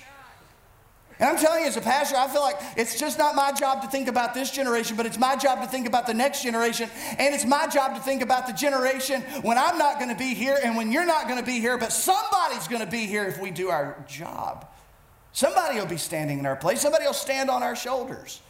And 1.20 1.28
I'm 1.28 1.36
telling 1.36 1.62
you, 1.62 1.68
as 1.68 1.76
a 1.76 1.80
pastor, 1.80 2.16
I 2.16 2.26
feel 2.26 2.40
like 2.40 2.56
it's 2.76 2.98
just 2.98 3.18
not 3.18 3.36
my 3.36 3.52
job 3.52 3.82
to 3.82 3.88
think 3.88 4.08
about 4.08 4.34
this 4.34 4.50
generation, 4.50 4.96
but 4.96 5.06
it's 5.06 5.18
my 5.18 5.36
job 5.36 5.62
to 5.62 5.68
think 5.68 5.86
about 5.86 6.08
the 6.08 6.14
next 6.14 6.42
generation. 6.42 6.90
And 7.18 7.32
it's 7.34 7.44
my 7.44 7.68
job 7.68 7.94
to 7.94 8.00
think 8.00 8.20
about 8.20 8.48
the 8.48 8.52
generation 8.52 9.20
when 9.42 9.56
I'm 9.56 9.78
not 9.78 10.00
going 10.00 10.10
to 10.10 10.16
be 10.16 10.34
here 10.34 10.58
and 10.62 10.76
when 10.76 10.90
you're 10.90 11.06
not 11.06 11.28
going 11.28 11.38
to 11.38 11.46
be 11.46 11.60
here, 11.60 11.78
but 11.78 11.92
somebody's 11.92 12.66
going 12.66 12.84
to 12.84 12.90
be 12.90 13.06
here 13.06 13.24
if 13.26 13.40
we 13.40 13.52
do 13.52 13.70
our 13.70 14.04
job. 14.08 14.66
Somebody 15.32 15.78
will 15.78 15.86
be 15.86 15.96
standing 15.96 16.40
in 16.40 16.46
our 16.46 16.56
place, 16.56 16.80
somebody 16.80 17.04
will 17.06 17.12
stand 17.12 17.48
on 17.48 17.62
our 17.62 17.76
shoulders. 17.76 18.40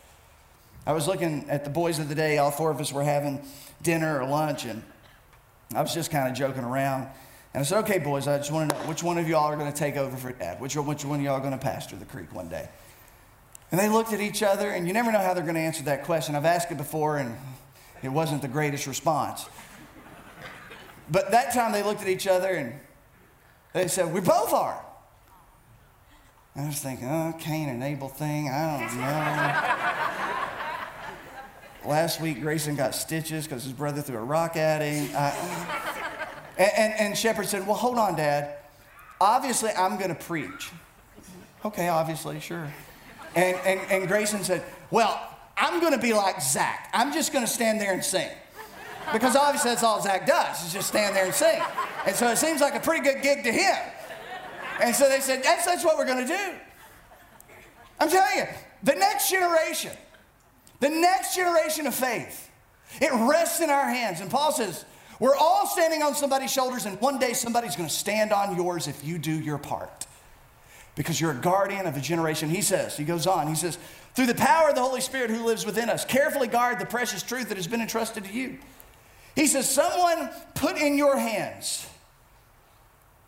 I 0.86 0.92
was 0.92 1.06
looking 1.06 1.48
at 1.48 1.64
the 1.64 1.70
boys 1.70 1.98
of 1.98 2.08
the 2.08 2.14
day, 2.14 2.38
all 2.38 2.50
four 2.50 2.70
of 2.70 2.80
us 2.80 2.92
were 2.92 3.04
having 3.04 3.42
dinner 3.84 4.20
or 4.20 4.28
lunch, 4.28 4.64
and 4.64 4.82
I 5.74 5.80
was 5.80 5.94
just 5.94 6.10
kind 6.10 6.28
of 6.28 6.34
joking 6.34 6.64
around. 6.64 7.08
And 7.52 7.60
I 7.60 7.62
said, 7.62 7.78
okay, 7.84 8.00
boys, 8.00 8.26
I 8.26 8.38
just 8.38 8.50
want 8.50 8.70
to 8.70 8.76
know 8.76 8.82
which 8.88 9.04
one 9.04 9.16
of 9.16 9.28
y'all 9.28 9.44
are 9.44 9.56
going 9.56 9.72
to 9.72 9.78
take 9.78 9.96
over 9.96 10.16
for 10.16 10.32
dad? 10.32 10.60
Which, 10.60 10.74
which 10.74 11.04
one 11.04 11.20
of 11.20 11.24
y'all 11.24 11.34
are 11.34 11.40
going 11.40 11.52
to 11.52 11.58
pastor 11.58 11.94
the 11.94 12.04
creek 12.04 12.34
one 12.34 12.48
day? 12.48 12.68
And 13.70 13.80
they 13.80 13.88
looked 13.88 14.12
at 14.12 14.20
each 14.20 14.42
other, 14.42 14.70
and 14.70 14.88
you 14.88 14.92
never 14.92 15.12
know 15.12 15.20
how 15.20 15.34
they're 15.34 15.44
going 15.44 15.54
to 15.54 15.60
answer 15.60 15.84
that 15.84 16.04
question. 16.04 16.34
I've 16.34 16.44
asked 16.44 16.72
it 16.72 16.78
before, 16.78 17.18
and 17.18 17.36
it 18.02 18.08
wasn't 18.08 18.42
the 18.42 18.48
greatest 18.48 18.88
response. 18.88 19.46
But 21.10 21.30
that 21.30 21.52
time 21.52 21.72
they 21.72 21.82
looked 21.82 22.02
at 22.02 22.08
each 22.08 22.26
other 22.26 22.48
and 22.48 22.74
they 23.72 23.88
said, 23.88 24.12
We 24.12 24.20
both 24.20 24.52
are. 24.52 24.84
I 26.56 26.66
was 26.66 26.78
thinking, 26.78 27.08
oh, 27.08 27.34
Cain 27.40 27.68
and 27.68 27.82
Abel 27.82 28.08
thing, 28.08 28.48
I 28.48 28.78
don't 28.78 28.96
know. 28.96 30.03
Last 31.86 32.20
week, 32.20 32.40
Grayson 32.40 32.76
got 32.76 32.94
stitches 32.94 33.44
because 33.44 33.64
his 33.64 33.72
brother 33.72 34.00
threw 34.00 34.16
a 34.16 34.22
rock 34.22 34.56
at 34.56 34.80
him. 34.80 35.10
I, 35.14 35.32
and, 36.56 36.72
and, 36.76 37.00
and 37.00 37.18
Shepard 37.18 37.46
said, 37.46 37.66
Well, 37.66 37.76
hold 37.76 37.98
on, 37.98 38.16
Dad. 38.16 38.56
Obviously, 39.20 39.70
I'm 39.70 39.98
going 39.98 40.08
to 40.08 40.22
preach. 40.22 40.70
Okay, 41.64 41.88
obviously, 41.88 42.40
sure. 42.40 42.72
And, 43.34 43.56
and, 43.64 43.80
and 43.90 44.08
Grayson 44.08 44.44
said, 44.44 44.62
Well, 44.90 45.20
I'm 45.56 45.80
going 45.80 45.92
to 45.92 45.98
be 45.98 46.14
like 46.14 46.40
Zach. 46.40 46.90
I'm 46.94 47.12
just 47.12 47.32
going 47.32 47.44
to 47.44 47.50
stand 47.50 47.80
there 47.80 47.92
and 47.92 48.04
sing. 48.04 48.30
Because 49.12 49.36
obviously, 49.36 49.70
that's 49.70 49.82
all 49.82 50.00
Zach 50.00 50.26
does, 50.26 50.64
is 50.64 50.72
just 50.72 50.88
stand 50.88 51.14
there 51.14 51.26
and 51.26 51.34
sing. 51.34 51.60
And 52.06 52.16
so 52.16 52.28
it 52.28 52.38
seems 52.38 52.60
like 52.60 52.74
a 52.74 52.80
pretty 52.80 53.04
good 53.04 53.22
gig 53.22 53.44
to 53.44 53.52
him. 53.52 53.76
And 54.80 54.94
so 54.94 55.08
they 55.08 55.20
said, 55.20 55.42
That's, 55.42 55.66
that's 55.66 55.84
what 55.84 55.98
we're 55.98 56.06
going 56.06 56.26
to 56.26 56.32
do. 56.32 56.54
I'm 58.00 58.08
telling 58.08 58.38
you, 58.38 58.44
the 58.82 58.94
next 58.94 59.30
generation, 59.30 59.92
the 60.80 60.88
next 60.88 61.34
generation 61.34 61.86
of 61.86 61.94
faith, 61.94 62.50
it 63.00 63.10
rests 63.12 63.60
in 63.60 63.70
our 63.70 63.88
hands. 63.88 64.20
And 64.20 64.30
Paul 64.30 64.52
says, 64.52 64.84
we're 65.20 65.36
all 65.36 65.66
standing 65.66 66.02
on 66.02 66.14
somebody's 66.14 66.52
shoulders, 66.52 66.86
and 66.86 67.00
one 67.00 67.18
day 67.18 67.32
somebody's 67.32 67.76
going 67.76 67.88
to 67.88 67.94
stand 67.94 68.32
on 68.32 68.56
yours 68.56 68.88
if 68.88 69.04
you 69.04 69.18
do 69.18 69.32
your 69.32 69.58
part. 69.58 70.06
Because 70.96 71.20
you're 71.20 71.32
a 71.32 71.36
guardian 71.36 71.86
of 71.86 71.96
a 71.96 72.00
generation. 72.00 72.48
He 72.48 72.62
says, 72.62 72.96
he 72.96 73.04
goes 73.04 73.26
on, 73.26 73.48
he 73.48 73.54
says, 73.54 73.78
through 74.14 74.26
the 74.26 74.34
power 74.34 74.68
of 74.68 74.76
the 74.76 74.82
Holy 74.82 75.00
Spirit 75.00 75.30
who 75.30 75.44
lives 75.44 75.66
within 75.66 75.90
us, 75.90 76.04
carefully 76.04 76.46
guard 76.46 76.78
the 76.78 76.86
precious 76.86 77.22
truth 77.22 77.48
that 77.48 77.56
has 77.56 77.66
been 77.66 77.80
entrusted 77.80 78.24
to 78.24 78.32
you. 78.32 78.58
He 79.34 79.46
says, 79.46 79.68
someone 79.68 80.30
put 80.54 80.76
in 80.76 80.96
your 80.96 81.18
hands 81.18 81.88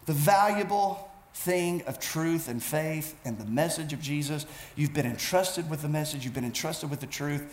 the 0.06 0.12
valuable 0.12 1.05
thing 1.36 1.82
of 1.82 2.00
truth 2.00 2.48
and 2.48 2.62
faith 2.62 3.14
and 3.24 3.38
the 3.38 3.44
message 3.44 3.92
of 3.92 4.00
Jesus. 4.00 4.46
You've 4.74 4.94
been 4.94 5.06
entrusted 5.06 5.68
with 5.68 5.82
the 5.82 5.88
message, 5.88 6.24
you've 6.24 6.34
been 6.34 6.46
entrusted 6.46 6.90
with 6.90 7.00
the 7.00 7.06
truth, 7.06 7.44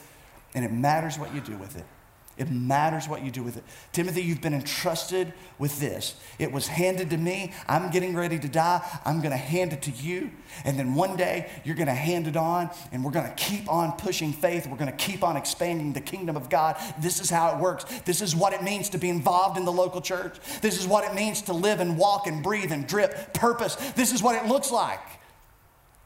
and 0.56 0.64
it 0.64 0.72
matters 0.72 1.20
what 1.20 1.34
you 1.36 1.42
do 1.42 1.56
with 1.58 1.78
it. 1.78 1.86
It 2.36 2.50
matters 2.50 3.08
what 3.08 3.24
you 3.24 3.30
do 3.30 3.44
with 3.44 3.58
it. 3.58 3.64
Timothy, 3.92 4.24
you've 4.24 4.42
been 4.42 4.56
entrusted 4.56 5.34
with 5.60 5.80
this. 5.80 6.16
It 6.40 6.52
was 6.52 6.68
handed 6.68 7.12
to 7.12 7.18
me. 7.18 7.54
I'm 7.68 7.92
getting 7.92 8.16
ready 8.16 8.40
to 8.40 8.48
die. 8.48 8.82
I'm 9.06 9.20
going 9.20 9.32
to 9.32 9.38
hand 9.38 9.72
it 9.72 9.84
to 9.84 9.92
you. 9.92 10.32
And 10.66 10.80
then 10.80 10.96
one 10.96 11.16
day, 11.16 11.48
you're 11.64 11.76
going 11.76 11.88
to 11.88 11.94
hand 11.94 12.26
it 12.26 12.36
on, 12.36 12.72
and 12.92 13.04
we're 13.06 13.12
going 13.12 13.28
to 13.28 13.36
keep 13.36 13.72
on 13.72 13.92
pushing 13.94 14.34
faith. 14.34 14.66
We're 14.66 14.78
going 14.78 14.90
to 14.92 14.98
keep 14.98 15.24
on 15.24 15.38
expanding 15.38 15.94
the 15.94 16.02
kingdom 16.02 16.36
of 16.36 16.50
God. 16.50 16.76
This 17.00 17.20
is 17.20 17.30
how 17.30 17.56
it 17.56 17.60
works. 17.60 17.86
This 18.02 18.20
is 18.20 18.36
what 18.36 18.54
it 18.54 18.64
means 18.64 18.90
to 18.90 18.98
be 18.98 19.10
involved 19.10 19.58
in 19.58 19.66
the 19.66 19.72
local 19.72 20.02
church. 20.02 20.38
This 20.62 20.80
is 20.80 20.88
what 20.88 21.04
it 21.04 21.14
means 21.14 21.44
to 21.44 21.54
live 21.54 21.82
and 21.82 22.00
walk 22.00 22.26
and 22.26 22.42
breathe 22.42 22.72
and 22.72 22.88
drip 22.88 23.36
purpose. 23.36 23.76
This 23.92 24.12
is 24.12 24.24
what 24.24 24.44
it 24.44 24.48
looks 24.48 24.72
like. 24.72 25.02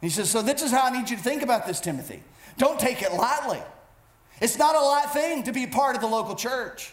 He 0.01 0.09
says, 0.09 0.29
So, 0.29 0.41
this 0.41 0.61
is 0.61 0.71
how 0.71 0.83
I 0.83 0.89
need 0.89 1.09
you 1.09 1.15
to 1.15 1.23
think 1.23 1.41
about 1.41 1.65
this, 1.65 1.79
Timothy. 1.79 2.21
Don't 2.57 2.79
take 2.79 3.01
it 3.01 3.13
lightly. 3.13 3.61
It's 4.41 4.57
not 4.57 4.75
a 4.75 4.79
light 4.79 5.09
thing 5.11 5.43
to 5.43 5.51
be 5.51 5.67
part 5.67 5.95
of 5.95 6.01
the 6.01 6.07
local 6.07 6.35
church. 6.35 6.91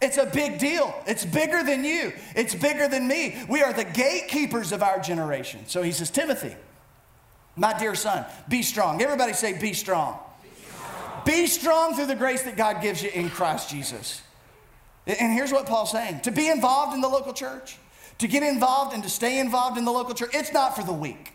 It's 0.00 0.18
a 0.18 0.26
big 0.26 0.58
deal. 0.58 0.94
It's 1.06 1.24
bigger 1.24 1.62
than 1.62 1.84
you, 1.84 2.12
it's 2.34 2.54
bigger 2.54 2.88
than 2.88 3.08
me. 3.08 3.42
We 3.48 3.62
are 3.62 3.72
the 3.72 3.84
gatekeepers 3.84 4.72
of 4.72 4.82
our 4.82 5.00
generation. 5.00 5.66
So 5.66 5.82
he 5.82 5.92
says, 5.92 6.10
Timothy, 6.10 6.54
my 7.56 7.78
dear 7.78 7.94
son, 7.94 8.24
be 8.48 8.62
strong. 8.62 9.00
Everybody 9.00 9.32
say, 9.32 9.58
be 9.58 9.72
strong. 9.72 10.18
Be 10.42 10.48
strong, 10.60 11.22
be 11.24 11.46
strong 11.46 11.94
through 11.94 12.06
the 12.06 12.16
grace 12.16 12.42
that 12.42 12.56
God 12.56 12.82
gives 12.82 13.02
you 13.02 13.10
in 13.10 13.30
Christ 13.30 13.70
Jesus. 13.70 14.20
And 15.06 15.32
here's 15.32 15.52
what 15.52 15.66
Paul's 15.66 15.92
saying 15.92 16.20
to 16.22 16.30
be 16.30 16.48
involved 16.48 16.94
in 16.94 17.00
the 17.00 17.08
local 17.08 17.32
church, 17.32 17.78
to 18.18 18.28
get 18.28 18.42
involved 18.42 18.94
and 18.94 19.02
to 19.02 19.10
stay 19.10 19.38
involved 19.38 19.78
in 19.78 19.84
the 19.84 19.92
local 19.92 20.14
church, 20.14 20.30
it's 20.34 20.52
not 20.52 20.74
for 20.74 20.82
the 20.82 20.92
weak. 20.92 21.32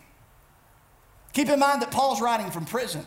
Keep 1.32 1.48
in 1.48 1.58
mind 1.58 1.82
that 1.82 1.90
Paul's 1.90 2.20
writing 2.20 2.50
from 2.50 2.64
prison. 2.64 3.06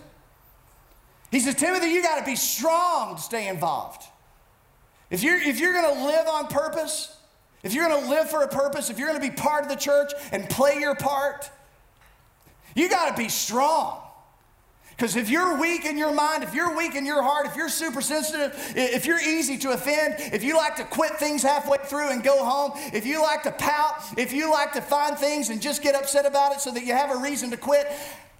He 1.33 1.39
says, 1.39 1.55
Timothy, 1.55 1.87
you 1.87 2.03
got 2.03 2.19
to 2.19 2.25
be 2.25 2.35
strong 2.35 3.15
to 3.15 3.21
stay 3.21 3.47
involved. 3.47 4.03
If 5.09 5.23
you're, 5.23 5.35
if 5.35 5.59
you're 5.59 5.73
going 5.73 5.95
to 5.95 6.05
live 6.05 6.27
on 6.27 6.45
purpose, 6.45 7.17
if 7.63 7.73
you're 7.73 7.87
going 7.87 8.03
to 8.03 8.09
live 8.09 8.29
for 8.29 8.43
a 8.43 8.47
purpose, 8.47 8.91
if 8.91 8.99
you're 8.99 9.07
going 9.07 9.19
to 9.19 9.27
be 9.27 9.35
part 9.35 9.63
of 9.63 9.69
the 9.69 9.75
church 9.75 10.11
and 10.31 10.47
play 10.47 10.77
your 10.79 10.93
part, 10.93 11.49
you 12.75 12.87
got 12.87 13.09
to 13.09 13.19
be 13.19 13.29
strong. 13.29 13.99
Because 14.91 15.15
if 15.15 15.31
you're 15.31 15.59
weak 15.59 15.85
in 15.85 15.97
your 15.97 16.13
mind, 16.13 16.43
if 16.43 16.53
you're 16.53 16.77
weak 16.77 16.93
in 16.93 17.03
your 17.03 17.23
heart, 17.23 17.47
if 17.47 17.55
you're 17.55 17.67
super 17.67 17.99
sensitive, 17.99 18.53
if 18.75 19.07
you're 19.07 19.19
easy 19.19 19.57
to 19.57 19.71
offend, 19.71 20.17
if 20.19 20.43
you 20.43 20.55
like 20.55 20.75
to 20.75 20.83
quit 20.83 21.13
things 21.17 21.41
halfway 21.41 21.79
through 21.79 22.11
and 22.11 22.23
go 22.23 22.45
home, 22.45 22.73
if 22.93 23.07
you 23.07 23.23
like 23.23 23.41
to 23.41 23.51
pout, 23.53 24.03
if 24.19 24.33
you 24.33 24.51
like 24.51 24.71
to 24.73 24.81
find 24.81 25.17
things 25.17 25.49
and 25.49 25.63
just 25.63 25.81
get 25.81 25.95
upset 25.95 26.27
about 26.27 26.53
it 26.53 26.61
so 26.61 26.69
that 26.69 26.85
you 26.85 26.93
have 26.93 27.09
a 27.09 27.17
reason 27.17 27.49
to 27.49 27.57
quit, 27.57 27.91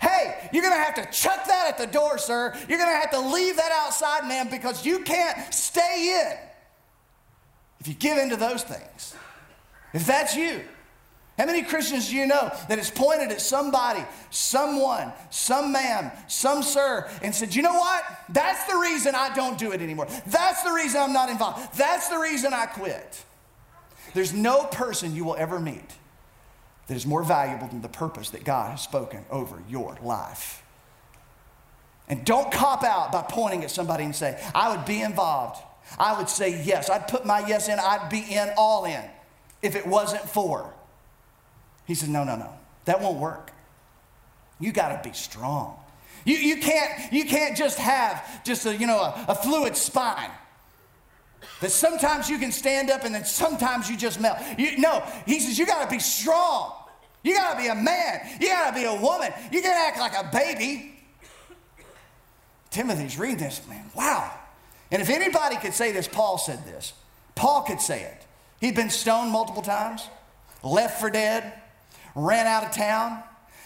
Hey, 0.04 0.50
you're 0.52 0.62
going 0.62 0.74
to 0.74 0.84
have 0.84 0.96
to 0.96 1.06
chuck 1.18 1.46
that 1.48 1.68
at 1.70 1.78
the 1.78 1.88
door, 1.88 2.18
sir. 2.18 2.54
You're 2.68 2.78
going 2.78 2.89
to 2.89 3.00
have 3.00 3.12
to 3.12 3.22
leave 3.22 3.56
that 3.56 3.72
outside, 3.72 4.28
man, 4.28 4.50
because 4.50 4.86
you 4.86 5.00
can't 5.00 5.54
stay 5.54 6.22
in 6.22 6.38
if 7.80 7.88
you 7.88 7.94
give 7.94 8.18
in 8.18 8.30
to 8.30 8.36
those 8.36 8.63
things. 8.63 9.16
If 9.94 10.06
that's 10.06 10.36
you. 10.36 10.62
How 11.38 11.46
many 11.46 11.63
Christians 11.63 12.10
do 12.10 12.18
you 12.18 12.28
know 12.28 12.52
that 12.68 12.78
has 12.78 12.92
pointed 12.92 13.32
at 13.32 13.39
somebody, 13.39 14.04
someone, 14.30 15.13
some 15.30 15.72
man, 15.72 16.12
some 16.28 16.62
sir, 16.63 17.10
and 17.22 17.34
said, 17.34 17.56
you 17.56 17.62
know 17.62 17.74
what? 17.74 18.04
That's 18.30 18.66
the 18.66 18.78
reason 18.78 19.16
I 19.16 19.34
don't 19.34 19.58
do 19.58 19.72
it 19.72 19.82
anymore. 19.82 20.08
That's 20.28 20.63
the 20.63 20.72
reason 20.72 21.02
I'm 21.02 21.13
not 21.13 21.30
involved. 21.30 21.78
That's 21.78 22.10
the 22.10 22.18
reason 22.18 22.54
I 22.54 22.66
quit. 22.66 23.24
There's 24.13 24.34
no 24.34 24.66
person 24.66 25.16
you 25.16 25.24
will 25.24 25.38
ever 25.38 25.62
meet 25.62 25.96
that 26.88 26.96
is 26.96 27.06
more 27.06 27.24
valuable 27.24 27.67
than 27.67 27.82
the 27.82 27.89
purpose 27.89 28.30
that 28.32 28.43
God 28.43 28.72
has 28.72 28.82
spoken 28.82 29.26
over 29.30 29.62
your 29.69 29.98
life. 30.02 30.63
And 32.10 32.26
don't 32.26 32.52
cop 32.52 32.84
out 32.84 33.12
by 33.12 33.22
pointing 33.22 33.63
at 33.63 33.72
somebody 33.72 34.04
and 34.04 34.15
say, 34.15 34.41
I 34.54 34.76
would 34.76 34.86
be 34.86 35.02
involved. 35.02 35.62
I 35.98 36.17
would 36.17 36.30
say 36.30 36.63
yes. 36.63 36.89
I'd 36.89 37.08
put 37.08 37.26
my 37.26 37.46
yes 37.48 37.69
in. 37.69 37.80
I'd 37.80 38.10
be 38.10 38.19
in, 38.19 38.52
all 38.58 38.86
in, 38.86 39.02
if 39.62 39.76
it 39.76 39.88
wasn't 39.88 40.24
for. 40.24 40.74
He 41.86 41.96
said, 41.96 42.10
No, 42.10 42.24
no, 42.24 42.36
no. 42.36 42.50
That 42.86 43.02
won't 43.02 43.19
work. 43.19 43.52
You 44.60 44.72
got 44.72 45.02
to 45.02 45.10
be 45.10 45.13
strong. 45.15 45.78
You, 46.26 46.36
you, 46.36 46.58
can't, 46.58 47.12
you 47.12 47.26
can't 47.26 47.58
just 47.58 47.78
have 47.80 48.43
just 48.46 48.65
a, 48.65 48.76
you 48.76 48.88
know, 48.88 49.00
a, 49.00 49.26
a 49.30 49.36
fluid 49.36 49.76
spine. 49.76 50.32
That 51.62 51.71
sometimes 51.71 52.29
you 52.29 52.38
can 52.38 52.51
stand 52.51 52.89
up 52.89 53.03
and 53.03 53.13
then 53.13 53.25
sometimes 53.25 53.89
you 53.89 53.97
just 53.97 54.19
melt. 54.19 54.38
You, 54.58 54.77
no, 54.77 55.03
he 55.25 55.39
says 55.39 55.58
you 55.58 55.65
got 55.65 55.84
to 55.84 55.89
be 55.89 55.99
strong. 55.99 56.73
You 57.23 57.36
got 57.36 57.53
to 57.53 57.58
be 57.58 57.67
a 57.67 57.75
man. 57.75 58.21
You 58.39 58.49
got 58.49 58.69
to 58.69 58.75
be 58.75 58.86
a 58.86 58.95
woman. 58.95 59.32
You 59.51 59.62
got 59.62 59.73
to 59.73 59.79
act 59.79 59.97
like 59.97 60.13
a 60.13 60.29
baby. 60.32 60.93
Timothy's 62.69 63.17
reading 63.17 63.38
this, 63.38 63.62
man. 63.67 63.86
Wow. 63.95 64.32
And 64.91 65.01
if 65.01 65.10
anybody 65.10 65.56
could 65.58 65.73
say 65.73 65.91
this, 65.91 66.08
Paul 66.08 66.38
said 66.38 66.65
this. 66.65 66.93
Paul 67.36 67.62
could 67.63 67.79
say 67.79 68.03
it. 68.03 68.25
He'd 68.60 68.75
been 68.75 68.89
stoned 68.89 69.32
multiple 69.32 69.62
times, 69.62 70.08
left 70.63 70.99
for 70.99 71.10
dead, 71.10 71.53
ran 72.15 72.47
out 72.47 72.63
of 72.63 72.71
town, 72.71 73.21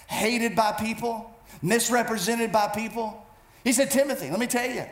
hated 0.07 0.55
by 0.55 0.71
people, 0.71 1.33
misrepresented 1.61 2.51
by 2.51 2.67
people. 2.67 3.25
He 3.63 3.73
said, 3.73 3.91
Timothy, 3.91 4.29
let 4.29 4.39
me 4.39 4.47
tell 4.47 4.69
you, 4.69 4.85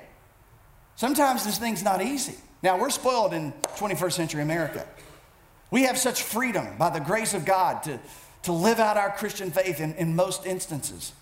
sometimes 0.96 1.46
this 1.46 1.58
thing's 1.58 1.84
not 1.84 2.02
easy. 2.02 2.36
Now, 2.62 2.80
we're 2.80 2.90
spoiled 2.90 3.34
in 3.34 3.54
21st 3.78 4.14
century 4.14 4.42
America. 4.42 4.86
We 5.72 5.84
have 5.84 5.98
such 5.98 6.24
freedom 6.24 6.68
by 6.78 6.90
the 6.90 7.00
grace 7.00 7.34
of 7.34 7.46
God 7.46 7.84
to, 7.84 8.00
to 8.44 8.52
live 8.52 8.80
out 8.80 8.98
our 8.98 9.12
Christian 9.12 9.52
faith 9.52 9.80
in, 9.80 9.94
in 9.96 10.16
most 10.16 10.46
instances. 10.46 11.14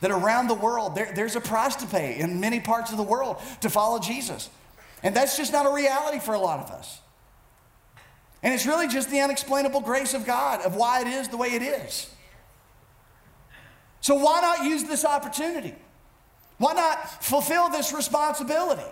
That 0.00 0.10
around 0.10 0.48
the 0.48 0.54
world, 0.54 0.94
there, 0.94 1.12
there's 1.14 1.36
a 1.36 1.40
price 1.40 1.76
to 1.76 1.86
pay 1.86 2.18
in 2.18 2.40
many 2.40 2.60
parts 2.60 2.90
of 2.90 2.96
the 2.96 3.04
world 3.04 3.38
to 3.60 3.70
follow 3.70 3.98
Jesus. 3.98 4.50
And 5.02 5.14
that's 5.14 5.36
just 5.36 5.52
not 5.52 5.66
a 5.66 5.72
reality 5.72 6.18
for 6.18 6.34
a 6.34 6.38
lot 6.38 6.60
of 6.60 6.70
us. 6.70 7.00
And 8.42 8.52
it's 8.52 8.66
really 8.66 8.88
just 8.88 9.10
the 9.10 9.20
unexplainable 9.20 9.80
grace 9.80 10.14
of 10.14 10.26
God 10.26 10.60
of 10.62 10.74
why 10.74 11.00
it 11.00 11.06
is 11.06 11.28
the 11.28 11.36
way 11.36 11.48
it 11.48 11.62
is. 11.62 12.10
So 14.00 14.16
why 14.16 14.40
not 14.40 14.64
use 14.64 14.84
this 14.84 15.04
opportunity? 15.04 15.74
Why 16.58 16.74
not 16.74 17.24
fulfill 17.24 17.68
this 17.70 17.92
responsibility? 17.92 18.82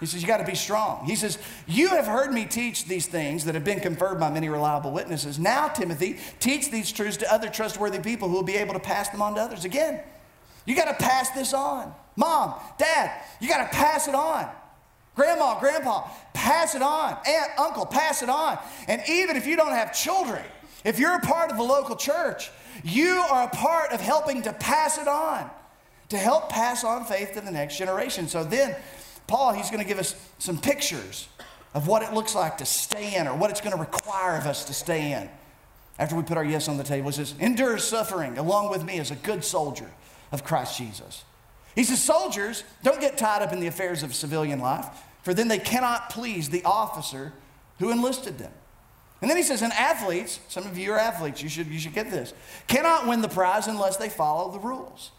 He 0.00 0.06
says, 0.06 0.22
You 0.22 0.26
got 0.26 0.38
to 0.38 0.44
be 0.44 0.54
strong. 0.54 1.04
He 1.04 1.14
says, 1.14 1.38
You 1.66 1.88
have 1.88 2.06
heard 2.06 2.32
me 2.32 2.46
teach 2.46 2.86
these 2.86 3.06
things 3.06 3.44
that 3.44 3.54
have 3.54 3.64
been 3.64 3.80
confirmed 3.80 4.18
by 4.18 4.30
many 4.30 4.48
reliable 4.48 4.90
witnesses. 4.90 5.38
Now, 5.38 5.68
Timothy, 5.68 6.18
teach 6.40 6.70
these 6.70 6.90
truths 6.90 7.18
to 7.18 7.32
other 7.32 7.48
trustworthy 7.48 8.00
people 8.00 8.28
who 8.28 8.34
will 8.34 8.42
be 8.42 8.56
able 8.56 8.72
to 8.72 8.80
pass 8.80 9.10
them 9.10 9.20
on 9.20 9.34
to 9.34 9.40
others. 9.40 9.64
Again, 9.64 10.00
you 10.64 10.74
got 10.74 10.86
to 10.86 11.04
pass 11.04 11.30
this 11.30 11.52
on. 11.52 11.94
Mom, 12.16 12.54
dad, 12.78 13.12
you 13.40 13.48
got 13.48 13.70
to 13.70 13.76
pass 13.76 14.08
it 14.08 14.14
on. 14.14 14.48
Grandma, 15.14 15.58
grandpa, 15.60 16.08
pass 16.32 16.74
it 16.74 16.82
on. 16.82 17.16
Aunt, 17.26 17.50
uncle, 17.58 17.84
pass 17.84 18.22
it 18.22 18.30
on. 18.30 18.58
And 18.88 19.02
even 19.08 19.36
if 19.36 19.46
you 19.46 19.56
don't 19.56 19.72
have 19.72 19.92
children, 19.92 20.42
if 20.84 20.98
you're 20.98 21.16
a 21.16 21.20
part 21.20 21.50
of 21.50 21.56
the 21.56 21.62
local 21.62 21.96
church, 21.96 22.50
you 22.84 23.22
are 23.30 23.44
a 23.44 23.50
part 23.50 23.92
of 23.92 24.00
helping 24.00 24.42
to 24.42 24.52
pass 24.52 24.98
it 24.98 25.08
on, 25.08 25.50
to 26.08 26.16
help 26.16 26.48
pass 26.48 26.84
on 26.84 27.04
faith 27.04 27.32
to 27.34 27.40
the 27.40 27.50
next 27.50 27.76
generation. 27.76 28.28
So 28.28 28.44
then, 28.44 28.76
Paul, 29.30 29.52
he's 29.52 29.70
going 29.70 29.80
to 29.80 29.86
give 29.86 30.00
us 30.00 30.16
some 30.40 30.58
pictures 30.58 31.28
of 31.72 31.86
what 31.86 32.02
it 32.02 32.12
looks 32.12 32.34
like 32.34 32.58
to 32.58 32.66
stay 32.66 33.14
in 33.14 33.28
or 33.28 33.36
what 33.36 33.48
it's 33.48 33.60
going 33.60 33.76
to 33.76 33.80
require 33.80 34.36
of 34.36 34.44
us 34.44 34.64
to 34.64 34.74
stay 34.74 35.12
in. 35.12 35.30
After 36.00 36.16
we 36.16 36.22
put 36.22 36.36
our 36.36 36.44
yes 36.44 36.68
on 36.68 36.78
the 36.78 36.82
table, 36.82 37.10
he 37.10 37.14
says, 37.14 37.36
Endure 37.38 37.78
suffering 37.78 38.38
along 38.38 38.70
with 38.70 38.84
me 38.84 38.98
as 38.98 39.12
a 39.12 39.14
good 39.14 39.44
soldier 39.44 39.88
of 40.32 40.42
Christ 40.42 40.76
Jesus. 40.76 41.22
He 41.76 41.84
says, 41.84 42.02
Soldiers, 42.02 42.64
don't 42.82 43.00
get 43.00 43.16
tied 43.16 43.40
up 43.40 43.52
in 43.52 43.60
the 43.60 43.68
affairs 43.68 44.02
of 44.02 44.16
civilian 44.16 44.58
life, 44.58 44.88
for 45.22 45.32
then 45.32 45.46
they 45.46 45.60
cannot 45.60 46.10
please 46.10 46.48
the 46.48 46.64
officer 46.64 47.32
who 47.78 47.92
enlisted 47.92 48.36
them. 48.36 48.52
And 49.20 49.30
then 49.30 49.36
he 49.36 49.44
says, 49.44 49.62
and 49.62 49.72
athletes, 49.74 50.40
some 50.48 50.66
of 50.66 50.76
you 50.76 50.92
are 50.92 50.98
athletes, 50.98 51.40
you 51.40 51.48
should, 51.48 51.68
you 51.68 51.78
should 51.78 51.94
get 51.94 52.10
this, 52.10 52.34
cannot 52.66 53.06
win 53.06 53.20
the 53.20 53.28
prize 53.28 53.68
unless 53.68 53.96
they 53.96 54.08
follow 54.08 54.50
the 54.50 54.58
rules. 54.58 55.12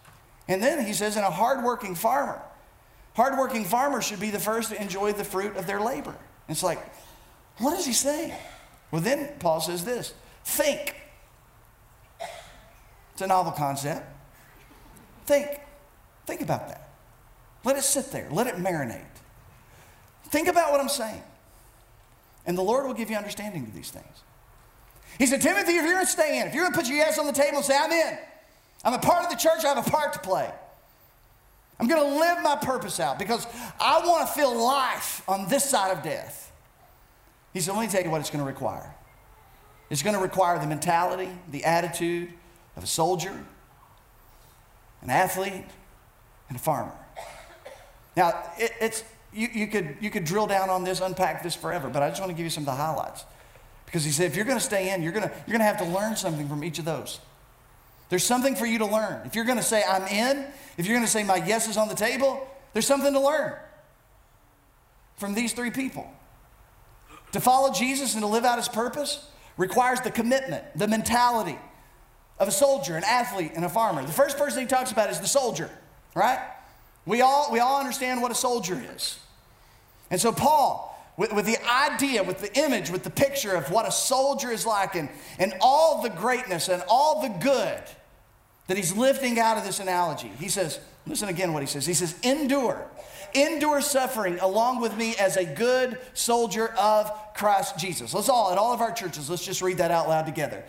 And 0.50 0.62
then 0.62 0.86
he 0.86 0.92
says, 0.92 1.16
and 1.16 1.24
a 1.24 1.32
hardworking 1.32 1.96
farmer, 1.96 2.42
Hardworking 3.16 3.66
farmers 3.66 4.06
should 4.06 4.20
be 4.20 4.30
the 4.30 4.40
first 4.40 4.70
to 4.70 4.82
enjoy 4.82 5.14
the 5.14 5.24
fruit 5.24 5.58
of 5.58 5.68
their 5.68 5.82
labor. 5.82 6.16
It's 6.48 6.64
like, 6.64 6.80
what 7.58 7.78
is 7.78 7.86
he 7.86 7.94
saying? 7.94 8.34
Well, 8.90 9.02
then 9.02 9.30
Paul 9.40 9.62
says 9.62 9.84
this 9.86 10.14
think. 10.44 10.96
It's 13.14 13.22
a 13.22 13.28
novel 13.28 13.52
concept. 13.52 14.06
Think. 15.26 15.60
Think 16.26 16.42
about 16.42 16.68
that. 16.70 16.90
Let 17.64 17.78
it 17.78 17.84
sit 17.84 18.12
there, 18.12 18.28
let 18.32 18.48
it 18.48 18.56
marinate. 18.56 19.06
Think 20.30 20.48
about 20.48 20.72
what 20.72 20.80
I'm 20.80 20.90
saying. 20.90 21.22
And 22.46 22.58
the 22.58 22.64
Lord 22.64 22.86
will 22.86 22.94
give 22.94 23.10
you 23.10 23.18
understanding 23.18 23.66
to 23.66 23.72
these 23.72 23.92
things. 23.92 24.24
He 25.20 25.26
said, 25.28 25.42
Timothy, 25.42 25.74
if 25.74 25.84
you're 25.84 25.94
going 25.94 26.06
to 26.06 26.12
stay 26.12 26.40
in, 26.40 26.48
if 26.48 26.56
you're 26.56 26.64
going 26.64 26.74
to 26.74 26.80
put 26.80 26.88
your 26.88 26.98
yes 26.98 27.20
on 27.20 27.28
the 27.28 27.34
table 27.34 27.58
and 27.58 27.66
say, 27.66 27.78
I'm 27.78 27.92
in, 27.92 28.18
I'm 28.84 28.94
a 28.94 29.00
part 29.00 29.24
of 29.24 29.30
the 29.30 29.36
church, 29.36 29.64
I 29.64 29.74
have 29.74 29.86
a 29.86 29.90
part 29.90 30.14
to 30.14 30.20
play. 30.20 30.50
I'm 31.82 31.88
going 31.88 32.02
to 32.02 32.20
live 32.20 32.44
my 32.44 32.56
purpose 32.56 33.00
out 33.00 33.18
because 33.18 33.48
I 33.80 34.06
want 34.06 34.28
to 34.28 34.34
feel 34.34 34.56
life 34.56 35.28
on 35.28 35.50
this 35.50 35.68
side 35.68 35.98
of 35.98 36.04
death. 36.04 36.52
He 37.54 37.60
said, 37.60 37.74
let 37.74 37.82
me 37.82 37.88
tell 37.88 38.04
you 38.04 38.12
what 38.12 38.22
it's 38.22 38.30
going 38.30 38.44
to 38.44 38.48
require. 38.48 38.94
It's 39.90 40.04
going 40.04 40.16
to 40.16 40.22
require 40.22 40.60
the 40.60 40.68
mentality, 40.68 41.30
the 41.50 41.66
attitude 41.66 42.32
of 42.78 42.84
a 42.84 42.88
soldier, 42.88 43.34
an 45.02 45.10
athlete, 45.10 45.66
and 46.50 46.56
a 46.56 46.62
farmer. 46.62 46.94
Now, 48.16 48.44
it, 48.60 48.72
it's, 48.80 49.04
you, 49.34 49.48
you, 49.52 49.68
could, 49.68 49.98
you 50.00 50.12
could 50.12 50.24
drill 50.24 50.46
down 50.46 50.70
on 50.70 50.84
this, 50.84 51.02
unpack 51.02 51.42
this 51.42 51.56
forever, 51.56 51.90
but 51.90 52.04
I 52.04 52.10
just 52.10 52.22
want 52.22 52.30
to 52.30 52.36
give 52.36 52.44
you 52.44 52.52
some 52.52 52.62
of 52.62 52.68
the 52.68 52.74
highlights. 52.74 53.26
Because 53.88 54.06
he 54.06 54.12
said, 54.12 54.28
if 54.28 54.36
you're 54.36 54.46
going 54.46 54.60
to 54.60 54.64
stay 54.64 54.94
in, 54.94 55.02
you're 55.02 55.12
going 55.12 55.28
to, 55.28 55.34
you're 55.48 55.58
going 55.58 55.60
to 55.60 55.66
have 55.66 55.80
to 55.80 55.86
learn 55.86 56.16
something 56.16 56.48
from 56.48 56.64
each 56.64 56.78
of 56.78 56.86
those. 56.86 57.20
There's 58.12 58.26
something 58.26 58.58
for 58.58 58.66
you 58.66 58.80
to 58.80 58.86
learn. 58.86 59.22
If 59.24 59.36
you're 59.36 59.46
going 59.46 59.58
to 59.58 59.64
say, 59.64 59.82
I'm 59.90 60.04
in, 60.04 60.46
if 60.78 60.86
you're 60.86 60.98
going 60.98 61.06
to 61.06 61.12
say, 61.12 61.24
my 61.24 61.38
yes 61.38 61.70
is 61.70 61.78
on 61.78 61.88
the 61.88 61.96
table, 61.96 62.46
there's 62.74 62.86
something 62.86 63.14
to 63.14 63.20
learn 63.22 63.54
from 65.16 65.34
these 65.34 65.54
three 65.54 65.72
people. 65.72 66.12
To 67.32 67.40
follow 67.40 67.72
Jesus 67.72 68.14
and 68.14 68.22
to 68.22 68.28
live 68.28 68.44
out 68.44 68.58
his 68.58 68.68
purpose 68.68 69.26
requires 69.56 70.02
the 70.02 70.12
commitment, 70.12 70.62
the 70.76 70.90
mentality 70.90 71.58
of 72.38 72.50
a 72.50 72.52
soldier, 72.52 72.98
an 72.98 73.06
athlete, 73.06 73.54
and 73.56 73.64
a 73.64 73.70
farmer. 73.70 74.04
The 74.06 74.12
first 74.12 74.38
person 74.38 74.60
he 74.60 74.68
talks 74.68 74.92
about 74.92 75.10
is 75.10 75.22
the 75.22 75.28
soldier, 75.28 75.70
right? 76.14 76.40
We 77.06 77.22
all, 77.22 77.48
we 77.50 77.60
all 77.60 77.80
understand 77.80 78.22
what 78.22 78.30
a 78.30 78.36
soldier 78.36 78.84
is. 78.94 79.20
And 80.10 80.20
so, 80.20 80.34
Paul, 80.34 81.02
with, 81.16 81.32
with, 81.32 81.46
the 81.46 81.60
idea, 81.66 82.24
with 82.24 82.42
the 82.42 82.54
image, 82.60 82.90
with 82.90 83.04
the 83.04 83.10
picture 83.10 83.56
of 83.56 83.72
what 83.72 83.88
a 83.88 83.92
soldier 83.92 84.52
is 84.52 84.66
like, 84.66 84.96
and, 84.96 85.08
and 85.40 85.54
all 85.62 86.02
the 86.02 86.10
greatness 86.10 86.68
and 86.68 86.84
all 86.90 87.22
the 87.22 87.30
good 87.40 87.82
that 88.68 88.78
he's 88.78 88.96
lifting 88.96 89.40
out 89.40 89.58
of 89.58 89.64
this 89.64 89.80
analogy. 89.80 90.32
He 90.40 90.48
says, 90.48 90.80
listen 91.06 91.30
again 91.30 91.54
what 91.54 91.62
he 91.64 91.68
says. 91.68 91.86
He 91.86 91.94
says, 91.94 92.16
endure. 92.22 92.88
Endure 93.34 93.82
suffering 93.82 94.40
along 94.40 94.82
with 94.82 94.96
me 94.98 95.16
as 95.16 95.38
a 95.38 95.46
good 95.46 95.98
soldier 96.14 96.68
of 96.78 97.12
Christ 97.34 97.78
Jesus. 97.78 98.14
Let's 98.14 98.30
all, 98.30 98.52
at 98.52 98.58
all 98.58 98.74
of 98.74 98.82
our 98.82 98.92
churches, 98.92 99.30
let's 99.30 99.46
just 99.46 99.62
read 99.62 99.78
that 99.78 99.92
out 99.92 100.08
loud 100.08 100.26
together. 100.26 100.64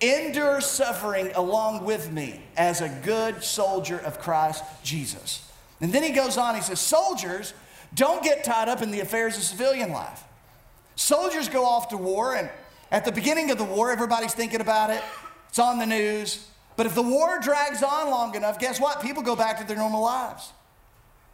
Endure 0.00 0.60
suffering 0.60 1.32
along 1.34 1.84
with 1.84 2.12
me 2.12 2.40
as 2.56 2.80
a 2.80 2.88
good 3.04 3.42
soldier 3.42 3.98
of 3.98 4.20
Christ 4.20 4.62
Jesus. 4.82 5.50
And 5.80 5.92
then 5.92 6.02
he 6.02 6.10
goes 6.10 6.36
on, 6.36 6.54
he 6.54 6.60
says, 6.60 6.80
Soldiers, 6.80 7.54
don't 7.94 8.22
get 8.22 8.44
tied 8.44 8.68
up 8.68 8.82
in 8.82 8.90
the 8.90 9.00
affairs 9.00 9.36
of 9.36 9.42
civilian 9.42 9.92
life. 9.92 10.22
Soldiers 10.96 11.48
go 11.48 11.64
off 11.64 11.88
to 11.88 11.96
war, 11.96 12.34
and 12.34 12.50
at 12.90 13.04
the 13.04 13.12
beginning 13.12 13.50
of 13.50 13.58
the 13.58 13.64
war, 13.64 13.90
everybody's 13.90 14.34
thinking 14.34 14.60
about 14.60 14.90
it. 14.90 15.02
It's 15.48 15.58
on 15.58 15.78
the 15.78 15.86
news. 15.86 16.46
But 16.78 16.86
if 16.86 16.94
the 16.94 17.02
war 17.02 17.40
drags 17.40 17.82
on 17.82 18.08
long 18.08 18.36
enough, 18.36 18.60
guess 18.60 18.78
what? 18.78 19.02
People 19.02 19.24
go 19.24 19.34
back 19.34 19.58
to 19.58 19.66
their 19.66 19.76
normal 19.76 20.00
lives. 20.00 20.52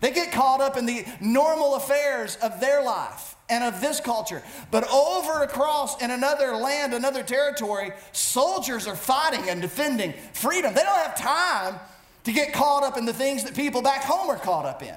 They 0.01 0.11
get 0.11 0.33
caught 0.33 0.63
up 0.63 0.79
in 0.79 0.87
the 0.87 1.05
normal 1.21 1.75
affairs 1.75 2.37
of 2.37 2.61
their 2.61 2.83
life 2.83 3.37
and 3.51 3.63
of 3.63 3.83
this 3.83 4.01
culture. 4.01 4.43
But 4.71 4.91
over 4.91 5.43
across 5.43 6.01
in 6.01 6.11
another 6.11 6.57
land, 6.57 6.95
another 6.95 7.23
territory, 7.23 7.91
soldiers 8.13 8.87
are 8.87 8.97
fighting 8.97 9.51
and 9.51 9.61
defending 9.61 10.15
freedom. 10.33 10.73
They 10.73 10.83
don't 10.83 10.97
have 10.97 11.15
time 11.15 11.79
to 12.25 12.33
get 12.33 12.55
caught 12.55 12.83
up 12.83 12.97
in 12.97 13.05
the 13.05 13.13
things 13.13 13.45
that 13.45 13.55
people 13.55 13.83
back 13.83 14.03
home 14.03 14.31
are 14.31 14.39
caught 14.39 14.65
up 14.65 14.83
in 14.83 14.97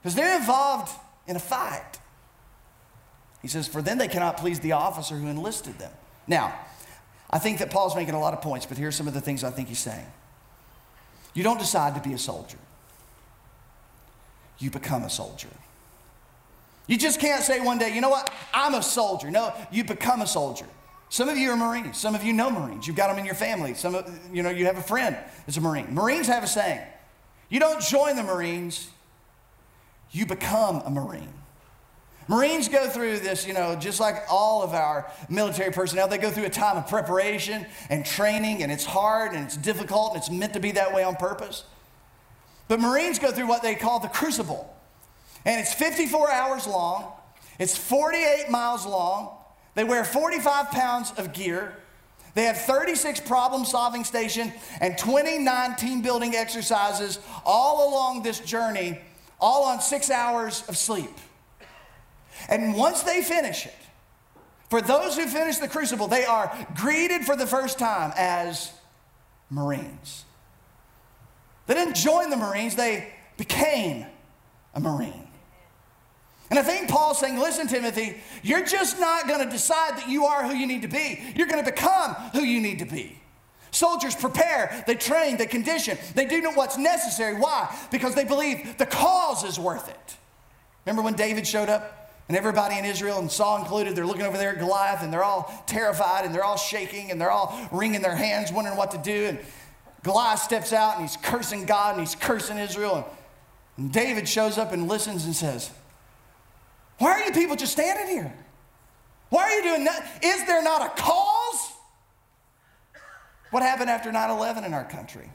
because 0.00 0.14
they're 0.14 0.36
involved 0.36 0.92
in 1.26 1.34
a 1.34 1.40
fight. 1.40 1.98
He 3.42 3.48
says, 3.48 3.66
For 3.66 3.82
then 3.82 3.98
they 3.98 4.06
cannot 4.06 4.36
please 4.36 4.60
the 4.60 4.72
officer 4.72 5.16
who 5.16 5.26
enlisted 5.26 5.80
them. 5.80 5.90
Now, 6.28 6.54
I 7.32 7.38
think 7.38 7.58
that 7.58 7.70
Paul's 7.70 7.96
making 7.96 8.14
a 8.14 8.20
lot 8.20 8.34
of 8.34 8.42
points, 8.42 8.66
but 8.66 8.76
here's 8.76 8.94
some 8.94 9.08
of 9.08 9.14
the 9.14 9.20
things 9.20 9.42
I 9.42 9.50
think 9.50 9.68
he's 9.68 9.78
saying. 9.78 10.06
You 11.34 11.42
don't 11.42 11.58
decide 11.58 11.94
to 11.94 12.06
be 12.06 12.14
a 12.14 12.18
soldier, 12.18 12.58
you 14.58 14.70
become 14.70 15.02
a 15.02 15.10
soldier. 15.10 15.48
You 16.88 16.98
just 16.98 17.20
can't 17.20 17.42
say 17.42 17.60
one 17.60 17.78
day, 17.78 17.94
you 17.94 18.00
know 18.00 18.10
what, 18.10 18.30
I'm 18.52 18.74
a 18.74 18.82
soldier. 18.82 19.30
No, 19.30 19.54
you 19.70 19.84
become 19.84 20.20
a 20.20 20.26
soldier. 20.26 20.66
Some 21.10 21.28
of 21.28 21.38
you 21.38 21.50
are 21.50 21.56
Marines. 21.56 21.96
Some 21.96 22.14
of 22.14 22.24
you 22.24 22.32
know 22.32 22.50
Marines. 22.50 22.86
You've 22.86 22.96
got 22.96 23.08
them 23.08 23.18
in 23.18 23.24
your 23.24 23.34
family. 23.34 23.74
Some 23.74 23.94
of 23.94 24.10
you 24.32 24.42
know 24.42 24.50
you 24.50 24.66
have 24.66 24.78
a 24.78 24.82
friend 24.82 25.16
that's 25.46 25.56
a 25.56 25.60
Marine. 25.60 25.94
Marines 25.94 26.26
have 26.26 26.42
a 26.42 26.46
saying: 26.46 26.80
you 27.50 27.60
don't 27.60 27.82
join 27.82 28.16
the 28.16 28.22
Marines, 28.22 28.88
you 30.10 30.26
become 30.26 30.82
a 30.84 30.90
Marine. 30.90 31.32
Marines 32.28 32.68
go 32.68 32.88
through 32.88 33.18
this, 33.18 33.46
you 33.46 33.52
know, 33.52 33.74
just 33.74 34.00
like 34.00 34.22
all 34.30 34.62
of 34.62 34.74
our 34.74 35.10
military 35.28 35.72
personnel, 35.72 36.08
they 36.08 36.18
go 36.18 36.30
through 36.30 36.44
a 36.44 36.50
time 36.50 36.76
of 36.76 36.88
preparation 36.88 37.66
and 37.90 38.06
training, 38.06 38.62
and 38.62 38.70
it's 38.70 38.84
hard 38.84 39.32
and 39.32 39.44
it's 39.44 39.56
difficult 39.56 40.12
and 40.12 40.18
it's 40.18 40.30
meant 40.30 40.52
to 40.54 40.60
be 40.60 40.72
that 40.72 40.94
way 40.94 41.02
on 41.02 41.16
purpose. 41.16 41.64
But 42.68 42.80
Marines 42.80 43.18
go 43.18 43.30
through 43.32 43.48
what 43.48 43.62
they 43.62 43.74
call 43.74 44.00
the 44.00 44.08
crucible, 44.08 44.74
and 45.44 45.60
it's 45.60 45.74
54 45.74 46.30
hours 46.30 46.66
long, 46.66 47.12
it's 47.58 47.76
48 47.76 48.50
miles 48.50 48.86
long, 48.86 49.36
they 49.74 49.84
wear 49.84 50.04
45 50.04 50.70
pounds 50.70 51.12
of 51.16 51.32
gear. 51.32 51.76
They 52.34 52.44
have 52.44 52.56
36 52.56 53.20
problem 53.20 53.64
solving 53.64 54.04
stations 54.04 54.52
and 54.80 54.96
29 54.96 55.76
team 55.76 56.00
building 56.00 56.34
exercises 56.34 57.18
all 57.44 57.90
along 57.90 58.22
this 58.22 58.40
journey, 58.40 58.98
all 59.38 59.64
on 59.64 59.80
six 59.80 60.10
hours 60.10 60.64
of 60.68 60.78
sleep. 60.78 61.10
And 62.48 62.74
once 62.74 63.02
they 63.02 63.22
finish 63.22 63.66
it, 63.66 63.74
for 64.70 64.80
those 64.80 65.16
who 65.16 65.26
finish 65.26 65.58
the 65.58 65.68
crucible, 65.68 66.08
they 66.08 66.24
are 66.24 66.50
greeted 66.74 67.24
for 67.24 67.36
the 67.36 67.46
first 67.46 67.78
time 67.78 68.12
as 68.16 68.72
Marines. 69.50 70.24
They 71.66 71.74
didn't 71.74 71.96
join 71.96 72.30
the 72.30 72.36
Marines, 72.36 72.74
they 72.74 73.12
became 73.36 74.06
a 74.74 74.80
Marine. 74.80 75.28
And 76.50 76.58
I 76.58 76.62
think 76.62 76.90
Paul's 76.90 77.18
saying, 77.18 77.38
listen, 77.38 77.66
Timothy, 77.66 78.20
you're 78.42 78.64
just 78.64 79.00
not 79.00 79.26
going 79.26 79.42
to 79.42 79.50
decide 79.50 79.96
that 79.96 80.08
you 80.08 80.26
are 80.26 80.46
who 80.46 80.54
you 80.54 80.66
need 80.66 80.82
to 80.82 80.88
be. 80.88 81.22
You're 81.34 81.46
going 81.46 81.64
to 81.64 81.70
become 81.70 82.14
who 82.32 82.40
you 82.40 82.60
need 82.60 82.78
to 82.80 82.84
be. 82.84 83.18
Soldiers 83.70 84.14
prepare, 84.14 84.84
they 84.86 84.94
train, 84.94 85.38
they 85.38 85.46
condition, 85.46 85.96
they 86.14 86.26
do 86.26 86.42
know 86.42 86.52
what's 86.52 86.76
necessary. 86.76 87.34
Why? 87.40 87.74
Because 87.90 88.14
they 88.14 88.24
believe 88.24 88.76
the 88.76 88.84
cause 88.84 89.44
is 89.44 89.58
worth 89.58 89.88
it. 89.88 90.16
Remember 90.84 91.02
when 91.02 91.14
David 91.14 91.46
showed 91.46 91.70
up 91.70 92.01
and 92.28 92.36
everybody 92.36 92.78
in 92.78 92.84
Israel, 92.84 93.18
and 93.18 93.30
Saul 93.30 93.58
included, 93.58 93.96
they're 93.96 94.06
looking 94.06 94.22
over 94.22 94.38
there 94.38 94.50
at 94.50 94.58
Goliath 94.58 95.02
and 95.02 95.12
they're 95.12 95.24
all 95.24 95.52
terrified 95.66 96.24
and 96.24 96.34
they're 96.34 96.44
all 96.44 96.56
shaking 96.56 97.10
and 97.10 97.20
they're 97.20 97.30
all 97.30 97.58
wringing 97.72 98.00
their 98.00 98.16
hands, 98.16 98.52
wondering 98.52 98.76
what 98.76 98.92
to 98.92 98.98
do. 98.98 99.26
And 99.26 99.38
Goliath 100.02 100.40
steps 100.40 100.72
out 100.72 100.94
and 100.96 101.02
he's 101.02 101.16
cursing 101.16 101.66
God 101.66 101.96
and 101.96 102.00
he's 102.00 102.14
cursing 102.14 102.58
Israel. 102.58 103.08
And 103.76 103.92
David 103.92 104.28
shows 104.28 104.56
up 104.56 104.72
and 104.72 104.88
listens 104.88 105.24
and 105.24 105.34
says, 105.34 105.70
Why 106.98 107.12
are 107.12 107.24
you 107.24 107.32
people 107.32 107.56
just 107.56 107.72
standing 107.72 108.06
here? 108.06 108.32
Why 109.30 109.44
are 109.44 109.50
you 109.56 109.62
doing 109.62 109.84
that? 109.84 110.20
Is 110.22 110.46
there 110.46 110.62
not 110.62 110.82
a 110.82 111.02
cause? 111.02 111.72
What 113.50 113.62
happened 113.62 113.90
after 113.90 114.12
9 114.12 114.30
11 114.30 114.64
in 114.64 114.74
our 114.74 114.84
country? 114.84 115.30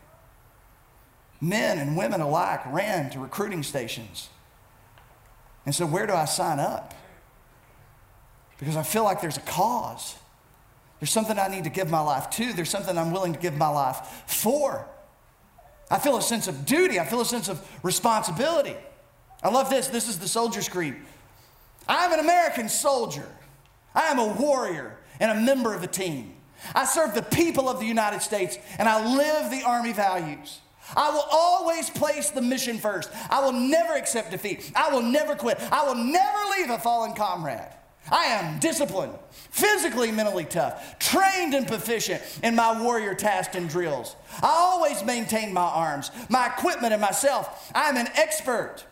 Men 1.41 1.77
and 1.77 1.97
women 1.97 2.21
alike 2.21 2.61
ran 2.67 3.09
to 3.11 3.19
recruiting 3.19 3.61
stations 3.61 4.29
and 5.67 5.75
so, 5.75 5.85
Where 5.85 6.07
do 6.07 6.13
I 6.13 6.23
sign 6.23 6.61
up? 6.61 6.93
Because 8.57 8.77
I 8.77 8.83
feel 8.83 9.03
like 9.03 9.19
there's 9.19 9.35
a 9.35 9.41
cause. 9.41 10.15
There's 11.01 11.11
something 11.11 11.37
I 11.37 11.49
need 11.49 11.65
to 11.65 11.69
give 11.69 11.89
my 11.89 11.99
life 11.99 12.29
to. 12.31 12.53
There's 12.53 12.69
something 12.69 12.97
I'm 12.97 13.11
willing 13.11 13.33
to 13.33 13.39
give 13.39 13.55
my 13.55 13.67
life 13.67 14.23
for. 14.27 14.87
I 15.91 15.99
feel 15.99 16.15
a 16.15 16.21
sense 16.21 16.47
of 16.47 16.65
duty. 16.65 17.01
I 17.01 17.05
feel 17.05 17.19
a 17.19 17.25
sense 17.25 17.49
of 17.49 17.61
responsibility. 17.83 18.77
I 19.43 19.49
love 19.49 19.69
this. 19.69 19.89
This 19.89 20.07
is 20.07 20.19
the 20.19 20.27
soldier's 20.29 20.69
creed. 20.69 20.95
I'm 21.85 22.13
an 22.13 22.19
American 22.19 22.69
soldier. 22.69 23.27
I 23.93 24.07
am 24.07 24.19
a 24.19 24.27
warrior 24.27 24.97
and 25.19 25.31
a 25.31 25.35
member 25.35 25.73
of 25.73 25.83
a 25.83 25.87
team. 25.87 26.33
I 26.73 26.85
serve 26.85 27.13
the 27.13 27.23
people 27.23 27.67
of 27.67 27.81
the 27.81 27.85
United 27.85 28.21
States 28.21 28.57
and 28.79 28.87
I 28.87 29.05
live 29.17 29.51
the 29.51 29.63
Army 29.63 29.91
values. 29.91 30.61
I 30.95 31.09
will 31.09 31.25
always 31.31 31.89
place 31.89 32.29
the 32.29 32.41
mission 32.41 32.77
first. 32.77 33.09
I 33.29 33.43
will 33.43 33.53
never 33.53 33.93
accept 33.95 34.31
defeat. 34.31 34.71
I 34.75 34.91
will 34.91 35.01
never 35.01 35.35
quit. 35.35 35.59
I 35.71 35.85
will 35.85 35.95
never 35.95 36.37
leave 36.57 36.69
a 36.69 36.77
fallen 36.77 37.13
comrade. 37.13 37.67
I 38.09 38.25
am 38.25 38.59
disciplined, 38.59 39.13
physically, 39.31 40.11
mentally 40.11 40.45
tough, 40.45 40.97
trained 40.97 41.53
and 41.53 41.67
proficient 41.67 42.21
in 42.41 42.55
my 42.55 42.81
warrior 42.81 43.13
tasks 43.13 43.55
and 43.55 43.69
drills. 43.69 44.15
I 44.41 44.47
always 44.47 45.03
maintain 45.03 45.53
my 45.53 45.61
arms, 45.61 46.11
my 46.29 46.47
equipment, 46.47 46.93
and 46.93 47.01
myself. 47.01 47.69
I 47.75 47.89
am 47.89 47.97
an 47.97 48.07
expert, 48.15 48.85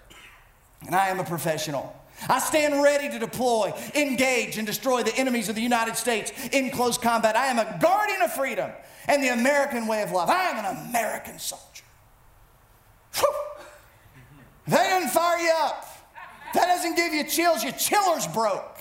and 0.85 0.93
I 0.93 1.07
am 1.07 1.19
a 1.19 1.23
professional. 1.23 1.95
I 2.29 2.39
stand 2.39 2.81
ready 2.81 3.09
to 3.09 3.19
deploy, 3.19 3.73
engage, 3.93 4.57
and 4.57 4.65
destroy 4.65 5.03
the 5.03 5.15
enemies 5.15 5.49
of 5.49 5.55
the 5.55 5.61
United 5.61 5.95
States 5.95 6.31
in 6.51 6.71
close 6.71 6.97
combat. 6.97 7.35
I 7.35 7.47
am 7.47 7.59
a 7.59 7.77
guardian 7.81 8.21
of 8.21 8.33
freedom 8.33 8.71
and 9.07 9.21
the 9.21 9.29
American 9.29 9.87
way 9.87 10.01
of 10.01 10.11
life. 10.11 10.29
I 10.29 10.49
am 10.49 10.65
an 10.65 10.89
American 10.89 11.39
soldier. 11.39 11.74
That 14.67 14.89
doesn't 14.89 15.09
fire 15.09 15.37
you 15.37 15.51
up. 15.57 15.87
That 16.53 16.65
doesn't 16.65 16.95
give 16.95 17.13
you 17.13 17.23
chills. 17.25 17.63
Your 17.63 17.73
chiller's 17.73 18.27
broke. 18.27 18.79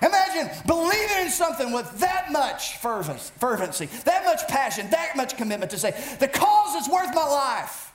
Imagine 0.00 0.50
believing 0.66 1.18
in 1.22 1.30
something 1.30 1.72
with 1.72 1.98
that 1.98 2.30
much 2.30 2.76
fervency, 2.76 3.86
that 4.04 4.24
much 4.24 4.46
passion, 4.46 4.88
that 4.90 5.16
much 5.16 5.36
commitment 5.36 5.70
to 5.72 5.78
say, 5.78 5.90
the 6.20 6.28
cause 6.28 6.80
is 6.80 6.88
worth 6.88 7.12
my 7.14 7.24
life. 7.24 7.92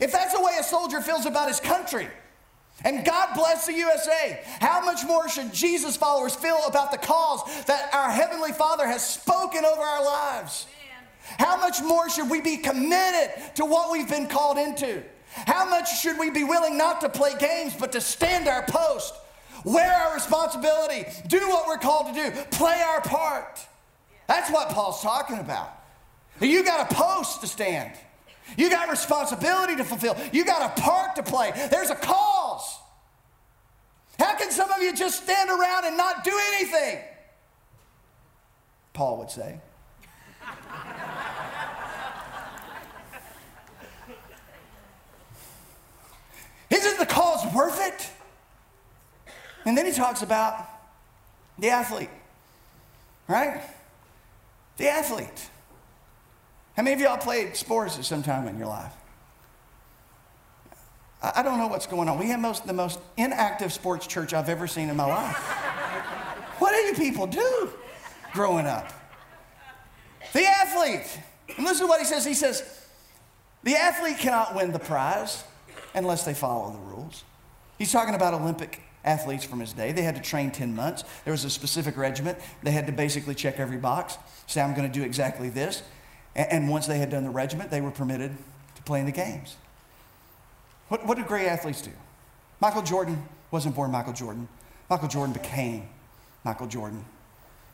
If 0.00 0.12
that's 0.12 0.34
the 0.34 0.42
way 0.42 0.52
a 0.60 0.62
soldier 0.62 1.00
feels 1.00 1.24
about 1.24 1.48
his 1.48 1.60
country, 1.60 2.08
and 2.84 3.04
God 3.04 3.34
bless 3.34 3.66
the 3.66 3.72
USA, 3.72 4.42
how 4.60 4.84
much 4.84 5.04
more 5.06 5.28
should 5.28 5.54
Jesus 5.54 5.96
followers 5.96 6.34
feel 6.34 6.60
about 6.66 6.90
the 6.90 6.98
cause 6.98 7.42
that 7.64 7.94
our 7.94 8.10
Heavenly 8.10 8.52
Father 8.52 8.86
has 8.86 9.08
spoken 9.08 9.64
over 9.64 9.80
our 9.80 10.04
lives? 10.04 10.66
How 11.38 11.56
much 11.56 11.82
more 11.82 12.08
should 12.08 12.30
we 12.30 12.40
be 12.40 12.56
committed 12.56 13.30
to 13.56 13.64
what 13.64 13.90
we've 13.90 14.08
been 14.08 14.26
called 14.26 14.58
into? 14.58 15.02
How 15.46 15.68
much 15.68 16.00
should 16.00 16.18
we 16.18 16.30
be 16.30 16.44
willing 16.44 16.78
not 16.78 17.00
to 17.02 17.08
play 17.08 17.32
games, 17.38 17.74
but 17.78 17.92
to 17.92 18.00
stand 18.00 18.48
our 18.48 18.62
post, 18.62 19.14
wear 19.64 19.92
our 19.92 20.14
responsibility, 20.14 21.04
do 21.26 21.40
what 21.48 21.66
we're 21.66 21.78
called 21.78 22.14
to 22.14 22.30
do, 22.30 22.30
play 22.50 22.80
our 22.80 23.00
part? 23.02 23.60
That's 24.28 24.50
what 24.50 24.70
Paul's 24.70 25.02
talking 25.02 25.38
about. 25.38 25.72
You 26.40 26.64
got 26.64 26.90
a 26.90 26.94
post 26.94 27.40
to 27.42 27.46
stand. 27.46 27.92
You 28.56 28.70
got 28.70 28.88
responsibility 28.88 29.76
to 29.76 29.84
fulfill. 29.84 30.16
You 30.32 30.44
got 30.44 30.78
a 30.78 30.80
part 30.80 31.16
to 31.16 31.22
play. 31.22 31.52
There's 31.70 31.90
a 31.90 31.96
cause. 31.96 32.78
How 34.18 34.36
can 34.36 34.50
some 34.50 34.70
of 34.70 34.82
you 34.82 34.94
just 34.94 35.24
stand 35.24 35.50
around 35.50 35.84
and 35.84 35.96
not 35.96 36.24
do 36.24 36.32
anything? 36.54 37.00
Paul 38.92 39.18
would 39.18 39.30
say. 39.30 39.60
Isn't 46.70 46.98
the 46.98 47.06
cause 47.06 47.54
worth 47.54 47.78
it? 47.80 48.10
And 49.64 49.76
then 49.76 49.86
he 49.86 49.92
talks 49.92 50.22
about 50.22 50.66
the 51.58 51.70
athlete, 51.70 52.10
right? 53.28 53.62
The 54.76 54.88
athlete. 54.88 55.50
How 56.76 56.82
many 56.82 56.94
of 56.94 57.00
y'all 57.00 57.16
played 57.16 57.56
sports 57.56 57.98
at 57.98 58.04
some 58.04 58.22
time 58.22 58.46
in 58.48 58.58
your 58.58 58.68
life? 58.68 58.92
I 61.22 61.42
don't 61.42 61.58
know 61.58 61.66
what's 61.66 61.86
going 61.86 62.08
on. 62.08 62.18
We 62.18 62.26
have 62.28 62.40
most, 62.40 62.66
the 62.66 62.72
most 62.72 63.00
inactive 63.16 63.72
sports 63.72 64.06
church 64.06 64.34
I've 64.34 64.48
ever 64.48 64.66
seen 64.66 64.90
in 64.90 64.96
my 64.96 65.06
life. 65.06 65.36
what 66.58 66.72
do 66.72 66.76
you 66.76 66.94
people 66.94 67.26
do 67.26 67.70
growing 68.32 68.66
up? 68.66 68.92
The 70.32 70.44
athlete. 70.44 71.20
And 71.56 71.64
listen 71.64 71.86
to 71.86 71.88
what 71.88 72.00
he 72.00 72.06
says. 72.06 72.24
He 72.24 72.34
says, 72.34 72.62
the 73.62 73.74
athlete 73.74 74.18
cannot 74.18 74.54
win 74.54 74.72
the 74.72 74.78
prize 74.78 75.42
unless 75.96 76.24
they 76.24 76.34
follow 76.34 76.72
the 76.72 76.78
rules. 76.78 77.24
He's 77.78 77.90
talking 77.90 78.14
about 78.14 78.34
Olympic 78.34 78.80
athletes 79.04 79.44
from 79.44 79.60
his 79.60 79.72
day. 79.72 79.92
They 79.92 80.02
had 80.02 80.16
to 80.16 80.22
train 80.22 80.50
10 80.50 80.74
months. 80.74 81.04
There 81.24 81.32
was 81.32 81.44
a 81.44 81.50
specific 81.50 81.96
regiment. 81.96 82.38
They 82.62 82.70
had 82.70 82.86
to 82.86 82.92
basically 82.92 83.34
check 83.34 83.58
every 83.58 83.78
box, 83.78 84.18
say, 84.46 84.60
I'm 84.60 84.74
going 84.74 84.90
to 84.90 84.92
do 84.92 85.04
exactly 85.04 85.48
this. 85.48 85.82
And 86.34 86.68
once 86.68 86.86
they 86.86 86.98
had 86.98 87.10
done 87.10 87.24
the 87.24 87.30
regiment, 87.30 87.70
they 87.70 87.80
were 87.80 87.90
permitted 87.90 88.36
to 88.74 88.82
play 88.82 89.00
in 89.00 89.06
the 89.06 89.12
games. 89.12 89.56
What, 90.88 91.06
what 91.06 91.26
great 91.26 91.46
athletes 91.46 91.80
do? 91.80 91.90
Michael 92.60 92.82
Jordan 92.82 93.26
wasn't 93.50 93.74
born 93.74 93.90
Michael 93.90 94.12
Jordan. 94.12 94.48
Michael 94.90 95.08
Jordan 95.08 95.32
became 95.32 95.88
Michael 96.44 96.66
Jordan. 96.66 97.04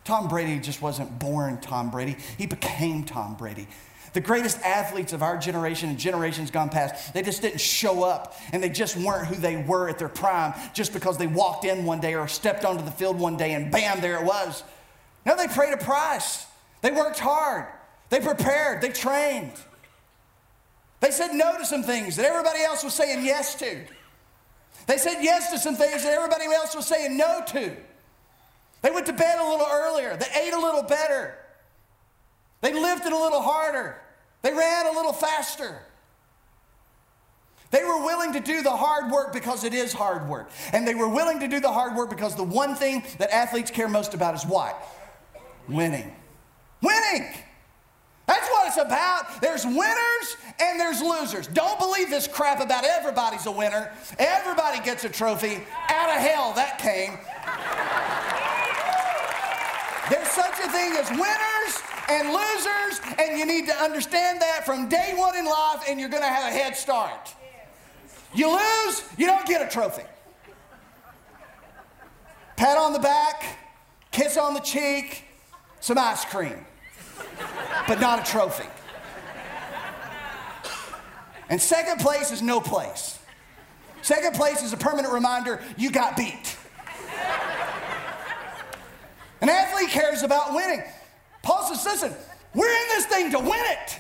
Tom 0.04 0.28
Brady 0.28 0.58
just 0.58 0.82
wasn't 0.82 1.18
born 1.18 1.60
Tom 1.60 1.90
Brady, 1.90 2.16
he 2.38 2.46
became 2.46 3.04
Tom 3.04 3.34
Brady. 3.34 3.68
The 4.12 4.20
greatest 4.20 4.60
athletes 4.60 5.12
of 5.12 5.22
our 5.22 5.38
generation 5.38 5.88
and 5.88 5.98
generations 5.98 6.50
gone 6.50 6.68
past, 6.68 7.14
they 7.14 7.22
just 7.22 7.40
didn't 7.40 7.60
show 7.60 8.02
up 8.02 8.36
and 8.52 8.62
they 8.62 8.68
just 8.68 8.96
weren't 8.96 9.26
who 9.26 9.36
they 9.36 9.56
were 9.56 9.88
at 9.88 9.98
their 9.98 10.08
prime 10.08 10.52
just 10.74 10.92
because 10.92 11.16
they 11.16 11.26
walked 11.26 11.64
in 11.64 11.84
one 11.84 12.00
day 12.00 12.14
or 12.14 12.28
stepped 12.28 12.64
onto 12.64 12.84
the 12.84 12.90
field 12.90 13.18
one 13.18 13.36
day 13.36 13.54
and 13.54 13.72
bam, 13.72 14.00
there 14.00 14.18
it 14.18 14.24
was. 14.24 14.64
No, 15.24 15.36
they 15.36 15.48
paid 15.48 15.72
a 15.72 15.78
price. 15.78 16.46
They 16.82 16.90
worked 16.90 17.18
hard. 17.18 17.66
They 18.10 18.20
prepared. 18.20 18.82
They 18.82 18.90
trained. 18.90 19.52
They 21.00 21.10
said 21.10 21.32
no 21.32 21.56
to 21.56 21.64
some 21.64 21.82
things 21.82 22.16
that 22.16 22.26
everybody 22.26 22.62
else 22.62 22.84
was 22.84 22.92
saying 22.92 23.24
yes 23.24 23.54
to. 23.56 23.80
They 24.86 24.98
said 24.98 25.22
yes 25.22 25.50
to 25.50 25.58
some 25.58 25.76
things 25.76 26.04
that 26.04 26.12
everybody 26.12 26.44
else 26.44 26.74
was 26.74 26.86
saying 26.86 27.16
no 27.16 27.42
to. 27.48 27.76
They 28.82 28.90
went 28.90 29.06
to 29.06 29.12
bed 29.12 29.38
a 29.38 29.48
little 29.48 29.66
earlier. 29.70 30.16
They 30.16 30.26
ate 30.38 30.52
a 30.52 30.60
little 30.60 30.82
better. 30.82 31.38
They 32.62 32.72
lifted 32.72 33.12
a 33.12 33.18
little 33.18 33.42
harder. 33.42 34.00
They 34.40 34.52
ran 34.52 34.86
a 34.86 34.92
little 34.92 35.12
faster. 35.12 35.82
They 37.70 37.84
were 37.84 38.04
willing 38.04 38.32
to 38.34 38.40
do 38.40 38.62
the 38.62 38.70
hard 38.70 39.10
work 39.10 39.32
because 39.32 39.64
it 39.64 39.74
is 39.74 39.92
hard 39.92 40.28
work. 40.28 40.50
And 40.72 40.86
they 40.86 40.94
were 40.94 41.08
willing 41.08 41.40
to 41.40 41.48
do 41.48 41.58
the 41.58 41.72
hard 41.72 41.96
work 41.96 42.08
because 42.08 42.36
the 42.36 42.44
one 42.44 42.74
thing 42.74 43.02
that 43.18 43.30
athletes 43.30 43.70
care 43.70 43.88
most 43.88 44.14
about 44.14 44.34
is 44.34 44.46
what? 44.46 44.80
Winning. 45.68 46.14
Winning. 46.82 47.32
That's 48.26 48.48
what 48.50 48.68
it's 48.68 48.76
about. 48.76 49.40
There's 49.40 49.64
winners 49.64 50.36
and 50.60 50.78
there's 50.78 51.00
losers. 51.00 51.46
Don't 51.48 51.78
believe 51.78 52.10
this 52.10 52.28
crap 52.28 52.60
about 52.60 52.84
everybody's 52.84 53.46
a 53.46 53.50
winner. 53.50 53.90
Everybody 54.18 54.80
gets 54.80 55.04
a 55.04 55.08
trophy. 55.08 55.62
Out 55.88 56.10
of 56.10 56.22
hell, 56.22 56.52
that 56.54 56.78
came. 56.78 57.18
There's 60.10 60.28
such 60.28 60.60
a 60.60 60.70
thing 60.70 60.92
as 60.92 61.10
winners 61.10 61.91
and 62.12 62.28
losers, 62.28 63.00
and 63.18 63.38
you 63.38 63.46
need 63.46 63.66
to 63.66 63.74
understand 63.74 64.40
that 64.40 64.64
from 64.66 64.88
day 64.88 65.14
one 65.16 65.36
in 65.36 65.44
life, 65.44 65.84
and 65.88 65.98
you're 65.98 66.08
going 66.08 66.22
to 66.22 66.28
have 66.28 66.52
a 66.52 66.56
head 66.56 66.76
start. 66.76 67.34
You 68.34 68.50
lose, 68.52 69.02
you 69.16 69.26
don't 69.26 69.46
get 69.46 69.66
a 69.66 69.70
trophy. 69.70 70.04
Pat 72.56 72.78
on 72.78 72.92
the 72.92 72.98
back, 72.98 73.58
kiss 74.10 74.36
on 74.36 74.54
the 74.54 74.60
cheek, 74.60 75.24
some 75.80 75.98
ice 75.98 76.24
cream, 76.24 76.64
but 77.88 78.00
not 78.00 78.26
a 78.26 78.30
trophy. 78.30 78.68
And 81.48 81.60
second 81.60 82.00
place 82.00 82.30
is 82.30 82.40
no 82.40 82.60
place. 82.60 83.18
Second 84.00 84.34
place 84.34 84.62
is 84.62 84.72
a 84.72 84.76
permanent 84.76 85.12
reminder 85.12 85.60
you 85.76 85.90
got 85.90 86.16
beat. 86.16 86.56
An 89.40 89.48
athlete 89.48 89.90
cares 89.90 90.22
about 90.22 90.54
winning. 90.54 90.82
Paul 91.42 91.62
says, 91.64 91.84
listen, 91.84 92.14
we're 92.54 92.68
in 92.68 92.88
this 92.88 93.06
thing 93.06 93.30
to 93.32 93.38
win 93.38 93.60
it. 93.60 93.98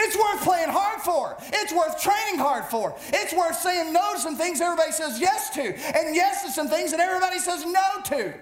It's 0.00 0.16
worth 0.16 0.42
playing 0.44 0.68
hard 0.68 1.00
for. 1.00 1.36
It's 1.52 1.72
worth 1.72 2.00
training 2.00 2.38
hard 2.38 2.64
for. 2.66 2.94
It's 3.08 3.34
worth 3.34 3.56
saying 3.56 3.92
no 3.92 4.14
to 4.14 4.20
some 4.20 4.36
things 4.36 4.60
everybody 4.60 4.92
says 4.92 5.20
yes 5.20 5.50
to, 5.50 5.62
and 5.62 6.14
yes 6.14 6.44
to 6.44 6.52
some 6.52 6.68
things 6.68 6.92
that 6.92 7.00
everybody 7.00 7.40
says 7.40 7.64
no 7.66 8.02
to. 8.04 8.32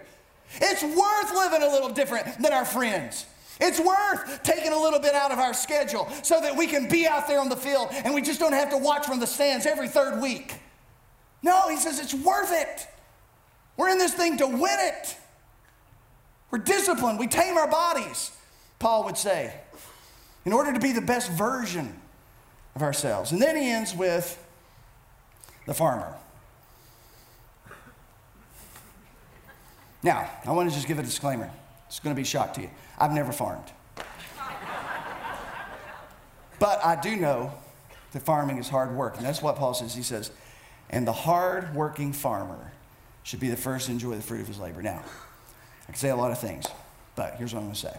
It's 0.60 0.82
worth 0.82 1.34
living 1.34 1.62
a 1.62 1.72
little 1.72 1.88
different 1.88 2.42
than 2.42 2.52
our 2.52 2.66
friends. 2.66 3.24
It's 3.58 3.80
worth 3.80 4.42
taking 4.42 4.72
a 4.72 4.78
little 4.78 5.00
bit 5.00 5.14
out 5.14 5.32
of 5.32 5.38
our 5.38 5.54
schedule 5.54 6.08
so 6.22 6.40
that 6.42 6.54
we 6.54 6.66
can 6.66 6.88
be 6.88 7.06
out 7.06 7.26
there 7.26 7.40
on 7.40 7.48
the 7.48 7.56
field 7.56 7.88
and 7.90 8.14
we 8.14 8.20
just 8.20 8.38
don't 8.38 8.52
have 8.52 8.70
to 8.70 8.76
watch 8.76 9.06
from 9.06 9.18
the 9.18 9.26
stands 9.26 9.64
every 9.64 9.88
third 9.88 10.20
week. 10.20 10.56
No, 11.42 11.68
he 11.68 11.76
says 11.76 11.98
it's 11.98 12.14
worth 12.14 12.52
it. 12.52 12.86
We're 13.78 13.88
in 13.88 13.98
this 13.98 14.12
thing 14.12 14.36
to 14.38 14.46
win 14.46 14.76
it. 14.78 15.16
We're 16.50 16.58
disciplined. 16.58 17.18
We 17.18 17.26
tame 17.26 17.56
our 17.56 17.68
bodies, 17.68 18.30
Paul 18.78 19.04
would 19.04 19.16
say, 19.16 19.54
in 20.44 20.52
order 20.52 20.72
to 20.72 20.80
be 20.80 20.92
the 20.92 21.00
best 21.00 21.30
version 21.32 22.00
of 22.74 22.82
ourselves. 22.82 23.32
And 23.32 23.40
then 23.40 23.56
he 23.56 23.70
ends 23.70 23.94
with 23.94 24.42
the 25.66 25.74
farmer. 25.74 26.14
Now, 30.02 30.30
I 30.44 30.52
want 30.52 30.68
to 30.68 30.74
just 30.74 30.86
give 30.86 30.98
a 30.98 31.02
disclaimer. 31.02 31.50
It's 31.88 31.98
going 31.98 32.14
to 32.14 32.16
be 32.16 32.22
a 32.22 32.26
shock 32.26 32.54
to 32.54 32.60
you. 32.60 32.70
I've 32.98 33.12
never 33.12 33.32
farmed. 33.32 33.72
but 36.60 36.84
I 36.84 37.00
do 37.00 37.16
know 37.16 37.52
that 38.12 38.20
farming 38.20 38.58
is 38.58 38.68
hard 38.68 38.94
work. 38.94 39.16
And 39.16 39.26
that's 39.26 39.42
what 39.42 39.56
Paul 39.56 39.74
says. 39.74 39.94
He 39.94 40.02
says, 40.02 40.30
and 40.90 41.06
the 41.06 41.12
hard 41.12 41.74
working 41.74 42.12
farmer 42.12 42.72
should 43.24 43.40
be 43.40 43.48
the 43.48 43.56
first 43.56 43.86
to 43.86 43.92
enjoy 43.92 44.14
the 44.14 44.22
fruit 44.22 44.40
of 44.40 44.46
his 44.46 44.58
labor. 44.58 44.82
Now, 44.82 45.02
I 45.88 45.92
can 45.92 45.96
say 45.96 46.10
a 46.10 46.16
lot 46.16 46.32
of 46.32 46.38
things, 46.38 46.66
but 47.14 47.34
here's 47.36 47.54
what 47.54 47.60
I'm 47.60 47.66
going 47.66 47.74
to 47.74 47.80
say. 47.80 47.96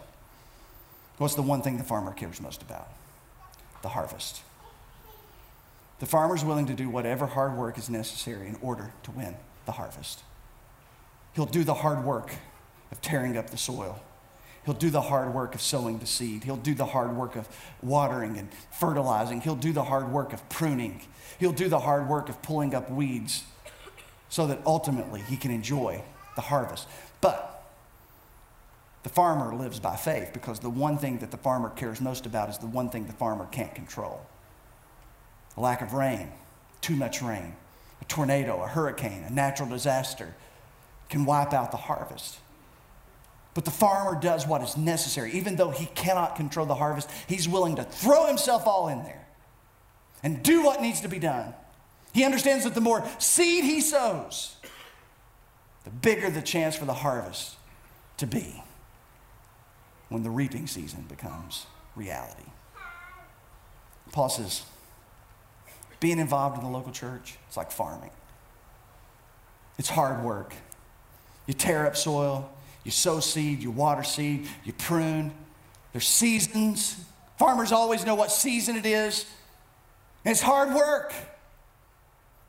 What's 1.17 1.35
the 1.35 1.41
one 1.41 1.61
thing 1.61 1.77
the 1.77 1.83
farmer 1.83 2.11
cares 2.11 2.41
most 2.41 2.61
about? 2.61 2.89
The 3.81 3.89
harvest. 3.89 4.41
The 5.99 6.05
farmer's 6.05 6.45
willing 6.45 6.67
to 6.67 6.73
do 6.73 6.89
whatever 6.89 7.25
hard 7.25 7.57
work 7.57 7.77
is 7.77 7.89
necessary 7.89 8.47
in 8.47 8.57
order 8.61 8.91
to 9.03 9.11
win 9.11 9.35
the 9.65 9.71
harvest. 9.71 10.21
He'll 11.33 11.45
do 11.45 11.63
the 11.63 11.73
hard 11.73 12.03
work 12.03 12.33
of 12.91 13.01
tearing 13.01 13.37
up 13.37 13.49
the 13.49 13.57
soil. 13.57 13.99
He'll 14.65 14.75
do 14.75 14.89
the 14.89 15.01
hard 15.01 15.33
work 15.33 15.55
of 15.55 15.61
sowing 15.61 15.99
the 15.99 16.05
seed. 16.05 16.43
He'll 16.43 16.57
do 16.57 16.73
the 16.73 16.85
hard 16.85 17.15
work 17.15 17.35
of 17.35 17.47
watering 17.81 18.37
and 18.37 18.49
fertilizing. 18.71 19.41
He'll 19.41 19.55
do 19.55 19.71
the 19.71 19.85
hard 19.85 20.11
work 20.11 20.33
of 20.33 20.47
pruning. 20.49 21.01
He'll 21.39 21.53
do 21.53 21.69
the 21.69 21.79
hard 21.79 22.09
work 22.09 22.27
of 22.27 22.41
pulling 22.41 22.75
up 22.75 22.91
weeds 22.91 23.43
so 24.29 24.45
that 24.47 24.59
ultimately 24.65 25.21
he 25.21 25.37
can 25.37 25.51
enjoy 25.51 26.03
the 26.35 26.41
harvest. 26.41 26.87
But 27.21 27.56
the 29.07 29.13
farmer 29.13 29.55
lives 29.55 29.79
by 29.79 29.95
faith 29.95 30.31
because 30.33 30.59
the 30.59 30.69
one 30.69 30.97
thing 30.97 31.19
that 31.19 31.31
the 31.31 31.37
farmer 31.37 31.69
cares 31.69 32.01
most 32.01 32.25
about 32.25 32.49
is 32.49 32.57
the 32.57 32.67
one 32.67 32.89
thing 32.89 33.07
the 33.07 33.13
farmer 33.13 33.47
can't 33.53 33.73
control 33.73 34.19
a 35.55 35.61
lack 35.61 35.81
of 35.81 35.93
rain, 35.93 36.29
too 36.81 36.93
much 36.93 37.21
rain, 37.21 37.55
a 38.01 38.05
tornado, 38.05 38.61
a 38.61 38.67
hurricane, 38.67 39.23
a 39.23 39.29
natural 39.31 39.69
disaster 39.69 40.35
can 41.07 41.23
wipe 41.23 41.53
out 41.53 41.71
the 41.71 41.77
harvest. 41.77 42.39
But 43.53 43.63
the 43.63 43.71
farmer 43.71 44.19
does 44.19 44.45
what 44.45 44.61
is 44.61 44.75
necessary. 44.75 45.31
Even 45.31 45.55
though 45.55 45.71
he 45.71 45.85
cannot 45.95 46.35
control 46.35 46.65
the 46.65 46.75
harvest, 46.75 47.09
he's 47.27 47.47
willing 47.47 47.77
to 47.77 47.85
throw 47.85 48.27
himself 48.27 48.67
all 48.67 48.89
in 48.89 49.03
there 49.03 49.25
and 50.21 50.43
do 50.43 50.61
what 50.63 50.81
needs 50.81 50.99
to 50.99 51.07
be 51.07 51.17
done. 51.17 51.53
He 52.13 52.25
understands 52.25 52.65
that 52.65 52.75
the 52.75 52.81
more 52.81 53.07
seed 53.19 53.63
he 53.63 53.79
sows, 53.79 54.57
the 55.85 55.91
bigger 55.91 56.29
the 56.29 56.41
chance 56.41 56.75
for 56.75 56.83
the 56.83 56.93
harvest 56.93 57.55
to 58.17 58.27
be 58.27 58.63
when 60.09 60.23
the 60.23 60.29
reaping 60.29 60.67
season 60.67 61.05
becomes 61.09 61.65
reality. 61.95 62.43
Paul 64.11 64.29
says, 64.29 64.63
being 65.99 66.19
involved 66.19 66.57
in 66.57 66.63
the 66.63 66.69
local 66.69 66.91
church, 66.91 67.37
it's 67.47 67.57
like 67.57 67.71
farming. 67.71 68.11
It's 69.77 69.89
hard 69.89 70.23
work. 70.23 70.53
You 71.45 71.53
tear 71.53 71.85
up 71.85 71.95
soil, 71.95 72.49
you 72.83 72.91
sow 72.91 73.19
seed, 73.19 73.61
you 73.61 73.71
water 73.71 74.03
seed, 74.03 74.47
you 74.63 74.73
prune. 74.73 75.33
There's 75.91 76.07
seasons. 76.07 77.03
Farmers 77.37 77.71
always 77.71 78.05
know 78.05 78.15
what 78.15 78.31
season 78.31 78.75
it 78.75 78.85
is. 78.85 79.25
And 80.25 80.31
it's 80.31 80.41
hard 80.41 80.73
work. 80.73 81.13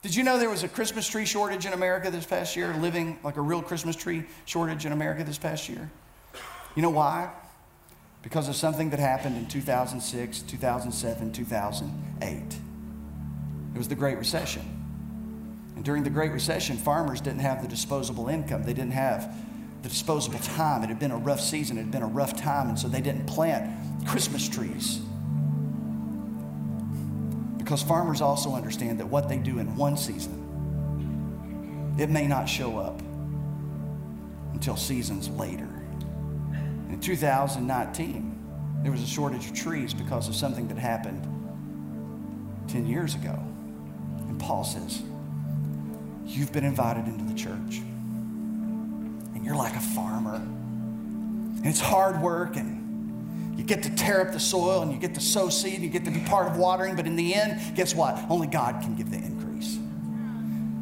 Did 0.02 0.14
you 0.14 0.22
know 0.22 0.38
there 0.38 0.50
was 0.50 0.62
a 0.62 0.68
Christmas 0.68 1.09
tree 1.09 1.24
shortage 1.24 1.66
in 1.66 1.72
America 1.72 2.11
this 2.11 2.24
past 2.24 2.56
year? 2.56 2.72
Living 2.74 3.18
like 3.22 3.36
a 3.36 3.40
real 3.40 3.62
Christmas 3.62 3.96
tree 3.96 4.24
shortage 4.44 4.86
in 4.86 4.92
America 4.92 5.24
this 5.24 5.38
past 5.38 5.68
year? 5.68 5.90
You 6.76 6.82
know 6.82 6.90
why? 6.90 7.30
Because 8.28 8.50
of 8.50 8.56
something 8.56 8.90
that 8.90 9.00
happened 9.00 9.38
in 9.38 9.46
2006, 9.46 10.42
2007, 10.42 11.32
2008. 11.32 12.56
It 13.74 13.78
was 13.78 13.88
the 13.88 13.94
Great 13.94 14.18
Recession. 14.18 14.60
And 15.74 15.82
during 15.82 16.02
the 16.02 16.10
Great 16.10 16.32
Recession, 16.32 16.76
farmers 16.76 17.22
didn't 17.22 17.38
have 17.38 17.62
the 17.62 17.68
disposable 17.68 18.28
income. 18.28 18.64
They 18.64 18.74
didn't 18.74 18.92
have 18.92 19.34
the 19.82 19.88
disposable 19.88 20.40
time. 20.40 20.82
It 20.82 20.88
had 20.88 20.98
been 20.98 21.10
a 21.10 21.16
rough 21.16 21.40
season, 21.40 21.78
it 21.78 21.84
had 21.84 21.90
been 21.90 22.02
a 22.02 22.06
rough 22.06 22.36
time, 22.36 22.68
and 22.68 22.78
so 22.78 22.86
they 22.86 23.00
didn't 23.00 23.24
plant 23.24 24.06
Christmas 24.06 24.46
trees. 24.46 25.00
Because 27.56 27.82
farmers 27.82 28.20
also 28.20 28.54
understand 28.54 29.00
that 29.00 29.06
what 29.06 29.30
they 29.30 29.38
do 29.38 29.58
in 29.58 29.74
one 29.74 29.96
season, 29.96 31.94
it 31.98 32.10
may 32.10 32.26
not 32.26 32.46
show 32.46 32.76
up 32.76 33.00
until 34.52 34.76
seasons 34.76 35.30
later. 35.30 35.77
In 36.99 37.03
2019, 37.03 38.80
there 38.82 38.90
was 38.90 39.01
a 39.01 39.07
shortage 39.07 39.46
of 39.46 39.55
trees 39.55 39.94
because 39.94 40.26
of 40.26 40.34
something 40.34 40.66
that 40.66 40.76
happened 40.76 41.22
10 42.66 42.88
years 42.88 43.14
ago. 43.14 43.38
And 44.26 44.36
Paul 44.40 44.64
says, 44.64 45.05
You've 46.26 46.53
been 46.53 46.64
invited 46.64 47.07
into 47.07 47.22
the 47.22 47.38
church, 47.38 47.78
and 47.78 49.44
you're 49.44 49.55
like 49.55 49.76
a 49.76 49.80
farmer. 49.80 50.34
And 50.34 51.66
it's 51.66 51.78
hard 51.78 52.20
work, 52.20 52.57
and 52.57 53.57
you 53.57 53.62
get 53.62 53.84
to 53.84 53.94
tear 53.94 54.20
up 54.20 54.32
the 54.32 54.40
soil, 54.40 54.82
and 54.82 54.90
you 54.90 54.99
get 54.99 55.14
to 55.14 55.20
sow 55.20 55.51
seed, 55.51 55.74
and 55.74 55.84
you 55.84 55.90
get 55.90 56.05
to 56.05 56.11
be 56.11 56.18
part 56.22 56.49
of 56.49 56.57
watering, 56.57 56.96
but 56.96 57.07
in 57.07 57.14
the 57.14 57.32
end, 57.32 57.76
guess 57.76 57.94
what? 57.94 58.18
Only 58.28 58.49
God 58.49 58.82
can 58.82 58.96
give 58.96 59.09
the 59.09 59.18
increase. 59.18 59.76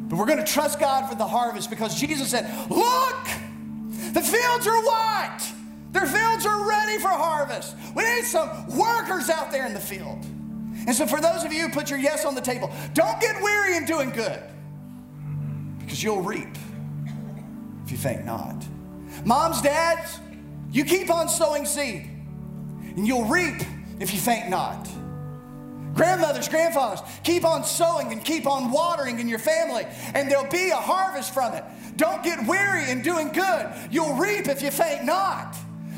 But 0.09 0.17
we're 0.17 0.25
going 0.25 0.43
to 0.43 0.51
trust 0.51 0.79
God 0.79 1.07
for 1.07 1.13
the 1.13 1.27
harvest 1.27 1.69
because 1.69 1.93
Jesus 2.01 2.31
said, 2.31 2.49
Look, 2.71 3.23
the 4.13 4.21
fields 4.21 4.65
are 4.65 4.81
white. 4.81 5.53
Their 5.97 6.05
fields 6.05 6.45
are 6.45 6.69
ready 6.69 6.99
for 6.99 7.07
harvest. 7.07 7.75
We 7.95 8.03
need 8.03 8.23
some 8.23 8.67
workers 8.77 9.31
out 9.31 9.51
there 9.51 9.65
in 9.65 9.73
the 9.73 9.79
field. 9.79 10.23
And 10.85 10.93
so, 10.93 11.07
for 11.07 11.19
those 11.19 11.43
of 11.43 11.51
you 11.51 11.63
who 11.63 11.69
put 11.69 11.89
your 11.89 11.97
yes 11.97 12.23
on 12.23 12.35
the 12.35 12.41
table, 12.41 12.71
don't 12.93 13.19
get 13.19 13.41
weary 13.41 13.75
in 13.77 13.85
doing 13.85 14.11
good 14.11 14.39
because 15.79 16.03
you'll 16.03 16.21
reap 16.21 16.55
if 17.83 17.91
you 17.91 17.97
faint 17.97 18.25
not. 18.25 18.63
Moms, 19.25 19.59
dads, 19.63 20.19
you 20.71 20.85
keep 20.85 21.09
on 21.09 21.27
sowing 21.27 21.65
seed 21.65 22.07
and 22.95 23.07
you'll 23.07 23.25
reap 23.25 23.63
if 23.99 24.13
you 24.13 24.19
faint 24.19 24.49
not. 24.51 24.87
Grandmothers, 25.95 26.47
grandfathers, 26.47 27.01
keep 27.23 27.43
on 27.43 27.63
sowing 27.63 28.11
and 28.11 28.23
keep 28.23 28.45
on 28.45 28.71
watering 28.71 29.19
in 29.19 29.27
your 29.27 29.39
family, 29.39 29.87
and 30.13 30.29
there'll 30.29 30.45
be 30.51 30.69
a 30.69 30.75
harvest 30.75 31.33
from 31.33 31.55
it. 31.55 31.63
Don't 31.95 32.23
get 32.23 32.45
weary 32.45 32.91
in 32.91 33.01
doing 33.01 33.29
good. 33.29 33.73
You'll 33.89 34.13
reap 34.13 34.47
if 34.47 34.61
you 34.61 34.69
faint 34.69 35.03
not. 35.03 35.57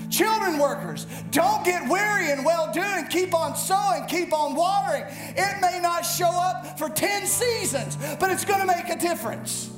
Children 0.10 0.58
workers, 0.58 1.06
don't 1.30 1.64
get 1.64 1.88
weary 1.88 2.32
in 2.32 2.44
well 2.44 2.72
doing. 2.72 3.06
Keep 3.08 3.36
on 3.36 3.56
sowing, 3.56 4.06
keep 4.08 4.34
on 4.34 4.56
watering. 4.56 5.04
It 5.36 5.62
may 5.62 5.80
not 5.82 6.02
show 6.02 6.30
up 6.30 6.80
for 6.80 6.90
10 6.90 7.28
seasons, 7.28 7.98
but 8.20 8.32
it's 8.32 8.44
going 8.44 8.60
to 8.60 8.66
make 8.66 8.90
a 8.90 8.98
difference. 8.98 9.70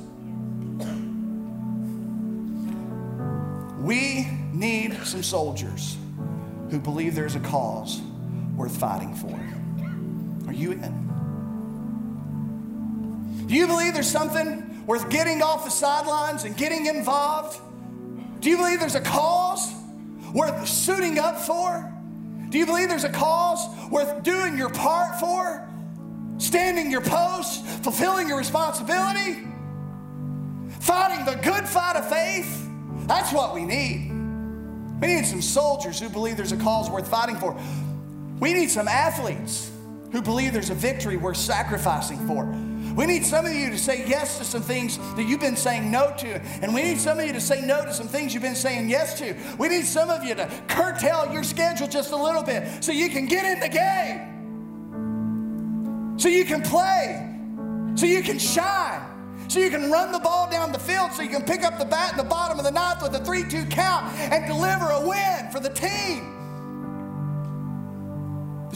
We 3.78 4.26
need 4.52 4.94
some 5.04 5.22
soldiers 5.22 5.98
who 6.70 6.78
believe 6.78 7.14
there's 7.14 7.34
a 7.34 7.40
cause 7.40 8.00
worth 8.56 8.76
fighting 8.76 9.14
for. 9.14 9.38
Are 10.48 10.54
you 10.54 10.72
in? 10.72 11.02
Do 13.48 13.54
you 13.54 13.66
believe 13.66 13.92
there's 13.92 14.10
something 14.10 14.86
worth 14.86 15.10
getting 15.10 15.42
off 15.42 15.64
the 15.64 15.70
sidelines 15.70 16.44
and 16.44 16.56
getting 16.56 16.86
involved? 16.86 17.60
Do 18.40 18.48
you 18.48 18.56
believe 18.56 18.80
there's 18.80 18.94
a 18.94 19.00
cause? 19.00 19.81
Worth 20.32 20.66
suiting 20.68 21.18
up 21.18 21.38
for? 21.38 21.92
Do 22.48 22.58
you 22.58 22.66
believe 22.66 22.88
there's 22.88 23.04
a 23.04 23.08
cause 23.08 23.66
worth 23.90 24.22
doing 24.22 24.58
your 24.58 24.70
part 24.70 25.18
for? 25.18 25.66
Standing 26.38 26.90
your 26.90 27.00
post, 27.00 27.64
fulfilling 27.82 28.28
your 28.28 28.38
responsibility? 28.38 29.46
Fighting 30.80 31.24
the 31.24 31.40
good 31.42 31.66
fight 31.68 31.96
of 31.96 32.08
faith? 32.08 32.68
That's 33.06 33.32
what 33.32 33.54
we 33.54 33.64
need. 33.64 34.10
We 35.00 35.08
need 35.08 35.26
some 35.26 35.42
soldiers 35.42 35.98
who 35.98 36.08
believe 36.08 36.36
there's 36.36 36.52
a 36.52 36.56
cause 36.56 36.90
worth 36.90 37.08
fighting 37.08 37.36
for. 37.36 37.58
We 38.38 38.52
need 38.52 38.70
some 38.70 38.88
athletes 38.88 39.70
who 40.12 40.20
believe 40.20 40.52
there's 40.52 40.70
a 40.70 40.74
victory 40.74 41.16
worth 41.16 41.36
sacrificing 41.38 42.26
for. 42.26 42.44
We 42.94 43.06
need 43.06 43.24
some 43.24 43.46
of 43.46 43.52
you 43.52 43.70
to 43.70 43.78
say 43.78 44.04
yes 44.06 44.38
to 44.38 44.44
some 44.44 44.62
things 44.62 44.98
that 45.16 45.24
you've 45.24 45.40
been 45.40 45.56
saying 45.56 45.90
no 45.90 46.12
to. 46.18 46.40
And 46.62 46.74
we 46.74 46.82
need 46.82 46.98
some 46.98 47.18
of 47.18 47.26
you 47.26 47.32
to 47.32 47.40
say 47.40 47.60
no 47.62 47.84
to 47.84 47.92
some 47.92 48.08
things 48.08 48.34
you've 48.34 48.42
been 48.42 48.54
saying 48.54 48.88
yes 48.90 49.18
to. 49.18 49.34
We 49.58 49.68
need 49.68 49.84
some 49.84 50.10
of 50.10 50.22
you 50.24 50.34
to 50.34 50.50
curtail 50.68 51.32
your 51.32 51.44
schedule 51.44 51.88
just 51.88 52.12
a 52.12 52.16
little 52.16 52.42
bit 52.42 52.84
so 52.84 52.92
you 52.92 53.08
can 53.08 53.26
get 53.26 53.44
in 53.46 53.60
the 53.60 53.68
game, 53.68 54.20
so 56.18 56.28
you 56.28 56.44
can 56.44 56.62
play, 56.62 57.28
so 57.94 58.06
you 58.06 58.22
can 58.22 58.38
shine. 58.38 59.08
So 59.48 59.58
you 59.58 59.70
can 59.70 59.90
run 59.90 60.12
the 60.12 60.18
ball 60.18 60.48
down 60.50 60.72
the 60.72 60.78
field, 60.78 61.12
so 61.12 61.20
you 61.20 61.28
can 61.28 61.42
pick 61.42 61.62
up 61.62 61.78
the 61.78 61.84
bat 61.84 62.12
in 62.12 62.16
the 62.16 62.24
bottom 62.24 62.58
of 62.58 62.64
the 62.64 62.70
ninth 62.70 63.02
with 63.02 63.14
a 63.14 63.22
3 63.22 63.44
2 63.50 63.66
count 63.66 64.10
and 64.18 64.46
deliver 64.46 64.90
a 64.90 65.06
win 65.06 65.50
for 65.50 65.60
the 65.60 65.68
team. 65.68 66.41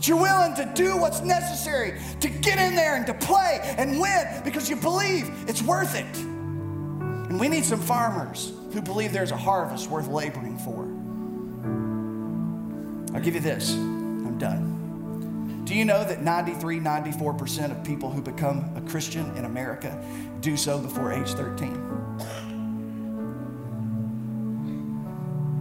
You're 0.07 0.21
willing 0.21 0.55
to 0.55 0.71
do 0.75 0.97
what's 0.97 1.21
necessary 1.21 2.01
to 2.21 2.29
get 2.29 2.59
in 2.59 2.77
there 2.77 2.97
and 2.97 3.07
to 3.07 3.15
play 3.15 3.61
and 3.77 4.01
win 4.01 4.43
because 4.45 4.71
you 4.71 4.77
believe 4.77 5.31
it's 5.49 5.63
worth 5.63 5.95
it. 5.95 6.17
And 6.17 7.41
we 7.41 7.49
need 7.49 7.65
some 7.65 7.81
farmers 7.81 8.53
who 8.73 8.81
believe 8.81 9.13
there's 9.13 9.33
a 9.33 9.37
harvest 9.37 9.91
worth 9.91 10.07
laboring 10.07 10.59
for. 10.59 10.85
I'll 13.17 13.23
give 13.23 13.35
you 13.35 13.41
this. 13.41 13.73
I'm 13.73 14.39
done. 14.39 15.65
Do 15.65 15.75
you 15.75 15.85
know 15.85 16.05
that 16.05 16.23
93, 16.23 16.79
94% 16.79 17.77
of 17.77 17.83
people 17.85 18.11
who 18.11 18.23
become 18.23 18.71
a 18.77 18.81
Christian 18.89 19.37
in 19.37 19.45
America 19.45 20.01
do 20.41 20.57
so 20.57 20.79
before 20.79 21.13
age 21.13 21.33
13? 21.33 21.73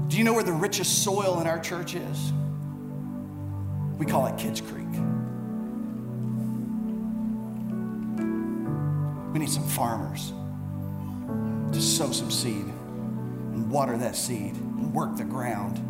Do 0.08 0.18
you 0.18 0.24
know 0.24 0.34
where 0.34 0.44
the 0.44 0.54
richest 0.54 1.04
soil 1.04 1.42
in 1.42 1.48
our 1.48 1.60
church 1.60 1.96
is? 1.96 2.32
We 3.98 4.06
call 4.06 4.28
it 4.28 4.38
Kids 4.38 4.62
Creek. 4.62 4.88
We 9.34 9.40
need 9.40 9.50
some 9.50 9.68
farmers 9.68 10.32
to 11.74 11.82
sow 11.82 12.12
some 12.12 12.32
seed 12.32 12.66
and 12.66 13.70
water 13.70 13.98
that 13.98 14.16
seed 14.16 14.56
and 14.56 14.94
work 14.94 15.18
the 15.18 15.24
ground 15.24 15.82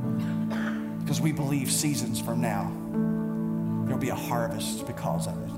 because 0.99 1.22
we 1.22 1.32
believe 1.32 1.72
seasons 1.72 2.20
from 2.20 2.41
now 2.41 2.72
there'll 3.86 4.01
be 4.01 4.10
a 4.10 4.16
harvest 4.16 4.88
because 4.88 5.28
of 5.28 5.38
it. 5.43 5.51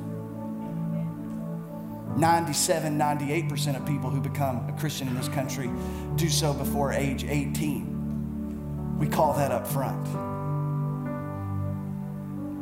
97, 2.17 2.97
98% 2.97 3.75
of 3.77 3.85
people 3.85 4.09
who 4.09 4.19
become 4.19 4.67
a 4.67 4.73
Christian 4.79 5.07
in 5.07 5.15
this 5.15 5.29
country 5.29 5.69
do 6.15 6.27
so 6.29 6.53
before 6.53 6.91
age 6.91 7.23
18. 7.23 8.97
We 8.99 9.07
call 9.07 9.33
that 9.33 9.51
up 9.51 9.67
front. 9.67 10.36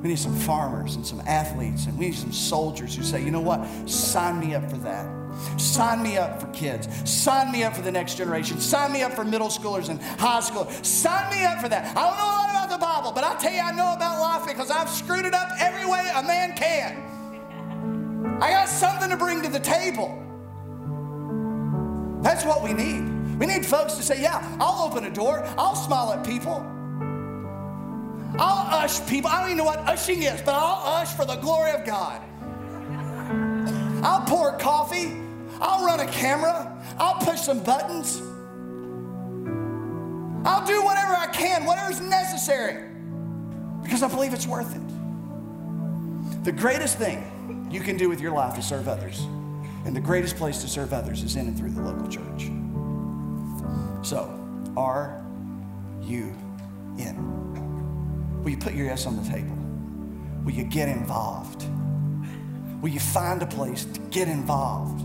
We 0.06 0.10
need 0.10 0.20
some 0.20 0.36
farmers 0.36 0.98
and 0.98 1.04
some 1.04 1.20
athletes, 1.22 1.88
and 1.88 1.98
we 1.98 2.06
need 2.06 2.16
some 2.16 2.32
soldiers 2.32 2.96
who 2.96 3.02
say, 3.02 3.26
you 3.26 3.32
know 3.32 3.42
what? 3.42 3.66
Sign 3.90 4.40
me 4.40 4.54
up 4.54 4.70
for 4.70 4.78
that. 4.78 5.10
Sign 5.60 6.04
me 6.04 6.16
up 6.16 6.40
for 6.40 6.46
kids. 6.50 6.88
Sign 7.10 7.52
me 7.52 7.64
up 7.64 7.76
for 7.76 7.82
the 7.82 7.92
next 7.92 8.14
generation. 8.14 8.60
Sign 8.60 8.94
me 8.94 9.02
up 9.02 9.14
for 9.14 9.24
middle 9.24 9.48
schoolers 9.48 9.90
and 9.90 10.00
high 10.00 10.42
school. 10.42 10.70
Sign 10.84 11.36
me 11.36 11.44
up 11.44 11.60
for 11.60 11.70
that. 11.70 11.98
I 11.98 12.08
don't 12.08 12.18
know 12.20 12.24
a 12.24 12.38
lot 12.38 12.50
about 12.52 12.70
the 12.70 12.78
Bible, 12.78 13.12
but 13.14 13.24
I 13.24 13.36
tell 13.42 13.52
you, 13.52 13.62
I 13.62 13.72
know 13.72 13.96
about 13.96 14.22
life 14.22 14.48
because 14.48 14.70
I've 14.70 14.92
screwed 14.92 15.26
it 15.26 15.34
up 15.34 15.50
every 15.60 15.90
way 15.90 16.08
a 16.14 16.22
man 16.22 16.56
can. 16.56 18.38
I 18.44 18.52
got 18.52 18.70
something 18.70 19.10
to 19.10 19.18
bring 19.18 19.42
to 19.42 19.50
the 19.50 19.60
table. 19.60 20.22
That's 22.22 22.46
what 22.46 22.64
we 22.64 22.74
need. 22.74 23.40
We 23.40 23.48
need 23.48 23.66
folks 23.66 23.96
to 23.96 24.04
say, 24.04 24.22
Yeah, 24.22 24.56
I'll 24.60 24.88
open 24.88 25.06
a 25.06 25.12
door, 25.12 25.44
I'll 25.58 25.74
smile 25.74 26.14
at 26.14 26.24
people. 26.24 26.75
I'll 28.38 28.84
ush 28.84 29.06
people. 29.08 29.30
I 29.30 29.40
don't 29.40 29.50
even 29.50 29.58
know 29.58 29.64
what 29.64 29.80
ushing 29.80 30.24
is, 30.24 30.42
but 30.42 30.54
I'll 30.56 31.02
ush 31.02 31.14
for 31.14 31.26
the 31.26 31.36
glory 31.38 31.72
of 31.72 31.86
God. 31.86 32.22
I'll 34.04 34.26
pour 34.26 34.58
coffee. 34.58 35.14
I'll 35.62 35.86
run 35.86 36.02
a 36.02 36.12
camera. 36.12 36.72
I'll 36.98 37.20
push 37.20 37.40
some 37.42 37.64
buttons. 37.64 38.22
I'll 40.46 40.66
do 40.66 40.84
whatever 40.84 41.14
I 41.14 41.28
can, 41.34 41.66
whatever's 41.66 42.00
necessary, 42.02 42.88
because 43.82 44.04
I 44.04 44.08
believe 44.08 44.32
it's 44.32 44.46
worth 44.46 44.76
it. 44.76 46.44
The 46.44 46.52
greatest 46.52 47.00
thing 47.00 47.68
you 47.72 47.82
can 47.82 47.98
do 47.98 48.10
with 48.10 48.22
your 48.22 48.32
life 48.32 48.60
is 48.60 48.66
serve 48.66 48.88
others. 48.88 49.26
And 49.86 49.96
the 49.96 50.02
greatest 50.02 50.36
place 50.36 50.62
to 50.62 50.68
serve 50.68 50.94
others 50.94 51.24
is 51.24 51.36
in 51.36 51.48
and 51.48 51.58
through 51.58 51.72
the 51.72 51.82
local 51.82 52.08
church. 52.08 52.52
So, 54.08 54.30
are 54.78 55.24
you? 56.02 56.36
Will 58.46 58.52
you 58.52 58.58
put 58.58 58.76
your 58.76 58.86
yes 58.86 59.08
on 59.08 59.18
the 59.18 59.28
table? 59.28 59.58
Will 60.44 60.52
you 60.52 60.66
get 60.66 60.88
involved? 60.88 61.66
Will 62.80 62.90
you 62.90 63.00
find 63.00 63.42
a 63.42 63.48
place 63.48 63.86
to 63.86 64.00
get 64.12 64.28
involved? 64.28 65.04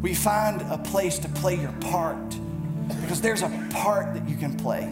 Will 0.00 0.08
you 0.08 0.16
find 0.16 0.62
a 0.62 0.78
place 0.78 1.18
to 1.18 1.28
play 1.28 1.60
your 1.60 1.72
part? 1.72 2.16
Because 3.02 3.20
there's 3.20 3.42
a 3.42 3.68
part 3.68 4.14
that 4.14 4.26
you 4.26 4.36
can 4.36 4.56
play. 4.56 4.90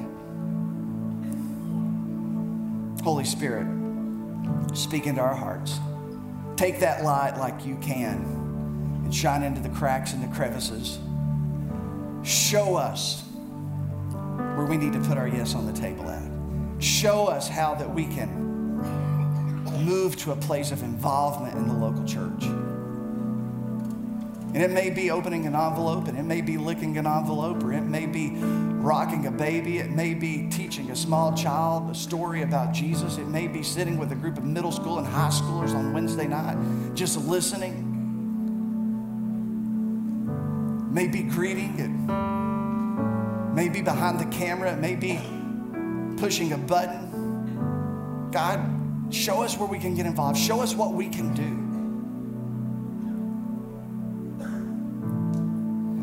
Holy 3.02 3.24
Spirit, 3.24 3.66
speak 4.74 5.06
into 5.06 5.22
our 5.22 5.34
hearts. 5.34 5.80
Take 6.56 6.78
that 6.80 7.04
light 7.04 7.38
like 7.38 7.64
you 7.64 7.76
can 7.76 8.18
and 9.02 9.14
shine 9.14 9.42
into 9.42 9.62
the 9.62 9.70
cracks 9.70 10.12
and 10.12 10.22
the 10.22 10.34
crevices. 10.36 10.98
Show 12.22 12.76
us 12.76 13.22
where 14.56 14.66
we 14.66 14.76
need 14.76 14.92
to 14.92 15.00
put 15.00 15.16
our 15.16 15.26
yes 15.26 15.54
on 15.54 15.64
the 15.64 15.72
table 15.72 16.10
at. 16.10 16.31
Show 16.82 17.26
us 17.26 17.48
how 17.48 17.76
that 17.76 17.94
we 17.94 18.06
can 18.06 18.42
move 19.84 20.16
to 20.16 20.32
a 20.32 20.36
place 20.36 20.72
of 20.72 20.82
involvement 20.82 21.54
in 21.56 21.68
the 21.68 21.74
local 21.74 22.04
church. 22.04 22.42
And 24.54 24.56
it 24.56 24.70
may 24.70 24.90
be 24.90 25.10
opening 25.12 25.46
an 25.46 25.54
envelope, 25.54 26.08
and 26.08 26.18
it 26.18 26.24
may 26.24 26.40
be 26.40 26.58
licking 26.58 26.98
an 26.98 27.06
envelope, 27.06 27.62
or 27.62 27.72
it 27.72 27.82
may 27.82 28.06
be 28.06 28.32
rocking 28.36 29.26
a 29.26 29.30
baby. 29.30 29.78
It 29.78 29.92
may 29.92 30.12
be 30.12 30.48
teaching 30.50 30.90
a 30.90 30.96
small 30.96 31.32
child 31.34 31.88
a 31.88 31.94
story 31.94 32.42
about 32.42 32.74
Jesus. 32.74 33.16
It 33.16 33.28
may 33.28 33.46
be 33.46 33.62
sitting 33.62 33.96
with 33.96 34.10
a 34.10 34.16
group 34.16 34.36
of 34.36 34.44
middle 34.44 34.72
school 34.72 34.98
and 34.98 35.06
high 35.06 35.30
schoolers 35.30 35.74
on 35.74 35.94
Wednesday 35.94 36.26
night, 36.26 36.56
just 36.94 37.16
listening. 37.16 37.88
Maybe 40.92 41.22
greeting. 41.22 41.78
It 41.78 41.90
may 43.54 43.68
be 43.68 43.82
behind 43.82 44.18
the 44.18 44.26
camera. 44.36 44.72
It 44.72 44.80
may 44.80 44.96
be 44.96 45.20
pushing 46.22 46.52
a 46.52 46.56
button. 46.56 48.30
God, 48.30 48.60
show 49.12 49.42
us 49.42 49.58
where 49.58 49.68
we 49.68 49.80
can 49.80 49.96
get 49.96 50.06
involved. 50.06 50.38
Show 50.38 50.60
us 50.60 50.72
what 50.72 50.92
we 50.94 51.08
can 51.08 51.34
do. 51.34 51.42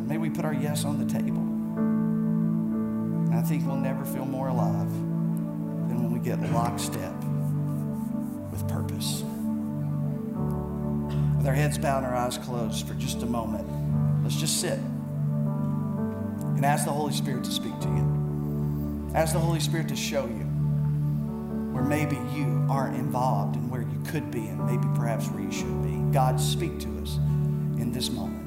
May 0.09 0.17
we 0.17 0.30
put 0.30 0.43
our 0.43 0.53
yes 0.53 0.84
on 0.84 0.99
the 0.99 1.05
table. 1.05 1.39
And 3.28 3.34
I 3.34 3.41
think 3.43 3.65
we'll 3.65 3.78
never 3.78 4.03
feel 4.03 4.26
more 4.26 4.49
alive 4.49 4.91
than 4.91 6.03
when 6.03 6.11
we 6.11 6.20
get 6.20 6.41
lockstep 6.51 7.13
with 8.51 8.67
purpose. 8.67 9.24
With 11.38 11.47
our 11.47 11.53
heads 11.53 11.78
bowed 11.78 12.03
and 12.03 12.07
our 12.07 12.15
eyes 12.15 12.38
closed 12.38 12.86
for 12.86 12.93
just 12.95 13.24
a 13.24 13.26
moment, 13.26 13.65
let's 14.24 14.36
just 14.36 14.59
sit 14.59 14.80
and 16.57 16.65
ask 16.65 16.84
the 16.84 16.91
Holy 16.91 17.13
Spirit 17.13 17.45
to 17.45 17.51
speak 17.51 17.80
to 17.80 17.88
you. 17.88 18.18
Ask 19.16 19.34
the 19.34 19.39
Holy 19.39 19.60
Spirit 19.60 19.88
to 19.89 19.95
show 19.95 20.26
you 20.26 20.45
where 21.74 21.84
maybe 21.84 22.16
you 22.36 22.66
aren't 22.70 22.95
involved 22.95 23.55
and 23.55 23.70
where 23.72 23.82
you 23.82 24.01
could 24.07 24.30
be, 24.30 24.47
and 24.47 24.66
maybe 24.66 24.88
perhaps 24.95 25.28
where 25.28 25.41
you 25.41 25.51
should 25.51 25.84
be. 25.84 25.97
God, 26.14 26.39
speak 26.39 26.80
to 26.80 27.01
us 27.01 27.18
in 27.78 27.91
this 27.91 28.10
moment. 28.12 28.38